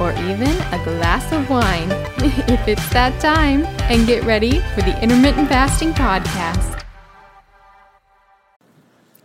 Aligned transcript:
or 0.00 0.12
even 0.12 0.50
a 0.72 0.80
glass 0.84 1.32
of 1.32 1.48
wine 1.48 1.90
if 2.48 2.68
it's 2.68 2.88
that 2.90 3.18
time, 3.20 3.64
and 3.90 4.06
get 4.06 4.24
ready 4.24 4.60
for 4.74 4.82
the 4.82 5.00
Intermittent 5.02 5.48
Fasting 5.48 5.92
Podcast. 5.92 6.82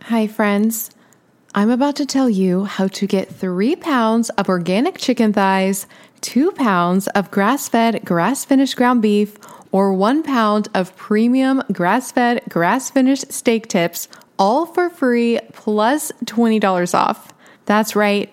Hi, 0.02 0.26
friends. 0.26 0.90
I'm 1.54 1.70
about 1.70 1.96
to 1.96 2.06
tell 2.06 2.30
you 2.30 2.64
how 2.64 2.86
to 2.88 3.06
get 3.06 3.28
three 3.28 3.74
pounds 3.74 4.30
of 4.30 4.48
organic 4.48 4.98
chicken 4.98 5.32
thighs, 5.32 5.86
two 6.20 6.52
pounds 6.52 7.08
of 7.08 7.30
grass 7.30 7.68
fed, 7.68 8.04
grass 8.04 8.44
finished 8.44 8.76
ground 8.76 9.02
beef, 9.02 9.36
or 9.72 9.92
one 9.92 10.22
pound 10.22 10.68
of 10.74 10.96
premium 10.96 11.62
grass 11.72 12.12
fed, 12.12 12.42
grass 12.48 12.90
finished 12.90 13.32
steak 13.32 13.66
tips, 13.68 14.08
all 14.38 14.66
for 14.66 14.90
free 14.90 15.38
plus 15.52 16.12
$20 16.24 16.94
off. 16.94 17.32
That's 17.66 17.94
right 17.94 18.32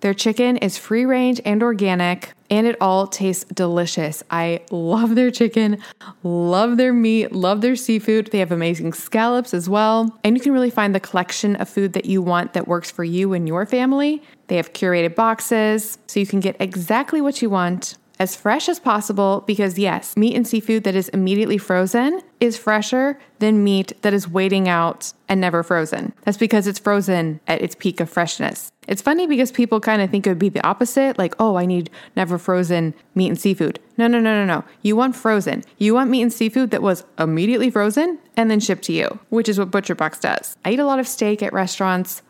Their 0.00 0.14
chicken 0.14 0.58
is 0.58 0.76
free 0.76 1.04
range 1.04 1.40
and 1.44 1.62
organic, 1.62 2.32
and 2.50 2.66
it 2.66 2.76
all 2.80 3.06
tastes 3.06 3.44
delicious. 3.44 4.22
I 4.30 4.60
love 4.70 5.14
their 5.14 5.30
chicken, 5.30 5.78
love 6.22 6.76
their 6.76 6.92
meat, 6.92 7.32
love 7.32 7.60
their 7.60 7.76
seafood. 7.76 8.30
They 8.30 8.38
have 8.38 8.52
amazing 8.52 8.92
scallops 8.92 9.54
as 9.54 9.68
well. 9.68 10.16
And 10.22 10.36
you 10.36 10.42
can 10.42 10.52
really 10.52 10.70
find 10.70 10.94
the 10.94 11.00
collection 11.00 11.56
of 11.56 11.68
food 11.68 11.94
that 11.94 12.04
you 12.04 12.20
want 12.20 12.52
that 12.52 12.68
works 12.68 12.90
for 12.90 13.04
you 13.04 13.32
and 13.32 13.48
your 13.48 13.64
family. 13.64 14.22
They 14.48 14.56
have 14.56 14.72
curated 14.74 15.14
boxes, 15.14 15.98
so 16.06 16.20
you 16.20 16.26
can 16.26 16.40
get 16.40 16.56
exactly 16.60 17.20
what 17.20 17.40
you 17.40 17.50
want 17.50 17.96
as 18.18 18.36
fresh 18.36 18.68
as 18.68 18.78
possible 18.78 19.44
because, 19.46 19.78
yes, 19.78 20.16
meat 20.16 20.34
and 20.34 20.46
seafood 20.46 20.84
that 20.84 20.94
is 20.94 21.08
immediately 21.10 21.58
frozen 21.58 22.20
is 22.40 22.56
fresher 22.56 23.18
than 23.38 23.62
meat 23.62 23.92
that 24.02 24.14
is 24.14 24.28
waiting 24.28 24.68
out 24.68 25.12
and 25.28 25.40
never 25.40 25.62
frozen. 25.62 26.12
That's 26.22 26.38
because 26.38 26.66
it's 26.66 26.78
frozen 26.78 27.40
at 27.46 27.60
its 27.60 27.74
peak 27.74 28.00
of 28.00 28.08
freshness. 28.08 28.70
It's 28.86 29.02
funny 29.02 29.26
because 29.26 29.50
people 29.50 29.80
kind 29.80 30.00
of 30.00 30.10
think 30.10 30.26
it 30.26 30.30
would 30.30 30.38
be 30.38 30.48
the 30.48 30.66
opposite 30.66 31.18
like, 31.18 31.34
oh, 31.38 31.56
I 31.56 31.66
need 31.66 31.90
never 32.14 32.38
frozen 32.38 32.94
meat 33.14 33.28
and 33.28 33.38
seafood. 33.38 33.80
No, 33.96 34.06
no, 34.06 34.20
no, 34.20 34.44
no, 34.44 34.44
no. 34.44 34.64
You 34.82 34.96
want 34.96 35.16
frozen. 35.16 35.64
You 35.78 35.94
want 35.94 36.10
meat 36.10 36.22
and 36.22 36.32
seafood 36.32 36.70
that 36.70 36.82
was 36.82 37.04
immediately 37.18 37.70
frozen 37.70 38.18
and 38.36 38.50
then 38.50 38.60
shipped 38.60 38.84
to 38.84 38.92
you, 38.92 39.18
which 39.30 39.48
is 39.48 39.58
what 39.58 39.70
ButcherBox 39.70 40.20
does. 40.20 40.56
I 40.64 40.70
eat 40.72 40.78
a 40.78 40.86
lot 40.86 40.98
of 40.98 41.08
steak 41.08 41.42
at 41.42 41.52
restaurants. 41.52 42.22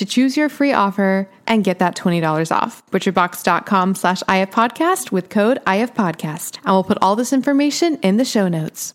to 0.00 0.06
choose 0.06 0.34
your 0.34 0.48
free 0.48 0.72
offer 0.72 1.28
and 1.46 1.62
get 1.62 1.78
that 1.78 1.94
$20 1.94 2.50
off. 2.50 2.82
Butcherbox.com 2.90 3.94
slash 3.94 4.22
ifpodcast 4.22 5.12
with 5.12 5.28
code 5.28 5.58
ifpodcast. 5.66 6.56
And 6.64 6.72
we'll 6.72 6.84
put 6.84 6.96
all 7.02 7.16
this 7.16 7.34
information 7.34 7.98
in 7.98 8.16
the 8.16 8.24
show 8.24 8.48
notes. 8.48 8.94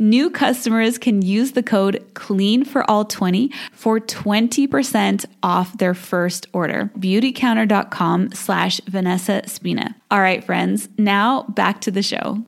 New 0.00 0.30
customers 0.30 0.96
can 0.96 1.20
use 1.20 1.52
the 1.52 1.62
code 1.62 2.02
CLEAN 2.14 2.64
for 2.64 2.90
all 2.90 3.04
20 3.04 3.52
for 3.70 4.00
20% 4.00 5.26
off 5.42 5.76
their 5.76 5.92
first 5.92 6.46
order. 6.54 6.90
Beautycounter.com 6.98 8.32
slash 8.32 8.80
Vanessa 8.86 9.42
Spina. 9.44 9.94
All 10.10 10.22
right, 10.22 10.42
friends, 10.42 10.88
now 10.96 11.42
back 11.50 11.82
to 11.82 11.90
the 11.90 12.02
show. 12.02 12.42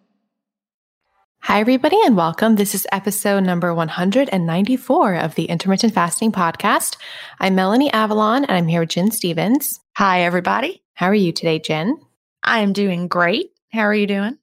Hi, 1.40 1.60
everybody, 1.60 1.98
and 2.06 2.16
welcome. 2.16 2.56
This 2.56 2.74
is 2.74 2.86
episode 2.90 3.40
number 3.40 3.74
194 3.74 5.16
of 5.16 5.34
the 5.34 5.44
Intermittent 5.44 5.92
Fasting 5.92 6.32
Podcast. 6.32 6.96
I'm 7.38 7.54
Melanie 7.54 7.92
Avalon, 7.92 8.46
and 8.46 8.56
I'm 8.56 8.66
here 8.66 8.80
with 8.80 8.90
Gin 8.90 9.10
Stephens. 9.10 9.78
Hi, 9.98 10.22
everybody. 10.22 10.82
How 10.94 11.08
are 11.08 11.14
you 11.14 11.32
today, 11.32 11.58
Gin? 11.58 11.98
I 12.42 12.60
am 12.60 12.72
doing 12.72 13.08
great. 13.08 13.50
How 13.70 13.82
are 13.82 13.94
you 13.94 14.06
doing? 14.06 14.38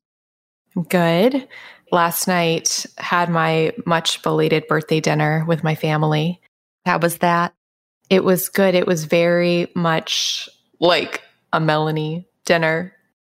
Good 0.90 1.48
last 1.92 2.28
night 2.28 2.86
had 2.98 3.30
my 3.30 3.74
much 3.86 4.22
belated 4.24 4.68
birthday 4.68 5.00
dinner 5.00 5.44
with 5.48 5.64
my 5.64 5.76
family. 5.76 6.42
How 6.86 7.00
was 7.00 7.20
that? 7.20 7.54
It 8.10 8.24
was 8.24 8.50
good. 8.50 8.76
It 8.76 8.88
was 8.88 9.06
very 9.06 9.72
much 9.76 10.50
like 10.80 11.22
a 11.54 11.60
Melanie 11.60 12.28
dinner. 12.46 12.94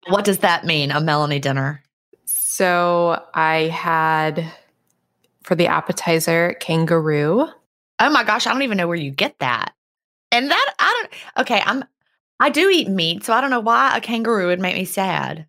What 0.08 0.24
does 0.24 0.38
that 0.38 0.64
mean, 0.64 0.90
a 0.90 1.00
Melanie 1.00 1.38
dinner? 1.38 1.82
So 2.24 3.22
I 3.34 3.68
had 3.68 4.44
for 5.42 5.54
the 5.54 5.66
appetizer 5.66 6.54
kangaroo. 6.60 7.46
Oh 7.98 8.10
my 8.10 8.24
gosh, 8.24 8.46
I 8.46 8.52
don't 8.52 8.62
even 8.62 8.78
know 8.78 8.88
where 8.88 8.96
you 8.96 9.10
get 9.10 9.38
that. 9.40 9.74
And 10.30 10.50
that 10.50 10.74
I 10.78 11.00
don't 11.00 11.42
okay, 11.42 11.62
I'm 11.64 11.84
I 12.40 12.50
do 12.50 12.68
eat 12.68 12.88
meat, 12.88 13.24
so 13.24 13.32
I 13.32 13.40
don't 13.40 13.50
know 13.50 13.60
why 13.60 13.96
a 13.96 14.00
kangaroo 14.00 14.48
would 14.48 14.60
make 14.60 14.74
me 14.74 14.84
sad. 14.84 15.46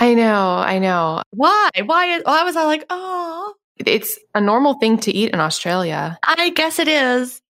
I 0.00 0.14
know, 0.14 0.56
I 0.56 0.78
know. 0.78 1.22
Why? 1.30 1.70
Why 1.84 2.06
is 2.16 2.22
why 2.24 2.42
was 2.42 2.56
I 2.56 2.64
like, 2.64 2.86
oh 2.90 3.54
it's 3.86 4.18
a 4.34 4.40
normal 4.40 4.74
thing 4.74 4.98
to 4.98 5.12
eat 5.12 5.32
in 5.32 5.40
Australia. 5.40 6.18
I 6.22 6.50
guess 6.50 6.78
it 6.78 6.88
is. 6.88 7.40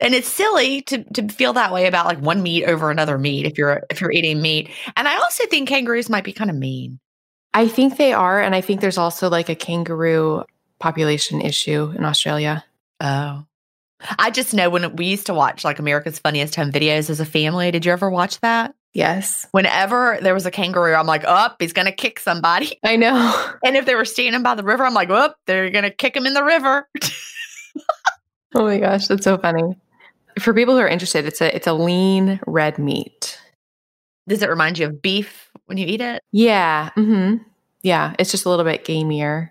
And 0.00 0.14
it's 0.14 0.28
silly 0.28 0.82
to 0.82 1.04
to 1.12 1.28
feel 1.28 1.52
that 1.52 1.72
way 1.72 1.86
about 1.86 2.06
like 2.06 2.18
one 2.18 2.42
meat 2.42 2.64
over 2.64 2.90
another 2.90 3.18
meat 3.18 3.46
if 3.46 3.56
you're 3.56 3.82
if 3.88 4.00
you're 4.00 4.10
eating 4.10 4.42
meat. 4.42 4.70
And 4.96 5.06
I 5.06 5.16
also 5.18 5.46
think 5.46 5.68
kangaroos 5.68 6.10
might 6.10 6.24
be 6.24 6.32
kind 6.32 6.50
of 6.50 6.56
mean. 6.56 6.98
I 7.54 7.68
think 7.68 7.96
they 7.96 8.12
are, 8.12 8.40
and 8.40 8.54
I 8.54 8.62
think 8.62 8.80
there's 8.80 8.98
also 8.98 9.28
like 9.28 9.48
a 9.48 9.54
kangaroo 9.54 10.44
population 10.80 11.40
issue 11.40 11.92
in 11.96 12.04
Australia. 12.04 12.64
Oh. 13.00 13.44
I 14.18 14.30
just 14.30 14.52
know 14.52 14.68
when 14.68 14.96
we 14.96 15.06
used 15.06 15.26
to 15.26 15.34
watch 15.34 15.64
like 15.64 15.78
America's 15.78 16.18
Funniest 16.18 16.56
Home 16.56 16.72
Videos 16.72 17.08
as 17.08 17.20
a 17.20 17.24
family. 17.24 17.70
Did 17.70 17.84
you 17.84 17.92
ever 17.92 18.10
watch 18.10 18.40
that? 18.40 18.74
Yes. 18.94 19.46
Whenever 19.52 20.18
there 20.20 20.34
was 20.34 20.44
a 20.44 20.50
kangaroo, 20.50 20.94
I'm 20.94 21.06
like, 21.06 21.24
up, 21.24 21.52
oh, 21.52 21.56
he's 21.58 21.72
going 21.72 21.86
to 21.86 21.92
kick 21.92 22.20
somebody. 22.20 22.78
I 22.84 22.96
know. 22.96 23.54
And 23.64 23.76
if 23.76 23.86
they 23.86 23.94
were 23.94 24.04
standing 24.04 24.42
by 24.42 24.54
the 24.54 24.64
river, 24.64 24.84
I'm 24.84 24.92
like, 24.92 25.08
whoop, 25.08 25.34
they're 25.46 25.70
going 25.70 25.84
to 25.84 25.90
kick 25.90 26.16
him 26.16 26.26
in 26.26 26.34
the 26.34 26.42
river. 26.42 26.88
oh 28.54 28.64
my 28.64 28.78
gosh, 28.78 29.06
that's 29.06 29.24
so 29.24 29.38
funny. 29.38 29.76
For 30.40 30.52
people 30.52 30.74
who 30.74 30.80
are 30.80 30.88
interested, 30.88 31.26
it's 31.26 31.40
a 31.40 31.54
it's 31.54 31.66
a 31.66 31.74
lean 31.74 32.40
red 32.46 32.78
meat. 32.78 33.38
Does 34.26 34.42
it 34.42 34.48
remind 34.48 34.78
you 34.78 34.86
of 34.86 35.00
beef 35.00 35.50
when 35.66 35.78
you 35.78 35.86
eat 35.86 36.00
it? 36.00 36.22
Yeah. 36.32 36.90
Mm-hmm. 36.96 37.42
Yeah. 37.82 38.14
It's 38.18 38.30
just 38.30 38.44
a 38.44 38.50
little 38.50 38.64
bit 38.64 38.84
gamier. 38.84 39.50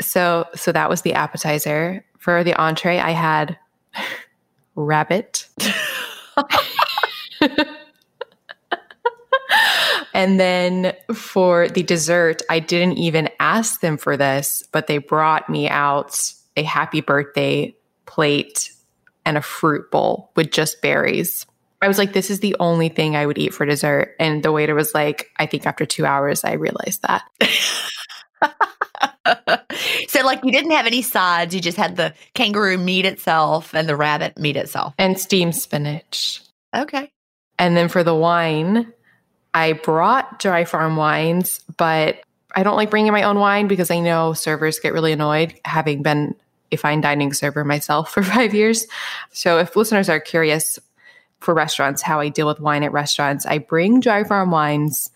So 0.00 0.46
so 0.54 0.70
that 0.70 0.88
was 0.88 1.02
the 1.02 1.14
appetizer. 1.14 2.04
For 2.18 2.44
the 2.44 2.54
entree, 2.54 2.98
I 2.98 3.10
had 3.10 3.58
rabbit. 4.76 5.48
And 10.16 10.40
then 10.40 10.94
for 11.12 11.68
the 11.68 11.82
dessert, 11.82 12.40
I 12.48 12.58
didn't 12.58 12.96
even 12.96 13.28
ask 13.38 13.82
them 13.82 13.98
for 13.98 14.16
this, 14.16 14.62
but 14.72 14.86
they 14.86 14.96
brought 14.96 15.50
me 15.50 15.68
out 15.68 16.32
a 16.56 16.62
happy 16.62 17.02
birthday 17.02 17.76
plate 18.06 18.72
and 19.26 19.36
a 19.36 19.42
fruit 19.42 19.90
bowl 19.90 20.30
with 20.34 20.50
just 20.50 20.80
berries. 20.80 21.44
I 21.82 21.88
was 21.88 21.98
like, 21.98 22.14
this 22.14 22.30
is 22.30 22.40
the 22.40 22.56
only 22.58 22.88
thing 22.88 23.14
I 23.14 23.26
would 23.26 23.36
eat 23.36 23.52
for 23.52 23.66
dessert. 23.66 24.16
And 24.18 24.42
the 24.42 24.52
waiter 24.52 24.74
was 24.74 24.94
like, 24.94 25.28
I 25.36 25.44
think 25.44 25.66
after 25.66 25.84
two 25.84 26.06
hours, 26.06 26.44
I 26.44 26.52
realized 26.52 27.02
that. 27.02 27.22
so, 30.08 30.24
like, 30.24 30.42
you 30.42 30.50
didn't 30.50 30.70
have 30.70 30.86
any 30.86 31.02
sides. 31.02 31.54
You 31.54 31.60
just 31.60 31.76
had 31.76 31.96
the 31.96 32.14
kangaroo 32.32 32.78
meat 32.78 33.04
itself 33.04 33.74
and 33.74 33.86
the 33.86 33.96
rabbit 33.96 34.38
meat 34.38 34.56
itself, 34.56 34.94
and 34.96 35.20
steamed 35.20 35.54
spinach. 35.54 36.40
Okay. 36.74 37.12
And 37.58 37.76
then 37.76 37.88
for 37.88 38.02
the 38.02 38.14
wine, 38.14 38.92
I 39.56 39.72
brought 39.72 40.38
dry 40.38 40.66
farm 40.66 40.96
wines, 40.96 41.60
but 41.78 42.20
I 42.54 42.62
don't 42.62 42.76
like 42.76 42.90
bringing 42.90 43.12
my 43.12 43.22
own 43.22 43.38
wine 43.38 43.68
because 43.68 43.90
I 43.90 44.00
know 44.00 44.34
servers 44.34 44.80
get 44.80 44.92
really 44.92 45.12
annoyed 45.12 45.58
having 45.64 46.02
been 46.02 46.34
a 46.70 46.76
fine 46.76 47.00
dining 47.00 47.32
server 47.32 47.64
myself 47.64 48.10
for 48.12 48.22
five 48.22 48.52
years. 48.52 48.86
So 49.32 49.58
if 49.58 49.74
listeners 49.74 50.10
are 50.10 50.20
curious 50.20 50.78
for 51.40 51.54
restaurants, 51.54 52.02
how 52.02 52.20
I 52.20 52.28
deal 52.28 52.46
with 52.46 52.60
wine 52.60 52.82
at 52.82 52.92
restaurants, 52.92 53.46
I 53.46 53.56
bring 53.56 54.00
dry 54.00 54.24
farm 54.24 54.50
wines, 54.50 55.10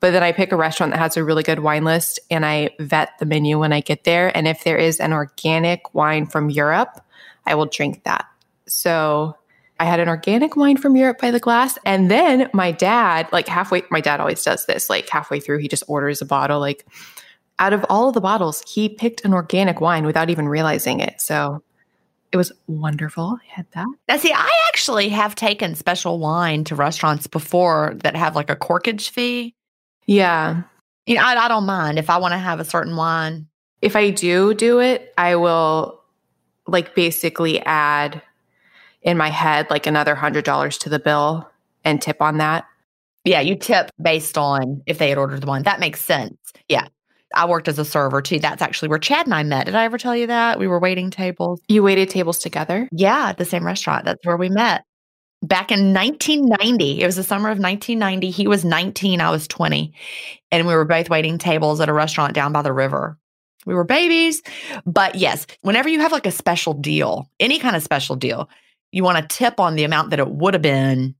but 0.00 0.10
then 0.10 0.24
I 0.24 0.32
pick 0.32 0.50
a 0.50 0.56
restaurant 0.56 0.92
that 0.92 0.98
has 0.98 1.16
a 1.16 1.22
really 1.22 1.44
good 1.44 1.60
wine 1.60 1.84
list 1.84 2.18
and 2.32 2.44
I 2.44 2.70
vet 2.80 3.10
the 3.20 3.26
menu 3.26 3.60
when 3.60 3.72
I 3.72 3.80
get 3.80 4.02
there. 4.02 4.36
And 4.36 4.48
if 4.48 4.64
there 4.64 4.76
is 4.76 4.98
an 4.98 5.12
organic 5.12 5.94
wine 5.94 6.26
from 6.26 6.50
Europe, 6.50 7.00
I 7.46 7.54
will 7.54 7.66
drink 7.66 8.02
that. 8.02 8.26
So 8.66 9.36
I 9.80 9.84
had 9.84 10.00
an 10.00 10.08
organic 10.08 10.56
wine 10.56 10.76
from 10.76 10.96
Europe 10.96 11.18
by 11.20 11.30
the 11.30 11.40
glass. 11.40 11.78
And 11.84 12.10
then 12.10 12.48
my 12.52 12.70
dad, 12.70 13.28
like 13.32 13.48
halfway, 13.48 13.82
my 13.90 14.00
dad 14.00 14.20
always 14.20 14.42
does 14.44 14.66
this, 14.66 14.88
like 14.88 15.08
halfway 15.08 15.40
through, 15.40 15.58
he 15.58 15.68
just 15.68 15.82
orders 15.88 16.22
a 16.22 16.24
bottle. 16.24 16.60
Like 16.60 16.86
out 17.58 17.72
of 17.72 17.84
all 17.88 18.08
of 18.08 18.14
the 18.14 18.20
bottles, 18.20 18.62
he 18.66 18.88
picked 18.88 19.24
an 19.24 19.34
organic 19.34 19.80
wine 19.80 20.06
without 20.06 20.30
even 20.30 20.48
realizing 20.48 21.00
it. 21.00 21.20
So 21.20 21.62
It 22.34 22.36
was 22.36 22.50
wonderful. 22.66 23.38
I 23.40 23.46
had 23.46 23.66
that. 23.74 23.86
Now, 24.08 24.16
see, 24.16 24.32
I 24.32 24.50
actually 24.66 25.08
have 25.10 25.36
taken 25.36 25.76
special 25.76 26.18
wine 26.18 26.64
to 26.64 26.74
restaurants 26.74 27.28
before 27.28 27.94
that 28.02 28.16
have 28.16 28.34
like 28.34 28.50
a 28.50 28.56
corkage 28.56 29.10
fee. 29.10 29.54
Yeah. 30.06 30.62
You 31.06 31.14
know, 31.14 31.22
I, 31.22 31.36
I 31.36 31.46
don't 31.46 31.64
mind 31.64 31.96
if 31.96 32.10
I 32.10 32.18
want 32.18 32.32
to 32.32 32.38
have 32.38 32.58
a 32.58 32.64
certain 32.64 32.96
wine. 32.96 33.46
If 33.82 33.94
I 33.94 34.10
do 34.10 34.52
do 34.52 34.80
it, 34.80 35.14
I 35.16 35.36
will 35.36 36.00
like 36.66 36.96
basically 36.96 37.60
add 37.60 38.20
in 39.04 39.16
my 39.16 39.28
head 39.28 39.68
like 39.70 39.86
another 39.86 40.14
hundred 40.14 40.44
dollars 40.44 40.78
to 40.78 40.88
the 40.88 40.98
bill 40.98 41.48
and 41.84 42.02
tip 42.02 42.20
on 42.20 42.38
that. 42.38 42.64
Yeah, 43.24 43.40
you 43.40 43.54
tip 43.54 43.90
based 44.02 44.36
on 44.36 44.82
if 44.86 44.98
they 44.98 45.08
had 45.08 45.18
ordered 45.18 45.42
the 45.42 45.46
wine. 45.46 45.62
That 45.62 45.80
makes 45.80 46.00
sense. 46.00 46.36
Yeah. 46.68 46.88
I 47.34 47.46
worked 47.46 47.68
as 47.68 47.78
a 47.78 47.84
server 47.84 48.22
too. 48.22 48.38
That's 48.38 48.62
actually 48.62 48.88
where 48.88 48.98
Chad 48.98 49.26
and 49.26 49.34
I 49.34 49.42
met. 49.42 49.66
Did 49.66 49.74
I 49.74 49.84
ever 49.84 49.98
tell 49.98 50.14
you 50.14 50.28
that? 50.28 50.58
We 50.58 50.68
were 50.68 50.78
waiting 50.78 51.10
tables. 51.10 51.60
You 51.68 51.82
waited 51.82 52.08
tables 52.08 52.38
together? 52.38 52.88
Yeah, 52.92 53.30
at 53.30 53.38
the 53.38 53.44
same 53.44 53.66
restaurant. 53.66 54.04
That's 54.04 54.24
where 54.24 54.36
we 54.36 54.48
met. 54.48 54.84
Back 55.42 55.72
in 55.72 55.92
1990. 55.92 57.02
It 57.02 57.06
was 57.06 57.16
the 57.16 57.24
summer 57.24 57.50
of 57.50 57.58
1990. 57.58 58.30
He 58.30 58.46
was 58.46 58.64
19, 58.64 59.20
I 59.20 59.30
was 59.30 59.48
20. 59.48 59.92
And 60.52 60.66
we 60.66 60.74
were 60.74 60.84
both 60.84 61.10
waiting 61.10 61.38
tables 61.38 61.80
at 61.80 61.88
a 61.88 61.92
restaurant 61.92 62.34
down 62.34 62.52
by 62.52 62.62
the 62.62 62.72
river. 62.72 63.18
We 63.66 63.74
were 63.74 63.84
babies. 63.84 64.42
But 64.86 65.16
yes, 65.16 65.46
whenever 65.62 65.88
you 65.88 66.00
have 66.00 66.12
like 66.12 66.26
a 66.26 66.30
special 66.30 66.74
deal, 66.74 67.28
any 67.40 67.58
kind 67.58 67.74
of 67.74 67.82
special 67.82 68.14
deal, 68.14 68.48
you 68.94 69.02
want 69.02 69.18
to 69.18 69.36
tip 69.36 69.58
on 69.58 69.74
the 69.74 69.84
amount 69.84 70.10
that 70.10 70.20
it 70.20 70.30
would 70.30 70.54
have 70.54 70.62
been 70.62 71.16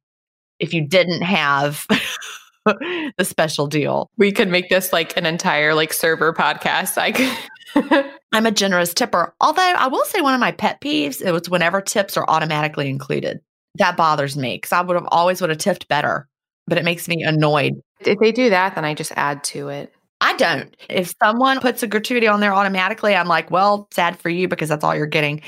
if 0.60 0.72
you 0.72 0.86
didn't 0.86 1.22
have 1.22 1.86
the 2.64 3.24
special 3.24 3.66
deal. 3.66 4.10
We 4.16 4.30
could 4.30 4.48
make 4.48 4.68
this 4.68 4.92
like 4.92 5.16
an 5.16 5.26
entire 5.26 5.74
like 5.74 5.92
server 5.92 6.32
podcast. 6.32 6.96
I 6.96 7.12
could 7.12 8.06
I'm 8.32 8.46
a 8.46 8.52
generous 8.52 8.94
tipper. 8.94 9.34
Although 9.40 9.62
I 9.62 9.88
will 9.88 10.04
say 10.04 10.20
one 10.20 10.34
of 10.34 10.40
my 10.40 10.52
pet 10.52 10.80
peeves 10.80 11.20
it 11.20 11.32
was 11.32 11.50
whenever 11.50 11.80
tips 11.80 12.16
are 12.16 12.24
automatically 12.28 12.88
included. 12.88 13.40
That 13.76 13.96
bothers 13.96 14.36
me 14.36 14.56
because 14.56 14.70
I 14.70 14.80
would 14.80 14.94
have 14.94 15.08
always 15.08 15.40
would 15.40 15.50
have 15.50 15.58
tipped 15.58 15.88
better, 15.88 16.28
but 16.68 16.78
it 16.78 16.84
makes 16.84 17.08
me 17.08 17.24
annoyed. 17.24 17.74
If 18.00 18.20
they 18.20 18.30
do 18.30 18.50
that, 18.50 18.76
then 18.76 18.84
I 18.84 18.94
just 18.94 19.12
add 19.16 19.42
to 19.44 19.68
it. 19.68 19.92
I 20.20 20.36
don't. 20.36 20.76
If 20.88 21.12
someone 21.20 21.58
puts 21.58 21.82
a 21.82 21.88
gratuity 21.88 22.28
on 22.28 22.38
there 22.38 22.54
automatically, 22.54 23.16
I'm 23.16 23.26
like, 23.26 23.50
well, 23.50 23.88
sad 23.92 24.16
for 24.16 24.28
you 24.28 24.46
because 24.46 24.68
that's 24.68 24.84
all 24.84 24.94
you're 24.94 25.06
getting. 25.06 25.42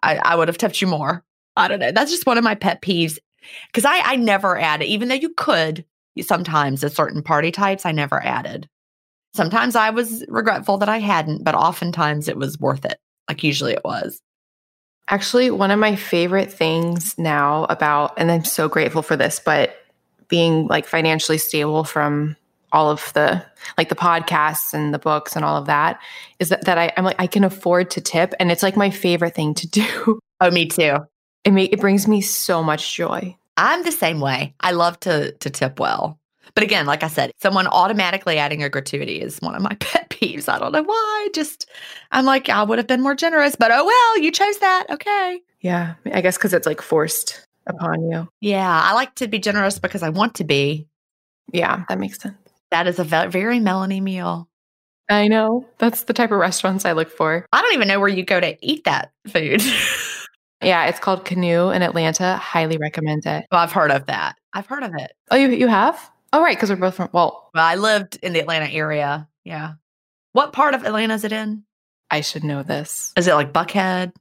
I, 0.00 0.16
I 0.16 0.36
would 0.36 0.46
have 0.46 0.58
tipped 0.58 0.80
you 0.80 0.86
more. 0.86 1.24
I 1.56 1.68
don't 1.68 1.80
know. 1.80 1.92
That's 1.92 2.10
just 2.10 2.26
one 2.26 2.38
of 2.38 2.44
my 2.44 2.54
pet 2.54 2.82
peeves 2.82 3.18
because 3.68 3.84
I, 3.84 4.00
I 4.00 4.16
never 4.16 4.58
added, 4.58 4.86
even 4.86 5.08
though 5.08 5.14
you 5.14 5.30
could 5.30 5.84
sometimes 6.20 6.84
at 6.84 6.92
certain 6.92 7.22
party 7.22 7.50
types, 7.50 7.86
I 7.86 7.92
never 7.92 8.22
added. 8.22 8.68
Sometimes 9.34 9.76
I 9.76 9.90
was 9.90 10.24
regretful 10.28 10.78
that 10.78 10.88
I 10.88 10.98
hadn't, 10.98 11.42
but 11.42 11.54
oftentimes 11.54 12.28
it 12.28 12.36
was 12.36 12.60
worth 12.60 12.84
it. 12.84 12.98
Like 13.28 13.42
usually 13.42 13.72
it 13.72 13.84
was. 13.84 14.20
Actually, 15.08 15.50
one 15.50 15.70
of 15.70 15.78
my 15.78 15.96
favorite 15.96 16.52
things 16.52 17.16
now 17.18 17.64
about, 17.64 18.12
and 18.18 18.30
I'm 18.30 18.44
so 18.44 18.68
grateful 18.68 19.02
for 19.02 19.16
this, 19.16 19.40
but 19.44 19.76
being 20.28 20.66
like 20.66 20.86
financially 20.86 21.38
stable 21.38 21.84
from 21.84 22.36
all 22.72 22.90
of 22.90 23.12
the 23.12 23.44
like 23.76 23.90
the 23.90 23.94
podcasts 23.94 24.72
and 24.72 24.94
the 24.94 24.98
books 24.98 25.36
and 25.36 25.44
all 25.44 25.58
of 25.58 25.66
that 25.66 26.00
is 26.38 26.48
that, 26.48 26.64
that 26.64 26.78
I, 26.78 26.90
I'm 26.96 27.04
like 27.04 27.20
I 27.20 27.26
can 27.26 27.44
afford 27.44 27.90
to 27.90 28.00
tip 28.00 28.32
and 28.40 28.50
it's 28.50 28.62
like 28.62 28.76
my 28.76 28.88
favorite 28.88 29.34
thing 29.34 29.52
to 29.54 29.68
do. 29.68 30.18
Oh, 30.40 30.50
me 30.50 30.66
too. 30.66 30.96
It 31.44 31.52
make 31.52 31.72
it 31.72 31.80
brings 31.80 32.06
me 32.06 32.20
so 32.20 32.62
much 32.62 32.94
joy. 32.94 33.36
I'm 33.56 33.82
the 33.82 33.92
same 33.92 34.20
way. 34.20 34.54
I 34.60 34.72
love 34.72 34.98
to 35.00 35.32
to 35.32 35.50
tip 35.50 35.80
well. 35.80 36.18
But 36.54 36.64
again, 36.64 36.86
like 36.86 37.02
I 37.02 37.08
said, 37.08 37.32
someone 37.40 37.66
automatically 37.66 38.38
adding 38.38 38.62
a 38.62 38.68
gratuity 38.68 39.20
is 39.20 39.38
one 39.38 39.54
of 39.54 39.62
my 39.62 39.74
pet 39.80 40.10
peeves. 40.10 40.48
I 40.48 40.58
don't 40.58 40.72
know 40.72 40.82
why. 40.82 41.28
Just 41.34 41.68
I'm 42.10 42.24
like, 42.24 42.48
I 42.48 42.62
would 42.62 42.78
have 42.78 42.86
been 42.86 43.00
more 43.00 43.14
generous, 43.14 43.56
but 43.56 43.70
oh 43.72 43.84
well, 43.84 44.18
you 44.18 44.30
chose 44.30 44.58
that. 44.58 44.86
Okay. 44.90 45.40
Yeah. 45.60 45.94
I 46.12 46.20
guess 46.20 46.36
because 46.36 46.52
it's 46.52 46.66
like 46.66 46.82
forced 46.82 47.46
upon 47.66 48.10
you. 48.10 48.28
Yeah. 48.40 48.80
I 48.84 48.94
like 48.94 49.14
to 49.16 49.28
be 49.28 49.38
generous 49.38 49.78
because 49.78 50.02
I 50.02 50.10
want 50.10 50.36
to 50.36 50.44
be. 50.44 50.88
Yeah, 51.52 51.84
that 51.88 51.98
makes 51.98 52.18
sense. 52.18 52.36
That 52.70 52.86
is 52.86 52.98
a 52.98 53.04
ve- 53.04 53.26
very 53.26 53.60
Melanie 53.60 54.00
meal. 54.00 54.48
I 55.08 55.28
know. 55.28 55.68
That's 55.78 56.04
the 56.04 56.14
type 56.14 56.30
of 56.30 56.38
restaurants 56.38 56.84
I 56.84 56.92
look 56.92 57.10
for. 57.10 57.46
I 57.52 57.60
don't 57.60 57.74
even 57.74 57.88
know 57.88 58.00
where 58.00 58.08
you 58.08 58.24
go 58.24 58.40
to 58.40 58.56
eat 58.62 58.84
that 58.84 59.12
food. 59.28 59.62
Yeah, 60.62 60.86
it's 60.86 60.98
called 60.98 61.24
Canoe 61.24 61.70
in 61.70 61.82
Atlanta. 61.82 62.36
Highly 62.36 62.78
recommend 62.78 63.26
it. 63.26 63.46
well, 63.50 63.60
I've 63.60 63.72
heard 63.72 63.90
of 63.90 64.06
that. 64.06 64.36
I've 64.52 64.66
heard 64.66 64.82
of 64.82 64.92
it. 64.96 65.12
Oh, 65.30 65.36
you 65.36 65.48
you 65.48 65.68
have? 65.68 66.10
Oh, 66.32 66.40
right, 66.42 66.56
because 66.56 66.70
we're 66.70 66.76
both 66.76 66.94
from. 66.94 67.08
Well, 67.12 67.50
Well, 67.54 67.64
I 67.64 67.74
lived 67.76 68.18
in 68.22 68.32
the 68.32 68.40
Atlanta 68.40 68.66
area. 68.72 69.28
Yeah. 69.44 69.74
What 70.32 70.52
part 70.52 70.74
of 70.74 70.84
Atlanta 70.84 71.14
is 71.14 71.24
it 71.24 71.32
in? 71.32 71.64
I 72.10 72.20
should 72.22 72.44
know 72.44 72.62
this. 72.62 73.12
Is 73.16 73.26
it 73.26 73.34
like 73.34 73.52
Buckhead? 73.52 74.12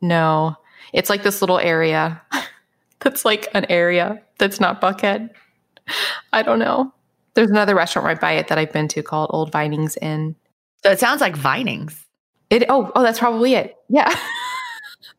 No, 0.00 0.56
it's 0.92 1.10
like 1.10 1.22
this 1.22 1.40
little 1.40 1.58
area. 1.58 2.20
that's 3.00 3.24
like 3.24 3.48
an 3.54 3.66
area 3.68 4.22
that's 4.38 4.60
not 4.60 4.80
Buckhead. 4.80 5.30
I 6.32 6.42
don't 6.42 6.58
know. 6.58 6.92
There's 7.34 7.50
another 7.50 7.74
restaurant 7.74 8.06
right 8.06 8.20
by 8.20 8.32
it 8.32 8.48
that 8.48 8.58
I've 8.58 8.72
been 8.72 8.88
to 8.88 9.02
called 9.02 9.30
Old 9.32 9.52
Vinings 9.52 9.96
Inn. 10.02 10.36
So 10.84 10.90
it 10.90 11.00
sounds 11.00 11.20
like 11.20 11.36
Vinings. 11.36 12.04
It. 12.50 12.64
Oh, 12.68 12.90
oh, 12.94 13.02
that's 13.02 13.18
probably 13.18 13.54
it. 13.54 13.76
Yeah. 13.88 14.12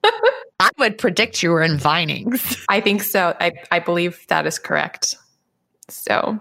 I 0.60 0.70
would 0.78 0.98
predict 0.98 1.42
you 1.42 1.52
were 1.52 1.62
in 1.62 1.78
Vinings. 1.78 2.58
I 2.70 2.82
think 2.82 3.04
so. 3.04 3.36
I, 3.40 3.54
I 3.72 3.80
believe 3.80 4.26
that 4.28 4.46
is 4.46 4.60
correct. 4.60 5.16
So 5.88 6.40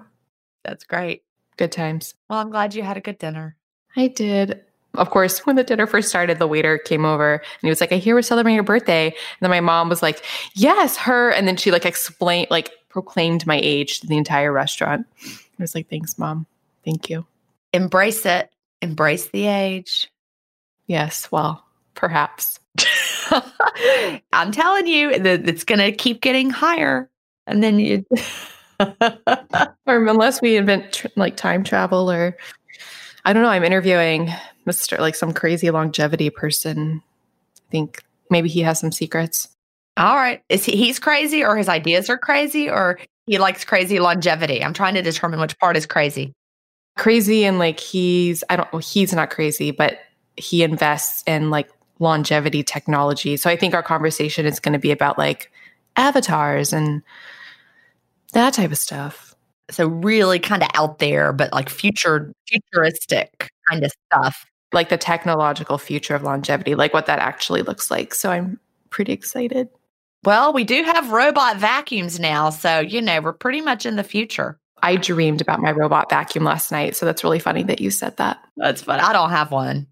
That's 0.65 0.85
great. 0.85 1.23
good 1.57 1.73
times. 1.73 2.15
Well, 2.29 2.39
I'm 2.41 2.51
glad 2.51 2.75
you 2.75 2.83
had 2.83 2.97
a 2.97 3.01
good 3.01 3.19
dinner. 3.19 3.57
I 3.97 4.09
did. 4.09 4.61
Of 4.95 5.11
course, 5.11 5.47
when 5.47 5.57
the 5.57 5.65
dinner 5.65 5.87
first 5.87 6.09
started, 6.09 6.39
the 6.39 6.47
waiter 6.49 6.79
came 6.79 7.05
over 7.05 7.35
and 7.35 7.43
he 7.63 7.69
was 7.69 7.81
like, 7.81 7.93
I 7.93 7.97
hear 7.97 8.15
we're 8.15 8.23
celebrating 8.23 8.57
your 8.57 8.65
birthday. 8.65 9.07
And 9.07 9.15
then 9.41 9.51
my 9.51 9.61
mom 9.61 9.89
was 9.89 10.03
like, 10.03 10.25
Yes, 10.55 10.97
her. 10.97 11.31
And 11.31 11.47
then 11.47 11.57
she 11.57 11.71
like 11.71 11.87
explained, 11.87 12.49
like 12.51 12.71
proclaimed 12.89 13.47
my 13.47 13.61
age 13.63 14.01
to 14.01 14.07
the 14.07 14.17
entire 14.17 14.53
restaurant. 14.53 15.07
I 15.25 15.31
was 15.63 15.75
like, 15.75 15.89
Thanks, 15.89 16.19
mom. 16.19 16.47
Thank 16.85 17.09
you. 17.11 17.27
Embrace 17.73 18.27
it. 18.27 18.51
Embrace 18.83 19.29
the 19.29 19.47
age. 19.47 20.11
Yes, 20.87 21.31
well, 21.31 21.65
perhaps. 21.95 22.59
I'm 24.33 24.53
telling 24.53 24.87
you 24.87 25.19
that 25.19 25.49
it's 25.49 25.65
going 25.65 25.79
to 25.79 25.93
keep 25.93 26.21
getting 26.21 26.51
higher. 26.51 27.11
And 27.47 27.63
then 27.63 27.79
you. 27.79 28.05
Or 29.87 30.07
unless 30.07 30.41
we 30.41 30.57
invent 30.57 30.93
tr- 30.93 31.07
like 31.17 31.37
time 31.37 31.65
travel 31.65 32.11
or 32.11 32.37
I 33.25 33.33
don't 33.33 33.43
know. 33.43 33.49
I'm 33.49 33.65
interviewing 33.65 34.31
Mr. 34.67 34.99
like 34.99 35.15
some 35.15 35.33
crazy 35.33 35.71
longevity 35.71 36.31
person. 36.31 37.03
I 37.57 37.71
think 37.71 38.05
maybe 38.31 38.49
he 38.49 38.61
has 38.61 38.79
some 38.79 38.93
secrets. 38.93 39.49
All 39.97 40.15
right. 40.15 40.43
Is 40.49 40.65
he 40.65 40.77
he's 40.77 40.99
crazy 40.99 41.43
or 41.43 41.57
his 41.57 41.69
ideas 41.69 42.09
are 42.09 42.19
crazy 42.19 42.71
or 42.71 42.99
he 43.27 43.39
likes 43.39 43.65
crazy 43.65 43.99
longevity? 43.99 44.63
I'm 44.63 44.75
trying 44.75 44.95
to 44.95 45.03
determine 45.03 45.41
which 45.41 45.59
part 45.59 45.77
is 45.77 45.87
crazy. 45.87 46.33
Crazy 46.97 47.45
and 47.45 47.59
like 47.59 47.81
he's 47.81 48.45
I 48.49 48.57
don't 48.57 48.73
well, 48.73 48.81
he's 48.81 49.13
not 49.13 49.31
crazy, 49.31 49.71
but 49.71 49.99
he 50.37 50.63
invests 50.63 51.25
in 51.27 51.51
like 51.51 51.69
longevity 51.99 52.63
technology. 52.63 53.37
So 53.37 53.51
I 53.51 53.57
think 53.57 53.75
our 53.75 53.83
conversation 53.83 54.47
is 54.47 54.61
going 54.61 54.73
to 54.73 54.79
be 54.79 54.91
about 54.91 55.19
like 55.19 55.51
avatars 55.97 56.73
and 56.73 57.03
that 58.33 58.55
type 58.55 58.71
of 58.71 58.79
stuff. 58.79 59.35
So 59.71 59.89
really 59.89 60.39
kind 60.39 60.63
of 60.63 60.71
out 60.75 60.99
there, 60.99 61.33
but 61.33 61.53
like 61.53 61.69
future 61.69 62.33
futuristic 62.49 63.51
kind 63.69 63.85
of 63.85 63.93
stuff. 64.07 64.47
Like 64.73 64.91
the 64.91 64.99
technological 64.99 65.79
future 65.79 66.15
of 66.15 66.23
longevity, 66.23 66.75
like 66.75 66.93
what 66.93 67.07
that 67.07 67.19
actually 67.19 67.63
looks 67.63 67.91
like. 67.91 68.15
So 68.15 68.31
I'm 68.31 68.61
pretty 68.91 69.13
excited. 69.13 69.69
Well, 70.25 70.53
we 70.53 70.65
do 70.65 70.83
have 70.83 71.11
robot 71.11 71.57
vacuums 71.59 72.19
now, 72.19 72.51
so 72.51 72.81
you 72.81 73.01
know, 73.01 73.21
we're 73.21 73.33
pretty 73.33 73.61
much 73.61 73.87
in 73.87 73.97
the 73.97 74.05
future. 74.05 74.59
I 74.83 74.97
dreamed 74.97 75.41
about 75.41 75.61
my 75.61 75.73
robot 75.73 76.11
vacuum 76.11 76.45
last 76.45 76.71
night. 76.71 76.97
So 76.97 77.07
that's 77.07 77.25
really 77.25 77.39
funny 77.39 77.63
that 77.65 77.81
you 77.81 77.91
said 77.91 78.17
that. 78.19 78.39
That's 78.57 78.83
fun. 78.83 79.01
I 79.01 79.13
don't 79.13 79.31
have 79.31 79.51
one. 79.51 79.87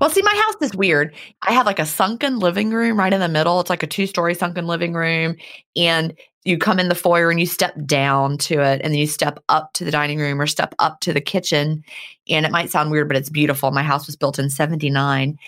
Well, 0.00 0.10
see, 0.10 0.22
my 0.22 0.34
house 0.34 0.62
is 0.62 0.74
weird. 0.74 1.14
I 1.42 1.52
have 1.52 1.66
like 1.66 1.78
a 1.78 1.86
sunken 1.86 2.38
living 2.38 2.70
room 2.70 2.98
right 2.98 3.12
in 3.12 3.20
the 3.20 3.28
middle. 3.28 3.60
It's 3.60 3.70
like 3.70 3.82
a 3.82 3.86
two 3.86 4.06
story 4.06 4.34
sunken 4.34 4.66
living 4.66 4.94
room. 4.94 5.36
And 5.76 6.14
you 6.44 6.56
come 6.58 6.78
in 6.78 6.88
the 6.88 6.94
foyer 6.94 7.30
and 7.30 7.40
you 7.40 7.46
step 7.46 7.74
down 7.84 8.38
to 8.38 8.60
it, 8.60 8.80
and 8.82 8.92
then 8.92 8.94
you 8.94 9.06
step 9.06 9.42
up 9.48 9.72
to 9.74 9.84
the 9.84 9.90
dining 9.90 10.18
room 10.18 10.40
or 10.40 10.46
step 10.46 10.74
up 10.78 11.00
to 11.00 11.12
the 11.12 11.20
kitchen. 11.20 11.84
And 12.28 12.46
it 12.46 12.52
might 12.52 12.70
sound 12.70 12.90
weird, 12.90 13.08
but 13.08 13.16
it's 13.16 13.30
beautiful. 13.30 13.70
My 13.70 13.82
house 13.82 14.06
was 14.06 14.16
built 14.16 14.38
in 14.38 14.48
79. 14.48 15.38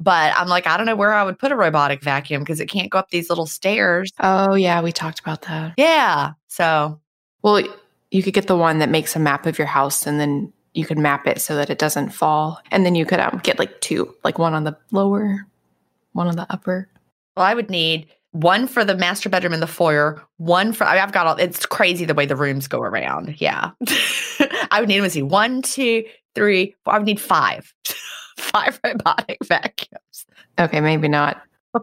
But 0.00 0.32
I'm 0.36 0.48
like, 0.48 0.66
I 0.66 0.76
don't 0.76 0.86
know 0.86 0.96
where 0.96 1.12
I 1.12 1.24
would 1.24 1.38
put 1.38 1.52
a 1.52 1.56
robotic 1.56 2.02
vacuum 2.02 2.42
because 2.42 2.60
it 2.60 2.66
can't 2.66 2.90
go 2.90 2.98
up 2.98 3.10
these 3.10 3.28
little 3.28 3.46
stairs. 3.46 4.12
Oh, 4.20 4.54
yeah. 4.54 4.80
We 4.80 4.92
talked 4.92 5.20
about 5.20 5.42
that. 5.42 5.74
Yeah. 5.76 6.32
So, 6.46 7.00
Well, 7.42 7.62
you 8.10 8.22
could 8.22 8.34
get 8.34 8.46
the 8.46 8.56
one 8.56 8.78
that 8.78 8.88
makes 8.88 9.16
a 9.16 9.18
map 9.18 9.44
of 9.46 9.58
your 9.58 9.66
house 9.66 10.06
and 10.06 10.18
then 10.18 10.52
you 10.78 10.86
could 10.86 10.96
map 10.96 11.26
it 11.26 11.42
so 11.42 11.56
that 11.56 11.70
it 11.70 11.78
doesn't 11.78 12.10
fall. 12.10 12.60
And 12.70 12.86
then 12.86 12.94
you 12.94 13.04
could 13.04 13.18
um, 13.18 13.40
get 13.42 13.58
like 13.58 13.80
two, 13.80 14.14
like 14.22 14.38
one 14.38 14.54
on 14.54 14.62
the 14.62 14.76
lower, 14.92 15.44
one 16.12 16.28
on 16.28 16.36
the 16.36 16.46
upper. 16.50 16.88
well, 17.36 17.44
I 17.44 17.52
would 17.52 17.68
need 17.68 18.06
one 18.30 18.68
for 18.68 18.84
the 18.84 18.94
master 18.96 19.28
bedroom 19.28 19.52
and 19.52 19.62
the 19.62 19.66
foyer, 19.66 20.22
one 20.36 20.72
for, 20.72 20.84
I 20.84 20.94
mean, 20.94 21.02
I've 21.02 21.10
got 21.10 21.26
all, 21.26 21.34
it's 21.34 21.66
crazy 21.66 22.04
the 22.04 22.14
way 22.14 22.26
the 22.26 22.36
rooms 22.36 22.68
go 22.68 22.80
around. 22.80 23.40
Yeah. 23.40 23.72
I 24.70 24.78
would 24.78 24.88
need, 24.88 25.00
let's 25.00 25.14
see, 25.14 25.22
one, 25.22 25.62
two, 25.62 26.04
three, 26.36 26.76
four, 26.84 26.94
I 26.94 26.98
would 26.98 27.06
need 27.06 27.20
five, 27.20 27.74
five 28.38 28.78
robotic 28.84 29.38
vacuums. 29.44 30.26
Okay, 30.60 30.80
maybe 30.80 31.08
not. 31.08 31.42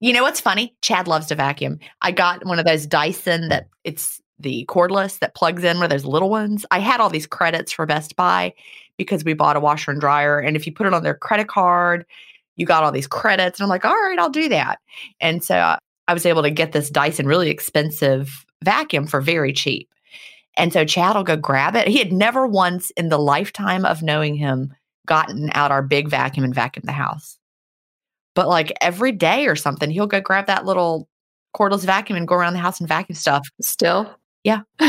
you 0.00 0.12
know 0.12 0.22
what's 0.22 0.40
funny? 0.40 0.76
Chad 0.80 1.08
loves 1.08 1.26
to 1.26 1.34
vacuum. 1.34 1.80
I 2.02 2.12
got 2.12 2.46
one 2.46 2.60
of 2.60 2.66
those 2.66 2.86
Dyson 2.86 3.48
that 3.48 3.66
it's 3.82 4.21
the 4.42 4.66
cordless 4.66 5.18
that 5.20 5.34
plugs 5.34 5.64
in 5.64 5.78
where 5.78 5.88
those 5.88 6.04
little 6.04 6.30
ones. 6.30 6.66
I 6.70 6.78
had 6.78 7.00
all 7.00 7.10
these 7.10 7.26
credits 7.26 7.72
for 7.72 7.86
Best 7.86 8.16
Buy 8.16 8.52
because 8.96 9.24
we 9.24 9.34
bought 9.34 9.56
a 9.56 9.60
washer 9.60 9.90
and 9.90 10.00
dryer. 10.00 10.38
And 10.38 10.56
if 10.56 10.66
you 10.66 10.72
put 10.72 10.86
it 10.86 10.94
on 10.94 11.02
their 11.02 11.14
credit 11.14 11.48
card, 11.48 12.04
you 12.56 12.66
got 12.66 12.84
all 12.84 12.92
these 12.92 13.06
credits. 13.06 13.58
And 13.58 13.64
I'm 13.64 13.70
like, 13.70 13.84
all 13.84 13.94
right, 13.94 14.18
I'll 14.18 14.30
do 14.30 14.48
that. 14.48 14.78
And 15.20 15.42
so 15.42 15.56
uh, 15.56 15.76
I 16.08 16.14
was 16.14 16.26
able 16.26 16.42
to 16.42 16.50
get 16.50 16.72
this 16.72 16.90
Dyson 16.90 17.26
really 17.26 17.50
expensive 17.50 18.44
vacuum 18.62 19.06
for 19.06 19.20
very 19.20 19.52
cheap. 19.52 19.88
And 20.56 20.72
so 20.72 20.84
Chad 20.84 21.16
will 21.16 21.24
go 21.24 21.36
grab 21.36 21.74
it. 21.76 21.88
He 21.88 21.98
had 21.98 22.12
never 22.12 22.46
once 22.46 22.90
in 22.90 23.08
the 23.08 23.18
lifetime 23.18 23.84
of 23.84 24.02
knowing 24.02 24.34
him 24.34 24.74
gotten 25.06 25.50
out 25.54 25.70
our 25.70 25.82
big 25.82 26.08
vacuum 26.08 26.44
and 26.44 26.54
vacuumed 26.54 26.84
the 26.84 26.92
house. 26.92 27.38
But 28.34 28.48
like 28.48 28.72
every 28.80 29.12
day 29.12 29.46
or 29.46 29.56
something, 29.56 29.90
he'll 29.90 30.06
go 30.06 30.20
grab 30.20 30.46
that 30.46 30.64
little 30.64 31.08
cordless 31.56 31.84
vacuum 31.84 32.16
and 32.16 32.28
go 32.28 32.34
around 32.34 32.54
the 32.54 32.58
house 32.58 32.80
and 32.80 32.88
vacuum 32.88 33.16
stuff. 33.16 33.46
Still? 33.60 34.14
Yeah. 34.44 34.62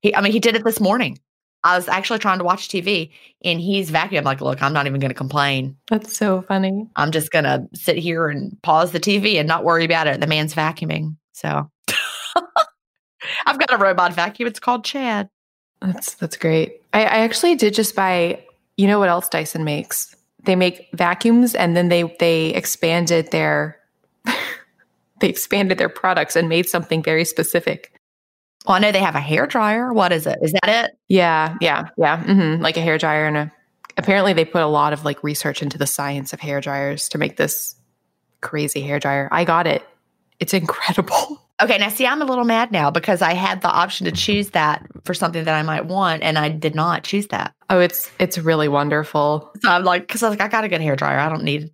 he, 0.00 0.14
I 0.14 0.20
mean, 0.20 0.32
he 0.32 0.40
did 0.40 0.56
it 0.56 0.64
this 0.64 0.80
morning. 0.80 1.18
I 1.62 1.76
was 1.76 1.88
actually 1.88 2.20
trying 2.20 2.38
to 2.38 2.44
watch 2.44 2.68
TV 2.68 3.10
and 3.44 3.60
he's 3.60 3.90
vacuuming. 3.90 4.18
I'm 4.18 4.24
like, 4.24 4.40
look, 4.40 4.62
I'm 4.62 4.72
not 4.72 4.86
even 4.86 4.98
going 5.00 5.10
to 5.10 5.14
complain. 5.14 5.76
That's 5.88 6.16
so 6.16 6.42
funny. 6.42 6.88
I'm 6.96 7.10
just 7.10 7.30
going 7.30 7.44
to 7.44 7.68
sit 7.74 7.98
here 7.98 8.28
and 8.28 8.60
pause 8.62 8.92
the 8.92 9.00
TV 9.00 9.34
and 9.34 9.46
not 9.46 9.64
worry 9.64 9.84
about 9.84 10.06
it. 10.06 10.20
The 10.20 10.26
man's 10.26 10.54
vacuuming. 10.54 11.16
So 11.34 11.70
I've 13.46 13.58
got 13.58 13.72
a 13.72 13.76
robot 13.76 14.14
vacuum. 14.14 14.46
It's 14.46 14.60
called 14.60 14.84
Chad. 14.84 15.28
That's 15.80 16.14
that's 16.14 16.36
great. 16.36 16.82
I, 16.92 17.00
I 17.00 17.18
actually 17.18 17.54
did 17.54 17.74
just 17.74 17.94
buy. 17.94 18.44
You 18.76 18.86
know 18.86 18.98
what 18.98 19.08
else 19.08 19.28
Dyson 19.28 19.64
makes? 19.64 20.14
They 20.44 20.56
make 20.56 20.88
vacuums, 20.92 21.54
and 21.54 21.76
then 21.76 21.88
they 21.88 22.14
they 22.20 22.48
expanded 22.48 23.30
their 23.30 23.78
they 25.20 25.28
expanded 25.28 25.78
their 25.78 25.88
products 25.88 26.36
and 26.36 26.48
made 26.48 26.68
something 26.68 27.02
very 27.02 27.24
specific. 27.24 27.98
Well, 28.66 28.76
I 28.76 28.78
know 28.78 28.92
they 28.92 29.00
have 29.00 29.14
a 29.14 29.20
hair 29.20 29.46
dryer. 29.46 29.92
What 29.92 30.12
is 30.12 30.26
it? 30.26 30.38
Is 30.42 30.52
that 30.52 30.68
it? 30.68 30.98
Yeah, 31.08 31.56
yeah, 31.60 31.88
yeah. 31.96 32.22
Mm-hmm. 32.22 32.62
Like 32.62 32.76
a 32.76 32.80
hair 32.80 32.98
dryer 32.98 33.26
and 33.26 33.36
a. 33.36 33.52
Apparently, 33.96 34.32
they 34.32 34.44
put 34.44 34.62
a 34.62 34.66
lot 34.66 34.92
of 34.92 35.04
like 35.04 35.22
research 35.22 35.62
into 35.62 35.78
the 35.78 35.86
science 35.86 36.32
of 36.32 36.40
hair 36.40 36.60
dryers 36.60 37.08
to 37.10 37.18
make 37.18 37.36
this 37.36 37.74
crazy 38.40 38.80
hair 38.80 38.98
dryer. 38.98 39.28
I 39.32 39.44
got 39.44 39.66
it. 39.66 39.82
It's 40.38 40.54
incredible. 40.54 41.42
Okay, 41.62 41.76
now 41.76 41.90
see, 41.90 42.06
I'm 42.06 42.22
a 42.22 42.24
little 42.24 42.44
mad 42.44 42.72
now 42.72 42.90
because 42.90 43.20
I 43.20 43.34
had 43.34 43.60
the 43.60 43.68
option 43.68 44.06
to 44.06 44.12
choose 44.12 44.50
that 44.50 44.86
for 45.04 45.12
something 45.12 45.44
that 45.44 45.54
I 45.54 45.62
might 45.62 45.86
want, 45.86 46.22
and 46.22 46.38
I 46.38 46.48
did 46.48 46.74
not 46.74 47.04
choose 47.04 47.26
that. 47.28 47.54
Oh, 47.68 47.80
it's 47.80 48.10
it's 48.18 48.38
really 48.38 48.68
wonderful. 48.68 49.50
So 49.60 49.70
I'm 49.70 49.84
like, 49.84 50.02
because 50.06 50.22
I 50.22 50.28
was 50.28 50.38
like, 50.38 50.46
I 50.46 50.50
got 50.50 50.64
a 50.64 50.68
good 50.68 50.80
hair 50.80 50.96
dryer. 50.96 51.18
I 51.18 51.28
don't 51.28 51.44
need. 51.44 51.70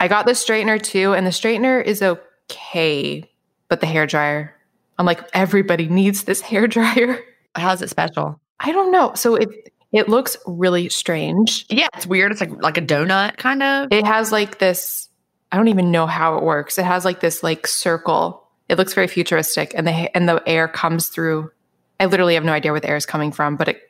I 0.00 0.08
got 0.08 0.26
the 0.26 0.32
straightener 0.32 0.82
too, 0.82 1.12
and 1.14 1.26
the 1.26 1.30
straightener 1.30 1.84
is 1.84 2.02
okay, 2.02 3.30
but 3.68 3.80
the 3.80 3.86
hair 3.86 4.06
dryer, 4.06 4.56
I'm 5.00 5.06
like, 5.06 5.28
everybody 5.32 5.88
needs 5.88 6.24
this 6.24 6.40
hair 6.40 6.68
dryer. 6.68 7.18
How's 7.56 7.82
it 7.82 7.90
special? 7.90 8.40
I 8.60 8.70
don't 8.70 8.92
know. 8.92 9.12
So 9.14 9.34
it 9.34 9.72
it 9.92 10.08
looks 10.08 10.36
really 10.46 10.88
strange. 10.88 11.66
Yeah, 11.68 11.88
it's 11.96 12.06
weird. 12.06 12.30
It's 12.30 12.40
like 12.40 12.62
like 12.62 12.76
a 12.76 12.82
donut 12.82 13.36
kind 13.38 13.62
of. 13.62 13.88
It 13.90 14.06
has 14.06 14.30
like 14.30 14.58
this. 14.58 15.08
I 15.50 15.56
don't 15.56 15.68
even 15.68 15.90
know 15.90 16.06
how 16.06 16.36
it 16.36 16.44
works. 16.44 16.78
It 16.78 16.84
has 16.84 17.04
like 17.04 17.20
this 17.20 17.42
like 17.42 17.66
circle 17.66 18.46
it 18.70 18.78
looks 18.78 18.94
very 18.94 19.08
futuristic, 19.08 19.72
and 19.74 19.84
the 19.84 20.16
and 20.16 20.28
the 20.28 20.40
air 20.46 20.68
comes 20.68 21.08
through. 21.08 21.50
I 21.98 22.06
literally 22.06 22.34
have 22.34 22.44
no 22.44 22.52
idea 22.52 22.70
where 22.70 22.80
the 22.80 22.88
air 22.88 22.96
is 22.96 23.04
coming 23.04 23.32
from, 23.32 23.56
but 23.56 23.66
it 23.66 23.82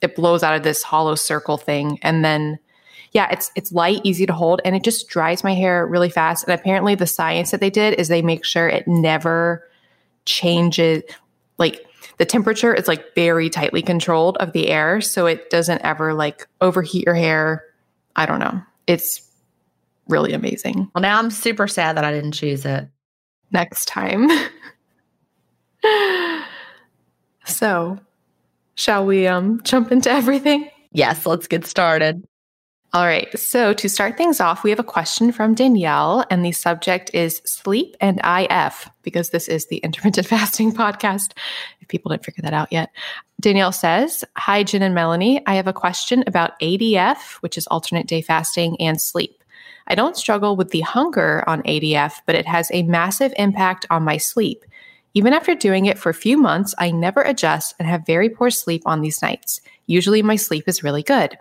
it 0.00 0.14
blows 0.14 0.44
out 0.44 0.54
of 0.54 0.62
this 0.62 0.84
hollow 0.84 1.16
circle 1.16 1.56
thing, 1.56 1.98
and 2.00 2.24
then 2.24 2.60
yeah, 3.10 3.28
it's 3.32 3.50
it's 3.56 3.72
light, 3.72 4.02
easy 4.04 4.24
to 4.24 4.32
hold, 4.32 4.60
and 4.64 4.76
it 4.76 4.84
just 4.84 5.08
dries 5.08 5.42
my 5.42 5.52
hair 5.52 5.84
really 5.84 6.10
fast. 6.10 6.44
And 6.44 6.54
apparently, 6.54 6.94
the 6.94 7.08
science 7.08 7.50
that 7.50 7.60
they 7.60 7.70
did 7.70 7.94
is 7.94 8.06
they 8.06 8.22
make 8.22 8.44
sure 8.44 8.68
it 8.68 8.86
never 8.86 9.68
changes. 10.26 11.02
Like 11.58 11.84
the 12.18 12.24
temperature 12.24 12.74
is 12.74 12.88
like 12.88 13.14
very 13.14 13.50
tightly 13.50 13.82
controlled 13.82 14.36
of 14.38 14.52
the 14.52 14.68
air, 14.68 15.00
so 15.00 15.26
it 15.26 15.50
doesn't 15.50 15.82
ever 15.82 16.14
like 16.14 16.46
overheat 16.60 17.04
your 17.06 17.14
hair. 17.14 17.64
I 18.16 18.26
don't 18.26 18.40
know. 18.40 18.62
It's 18.86 19.20
really 20.08 20.32
amazing. 20.32 20.90
Well, 20.94 21.02
now 21.02 21.18
I'm 21.18 21.30
super 21.30 21.66
sad 21.66 21.96
that 21.96 22.04
I 22.04 22.12
didn't 22.12 22.32
choose 22.32 22.64
it 22.64 22.88
next 23.50 23.86
time. 23.86 24.28
so, 27.44 27.98
shall 28.74 29.06
we 29.06 29.26
um 29.26 29.60
jump 29.64 29.90
into 29.92 30.10
everything? 30.10 30.68
Yes, 30.92 31.26
let's 31.26 31.48
get 31.48 31.66
started. 31.66 32.24
All 32.94 33.06
right. 33.06 33.36
So, 33.36 33.72
to 33.72 33.88
start 33.88 34.16
things 34.16 34.38
off, 34.38 34.62
we 34.62 34.70
have 34.70 34.78
a 34.78 34.84
question 34.84 35.32
from 35.32 35.56
Danielle, 35.56 36.24
and 36.30 36.44
the 36.44 36.52
subject 36.52 37.10
is 37.12 37.42
sleep 37.44 37.96
and 38.00 38.20
IF, 38.24 38.88
because 39.02 39.30
this 39.30 39.48
is 39.48 39.66
the 39.66 39.78
intermittent 39.84 40.28
fasting 40.28 40.72
podcast, 40.72 41.32
if 41.80 41.88
people 41.88 42.10
didn't 42.10 42.24
figure 42.24 42.42
that 42.42 42.54
out 42.54 42.70
yet. 42.70 42.90
Danielle 43.40 43.72
says 43.72 44.24
Hi, 44.36 44.62
Gin 44.62 44.80
and 44.80 44.94
Melanie. 44.94 45.44
I 45.44 45.56
have 45.56 45.66
a 45.66 45.72
question 45.72 46.22
about 46.28 46.56
ADF, 46.60 47.32
which 47.40 47.58
is 47.58 47.66
alternate 47.66 48.06
day 48.06 48.22
fasting, 48.22 48.80
and 48.80 49.00
sleep. 49.00 49.42
I 49.88 49.96
don't 49.96 50.16
struggle 50.16 50.54
with 50.54 50.70
the 50.70 50.82
hunger 50.82 51.42
on 51.48 51.64
ADF, 51.64 52.20
but 52.26 52.36
it 52.36 52.46
has 52.46 52.70
a 52.72 52.84
massive 52.84 53.34
impact 53.36 53.86
on 53.90 54.04
my 54.04 54.18
sleep. 54.18 54.64
Even 55.14 55.32
after 55.32 55.56
doing 55.56 55.86
it 55.86 55.98
for 55.98 56.10
a 56.10 56.14
few 56.14 56.38
months, 56.38 56.76
I 56.78 56.92
never 56.92 57.22
adjust 57.22 57.74
and 57.80 57.88
have 57.88 58.06
very 58.06 58.28
poor 58.28 58.50
sleep 58.50 58.82
on 58.86 59.00
these 59.00 59.20
nights. 59.20 59.60
Usually, 59.86 60.22
my 60.22 60.36
sleep 60.36 60.68
is 60.68 60.84
really 60.84 61.02
good. 61.02 61.36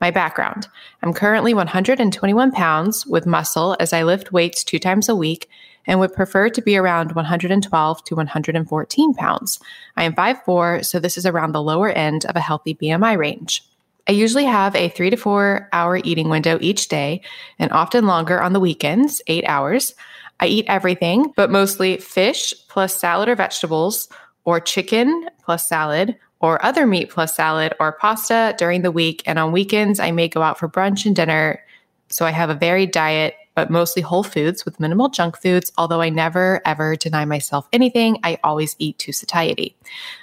My 0.00 0.10
background 0.10 0.68
I'm 1.02 1.12
currently 1.12 1.54
121 1.54 2.52
pounds 2.52 3.06
with 3.06 3.26
muscle 3.26 3.76
as 3.80 3.92
I 3.92 4.02
lift 4.02 4.32
weights 4.32 4.62
two 4.62 4.78
times 4.78 5.08
a 5.08 5.16
week 5.16 5.48
and 5.86 6.00
would 6.00 6.12
prefer 6.12 6.48
to 6.50 6.62
be 6.62 6.76
around 6.76 7.12
112 7.12 8.04
to 8.04 8.14
114 8.14 9.14
pounds. 9.14 9.60
I 9.96 10.04
am 10.04 10.14
5'4, 10.14 10.84
so 10.84 10.98
this 10.98 11.16
is 11.16 11.26
around 11.26 11.52
the 11.52 11.62
lower 11.62 11.90
end 11.90 12.26
of 12.26 12.36
a 12.36 12.40
healthy 12.40 12.74
BMI 12.74 13.16
range. 13.16 13.62
I 14.08 14.12
usually 14.12 14.44
have 14.44 14.74
a 14.76 14.88
three 14.88 15.10
to 15.10 15.16
four 15.16 15.68
hour 15.72 15.98
eating 16.04 16.28
window 16.28 16.58
each 16.60 16.88
day 16.88 17.22
and 17.58 17.72
often 17.72 18.06
longer 18.06 18.40
on 18.40 18.52
the 18.52 18.60
weekends, 18.60 19.20
eight 19.26 19.44
hours. 19.48 19.94
I 20.38 20.46
eat 20.46 20.66
everything, 20.68 21.32
but 21.34 21.50
mostly 21.50 21.96
fish 21.96 22.54
plus 22.68 22.96
salad 22.96 23.28
or 23.28 23.34
vegetables, 23.34 24.08
or 24.44 24.60
chicken 24.60 25.28
plus 25.44 25.68
salad, 25.68 26.16
or 26.40 26.64
other 26.64 26.86
meat 26.86 27.10
plus 27.10 27.34
salad, 27.34 27.74
or 27.80 27.92
pasta 27.92 28.54
during 28.58 28.82
the 28.82 28.90
week. 28.90 29.22
And 29.26 29.38
on 29.38 29.52
weekends, 29.52 30.00
I 30.00 30.10
may 30.10 30.28
go 30.28 30.42
out 30.42 30.58
for 30.58 30.68
brunch 30.68 31.06
and 31.06 31.16
dinner. 31.16 31.62
So 32.08 32.24
I 32.26 32.30
have 32.30 32.50
a 32.50 32.54
varied 32.54 32.92
diet 32.92 33.34
but 33.56 33.70
mostly 33.70 34.02
whole 34.02 34.22
foods 34.22 34.64
with 34.64 34.78
minimal 34.78 35.08
junk 35.08 35.40
foods. 35.40 35.72
Although 35.78 36.02
I 36.02 36.10
never 36.10 36.60
ever 36.64 36.94
deny 36.94 37.24
myself 37.24 37.66
anything, 37.72 38.18
I 38.22 38.38
always 38.44 38.76
eat 38.78 38.98
to 39.00 39.12
satiety. 39.12 39.74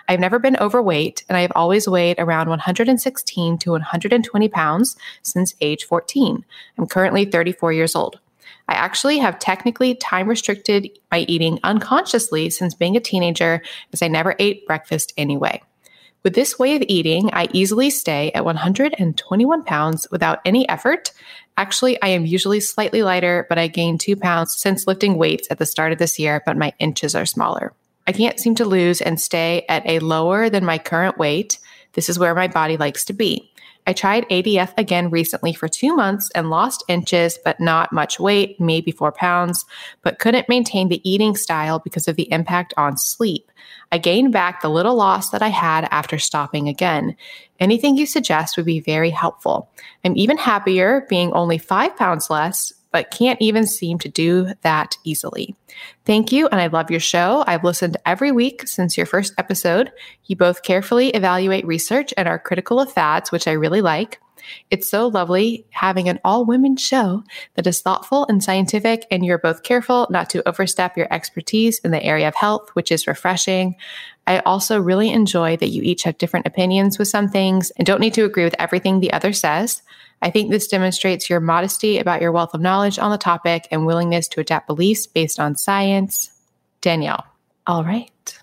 I've 0.07 0.19
never 0.19 0.39
been 0.39 0.55
overweight 0.57 1.25
and 1.27 1.35
I 1.35 1.41
have 1.41 1.51
always 1.55 1.89
weighed 1.89 2.19
around 2.19 2.47
116 2.47 3.57
to 3.57 3.71
120 3.71 4.49
pounds 4.49 4.95
since 5.23 5.55
age 5.59 5.83
14. 5.83 6.45
I'm 6.77 6.87
currently 6.87 7.25
34 7.25 7.73
years 7.73 7.95
old. 7.95 8.19
I 8.67 8.75
actually 8.75 9.17
have 9.17 9.39
technically 9.39 9.95
time 9.95 10.27
restricted 10.27 10.89
my 11.11 11.21
eating 11.21 11.59
unconsciously 11.63 12.49
since 12.49 12.75
being 12.75 12.95
a 12.95 13.01
teenager, 13.01 13.61
as 13.91 14.01
I 14.01 14.07
never 14.07 14.35
ate 14.39 14.65
breakfast 14.67 15.11
anyway. 15.17 15.61
With 16.23 16.35
this 16.35 16.57
way 16.57 16.77
of 16.77 16.83
eating, 16.87 17.29
I 17.33 17.49
easily 17.51 17.89
stay 17.89 18.31
at 18.33 18.45
121 18.45 19.63
pounds 19.65 20.07
without 20.09 20.39
any 20.45 20.67
effort. 20.69 21.11
Actually, 21.57 22.01
I 22.01 22.07
am 22.07 22.25
usually 22.25 22.61
slightly 22.61 23.03
lighter, 23.03 23.45
but 23.49 23.59
I 23.59 23.67
gained 23.67 23.99
two 23.99 24.15
pounds 24.15 24.55
since 24.55 24.87
lifting 24.87 25.17
weights 25.17 25.49
at 25.51 25.59
the 25.59 25.65
start 25.65 25.91
of 25.91 25.97
this 25.97 26.17
year, 26.17 26.41
but 26.45 26.55
my 26.55 26.71
inches 26.79 27.13
are 27.13 27.25
smaller. 27.25 27.73
I 28.07 28.13
can't 28.13 28.39
seem 28.39 28.55
to 28.55 28.65
lose 28.65 29.01
and 29.01 29.19
stay 29.19 29.65
at 29.67 29.85
a 29.85 29.99
lower 29.99 30.49
than 30.49 30.63
my 30.63 30.77
current 30.77 31.17
weight. 31.17 31.59
This 31.91 32.07
is 32.07 32.17
where 32.17 32.33
my 32.33 32.47
body 32.47 32.77
likes 32.77 33.03
to 33.05 33.13
be. 33.13 33.51
I 33.85 33.93
tried 33.93 34.27
ADF 34.29 34.73
again 34.77 35.09
recently 35.09 35.53
for 35.53 35.67
two 35.67 35.95
months 35.95 36.29
and 36.35 36.49
lost 36.49 36.83
inches, 36.87 37.37
but 37.43 37.59
not 37.59 37.91
much 37.91 38.19
weight, 38.19 38.59
maybe 38.59 38.91
four 38.91 39.11
pounds, 39.11 39.65
but 40.01 40.19
couldn't 40.19 40.49
maintain 40.49 40.89
the 40.89 41.07
eating 41.09 41.35
style 41.35 41.79
because 41.79 42.07
of 42.07 42.15
the 42.15 42.31
impact 42.31 42.73
on 42.77 42.97
sleep. 42.97 43.51
I 43.91 43.97
gained 43.97 44.31
back 44.31 44.61
the 44.61 44.69
little 44.69 44.95
loss 44.95 45.29
that 45.29 45.41
I 45.41 45.49
had 45.49 45.87
after 45.91 46.17
stopping 46.17 46.67
again. 46.67 47.15
Anything 47.59 47.97
you 47.97 48.05
suggest 48.05 48.57
would 48.57 48.65
be 48.65 48.79
very 48.79 49.09
helpful. 49.09 49.69
I'm 50.03 50.17
even 50.17 50.37
happier 50.37 51.05
being 51.09 51.31
only 51.33 51.57
five 51.57 51.95
pounds 51.95 52.29
less, 52.29 52.73
but 52.93 53.11
can't 53.11 53.41
even 53.41 53.67
seem 53.67 53.97
to 53.99 54.07
do 54.07 54.53
that 54.61 54.95
easily. 55.03 55.53
Thank 56.05 56.31
you, 56.31 56.47
and 56.47 56.61
I 56.61 56.67
love 56.67 56.91
your 56.91 57.01
show. 57.01 57.43
I've 57.45 57.63
listened 57.65 57.97
every 58.05 58.31
week 58.31 58.67
since 58.67 58.95
your 58.95 59.07
first 59.07 59.33
episode. 59.37 59.91
You 60.25 60.37
both 60.37 60.63
carefully 60.63 61.09
evaluate 61.09 61.65
research 61.65 62.13
and 62.15 62.27
are 62.27 62.39
critical 62.39 62.79
of 62.79 62.93
fads, 62.93 63.31
which 63.31 63.47
I 63.47 63.53
really 63.53 63.81
like. 63.81 64.21
It's 64.69 64.89
so 64.89 65.07
lovely 65.07 65.65
having 65.71 66.09
an 66.09 66.19
all 66.23 66.45
women 66.45 66.75
show 66.75 67.23
that 67.55 67.65
is 67.65 67.81
thoughtful 67.81 68.25
and 68.27 68.43
scientific, 68.43 69.05
and 69.09 69.25
you're 69.25 69.37
both 69.37 69.63
careful 69.63 70.05
not 70.09 70.29
to 70.31 70.47
overstep 70.47 70.95
your 70.95 71.11
expertise 71.11 71.79
in 71.79 71.91
the 71.91 72.03
area 72.03 72.27
of 72.27 72.35
health, 72.35 72.69
which 72.73 72.91
is 72.91 73.07
refreshing. 73.07 73.75
I 74.27 74.39
also 74.39 74.79
really 74.79 75.11
enjoy 75.11 75.57
that 75.57 75.69
you 75.69 75.81
each 75.81 76.03
have 76.03 76.17
different 76.17 76.45
opinions 76.45 76.99
with 76.99 77.07
some 77.07 77.27
things 77.27 77.71
and 77.71 77.85
don't 77.85 78.01
need 78.01 78.13
to 78.13 78.25
agree 78.25 78.43
with 78.43 78.55
everything 78.59 78.99
the 78.99 79.13
other 79.13 79.33
says. 79.33 79.81
I 80.23 80.29
think 80.29 80.49
this 80.49 80.67
demonstrates 80.67 81.29
your 81.29 81.41
modesty 81.41 81.99
about 81.99 82.21
your 82.21 82.31
wealth 82.31 82.53
of 82.53 82.61
knowledge 82.61 82.97
on 82.97 83.11
the 83.11 83.17
topic 83.17 83.67
and 83.71 83.85
willingness 83.85 84.29
to 84.29 84.39
adapt 84.39 84.67
beliefs 84.67 85.05
based 85.05 85.37
on 85.37 85.55
science. 85.57 86.31
Danielle. 86.79 87.25
All 87.67 87.83
right. 87.83 88.39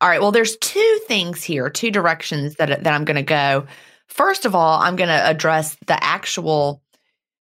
All 0.00 0.08
right. 0.08 0.20
Well, 0.20 0.32
there's 0.32 0.56
two 0.56 1.00
things 1.06 1.42
here, 1.42 1.68
two 1.68 1.90
directions 1.90 2.56
that, 2.56 2.84
that 2.84 2.94
I'm 2.94 3.04
going 3.04 3.16
to 3.16 3.22
go. 3.22 3.66
First 4.06 4.46
of 4.46 4.54
all, 4.54 4.80
I'm 4.80 4.96
going 4.96 5.08
to 5.08 5.28
address 5.28 5.76
the 5.86 6.02
actual 6.02 6.82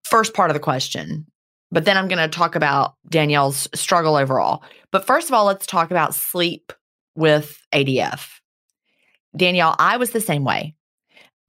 first 0.03 0.35
part 0.35 0.51
of 0.51 0.53
the 0.53 0.59
question, 0.59 1.25
but 1.71 1.83
then 1.83 1.97
I'm 1.97 2.07
going 2.07 2.19
to 2.19 2.27
talk 2.27 2.55
about 2.55 2.93
Danielle's 3.09 3.67
struggle 3.73 4.15
overall. 4.15 4.63
But 4.91 5.07
first 5.07 5.29
of 5.29 5.33
all, 5.33 5.45
let's 5.45 5.65
talk 5.65 5.89
about 5.89 6.13
sleep 6.13 6.71
with 7.15 7.59
ADF. 7.73 8.27
Danielle, 9.35 9.75
I 9.79 9.97
was 9.97 10.11
the 10.11 10.21
same 10.21 10.43
way. 10.43 10.75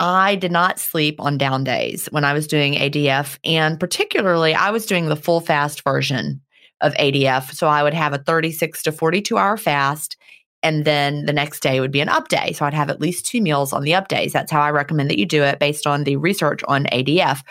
I 0.00 0.34
did 0.36 0.52
not 0.52 0.80
sleep 0.80 1.20
on 1.20 1.38
down 1.38 1.64
days 1.64 2.06
when 2.10 2.24
I 2.24 2.32
was 2.32 2.46
doing 2.46 2.74
ADF. 2.74 3.38
And 3.44 3.78
particularly, 3.78 4.54
I 4.54 4.70
was 4.70 4.86
doing 4.86 5.08
the 5.08 5.16
full 5.16 5.40
fast 5.40 5.82
version 5.82 6.40
of 6.80 6.94
ADF. 6.94 7.52
So 7.52 7.68
I 7.68 7.82
would 7.82 7.94
have 7.94 8.12
a 8.12 8.18
36 8.18 8.82
to 8.82 8.92
42 8.92 9.38
hour 9.38 9.56
fast. 9.56 10.16
And 10.62 10.84
then 10.84 11.26
the 11.26 11.32
next 11.32 11.60
day 11.60 11.78
would 11.78 11.92
be 11.92 12.00
an 12.00 12.08
up 12.08 12.28
day. 12.28 12.52
So 12.52 12.64
I'd 12.64 12.74
have 12.74 12.90
at 12.90 13.00
least 13.00 13.26
two 13.26 13.40
meals 13.40 13.72
on 13.72 13.82
the 13.82 13.94
up 13.94 14.08
days. 14.08 14.32
That's 14.32 14.50
how 14.50 14.60
I 14.60 14.70
recommend 14.70 15.10
that 15.10 15.18
you 15.18 15.26
do 15.26 15.42
it 15.42 15.58
based 15.58 15.86
on 15.86 16.04
the 16.04 16.16
research 16.16 16.62
on 16.66 16.86
ADF. 16.86 17.42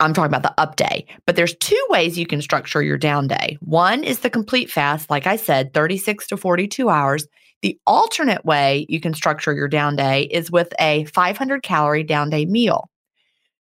I'm 0.00 0.12
talking 0.12 0.34
about 0.34 0.42
the 0.42 0.60
up 0.60 0.76
day, 0.76 1.06
but 1.26 1.36
there's 1.36 1.56
two 1.56 1.86
ways 1.88 2.18
you 2.18 2.26
can 2.26 2.42
structure 2.42 2.82
your 2.82 2.98
down 2.98 3.28
day. 3.28 3.56
One 3.60 4.04
is 4.04 4.20
the 4.20 4.28
complete 4.28 4.70
fast, 4.70 5.08
like 5.08 5.26
I 5.26 5.36
said, 5.36 5.72
36 5.72 6.26
to 6.28 6.36
42 6.36 6.90
hours. 6.90 7.26
The 7.62 7.78
alternate 7.86 8.44
way 8.44 8.86
you 8.88 9.00
can 9.00 9.14
structure 9.14 9.54
your 9.54 9.68
down 9.68 9.96
day 9.96 10.24
is 10.24 10.50
with 10.50 10.72
a 10.78 11.04
500 11.04 11.62
calorie 11.62 12.04
down 12.04 12.30
day 12.30 12.44
meal. 12.44 12.90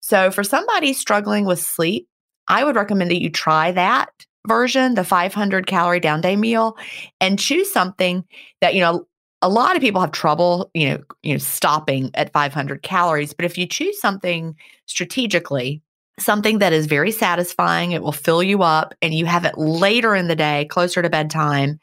So, 0.01 0.31
for 0.31 0.43
somebody 0.43 0.93
struggling 0.93 1.45
with 1.45 1.61
sleep, 1.61 2.09
I 2.49 2.65
would 2.65 2.77
recommend 2.77 3.11
that 3.11 3.21
you 3.21 3.31
try 3.31 3.73
that 3.73 4.09
version, 4.47 4.95
the 4.95 5.05
500 5.05 5.67
calorie 5.67 6.01
down 6.01 6.21
day 6.21 6.37
meal, 6.37 6.77
and 7.21 7.39
choose 7.39 7.71
something 7.73 8.25
that, 8.61 8.75
you 8.75 8.81
know, 8.81 9.07
a 9.43 9.49
lot 9.49 9.77
of 9.77 9.83
people 9.83 10.01
have 10.01 10.13
trouble, 10.13 10.71
you 10.75 10.91
know, 10.91 11.03
you 11.23 11.35
know, 11.35 11.39
stopping 11.39 12.11
at 12.15 12.33
500 12.33 12.83
calories, 12.83 13.33
but 13.33 13.45
if 13.45 13.57
you 13.57 13.67
choose 13.67 14.01
something 14.01 14.55
strategically, 14.87 15.83
something 16.19 16.59
that 16.59 16.73
is 16.73 16.87
very 16.87 17.11
satisfying, 17.11 17.93
it 17.93 18.03
will 18.03 18.13
fill 18.13 18.43
you 18.43 18.63
up 18.63 18.95
and 19.01 19.15
you 19.15 19.25
have 19.27 19.45
it 19.45 19.57
later 19.57 20.15
in 20.15 20.29
the 20.29 20.37
day, 20.37 20.67
closer 20.67 21.01
to 21.01 21.09
bedtime, 21.09 21.81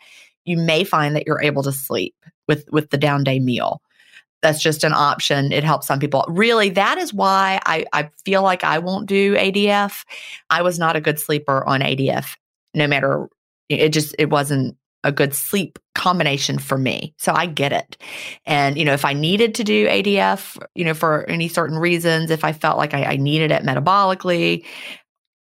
you 0.47 0.57
may 0.57 0.83
find 0.83 1.15
that 1.15 1.27
you're 1.27 1.41
able 1.41 1.63
to 1.63 1.71
sleep 1.71 2.15
with 2.47 2.65
with 2.71 2.89
the 2.89 2.97
down 2.97 3.23
day 3.23 3.39
meal. 3.39 3.81
That's 4.41 4.62
just 4.62 4.83
an 4.83 4.93
option. 4.93 5.51
It 5.51 5.63
helps 5.63 5.88
some 5.88 5.99
people. 5.99 6.25
Really 6.27 6.69
that 6.71 6.97
is 6.97 7.13
why 7.13 7.60
i 7.65 7.86
i 7.93 8.10
feel 8.25 8.43
like 8.43 8.63
i 8.63 8.79
won't 8.79 9.07
do 9.07 9.36
adf 9.36 10.05
i 10.49 10.62
was 10.62 10.79
not 10.79 10.95
a 10.95 11.01
good 11.01 11.19
sleeper 11.19 11.65
on 11.65 11.81
adf 11.81 12.36
no 12.73 12.88
matter 12.88 13.27
it 13.69 13.89
just 13.89 14.15
it 14.17 14.29
wasn't 14.29 14.77
a 15.03 15.12
good 15.12 15.33
sleep 15.33 15.79
combination 15.95 16.57
for 16.60 16.77
me. 16.77 17.13
So 17.17 17.33
i 17.33 17.45
get 17.45 17.71
it. 17.71 17.97
And 18.45 18.77
you 18.77 18.86
know 18.86 18.93
if 18.93 19.05
i 19.05 19.13
needed 19.13 19.55
to 19.55 19.63
do 19.63 19.88
adf 19.88 20.57
you 20.75 20.86
know 20.86 20.93
for 20.93 21.25
any 21.29 21.47
certain 21.47 21.77
reasons 21.77 22.31
if 22.31 22.43
i 22.43 22.53
felt 22.53 22.77
like 22.77 22.93
i, 22.93 23.03
I 23.03 23.15
needed 23.17 23.51
it 23.51 23.63
metabolically 23.63 24.65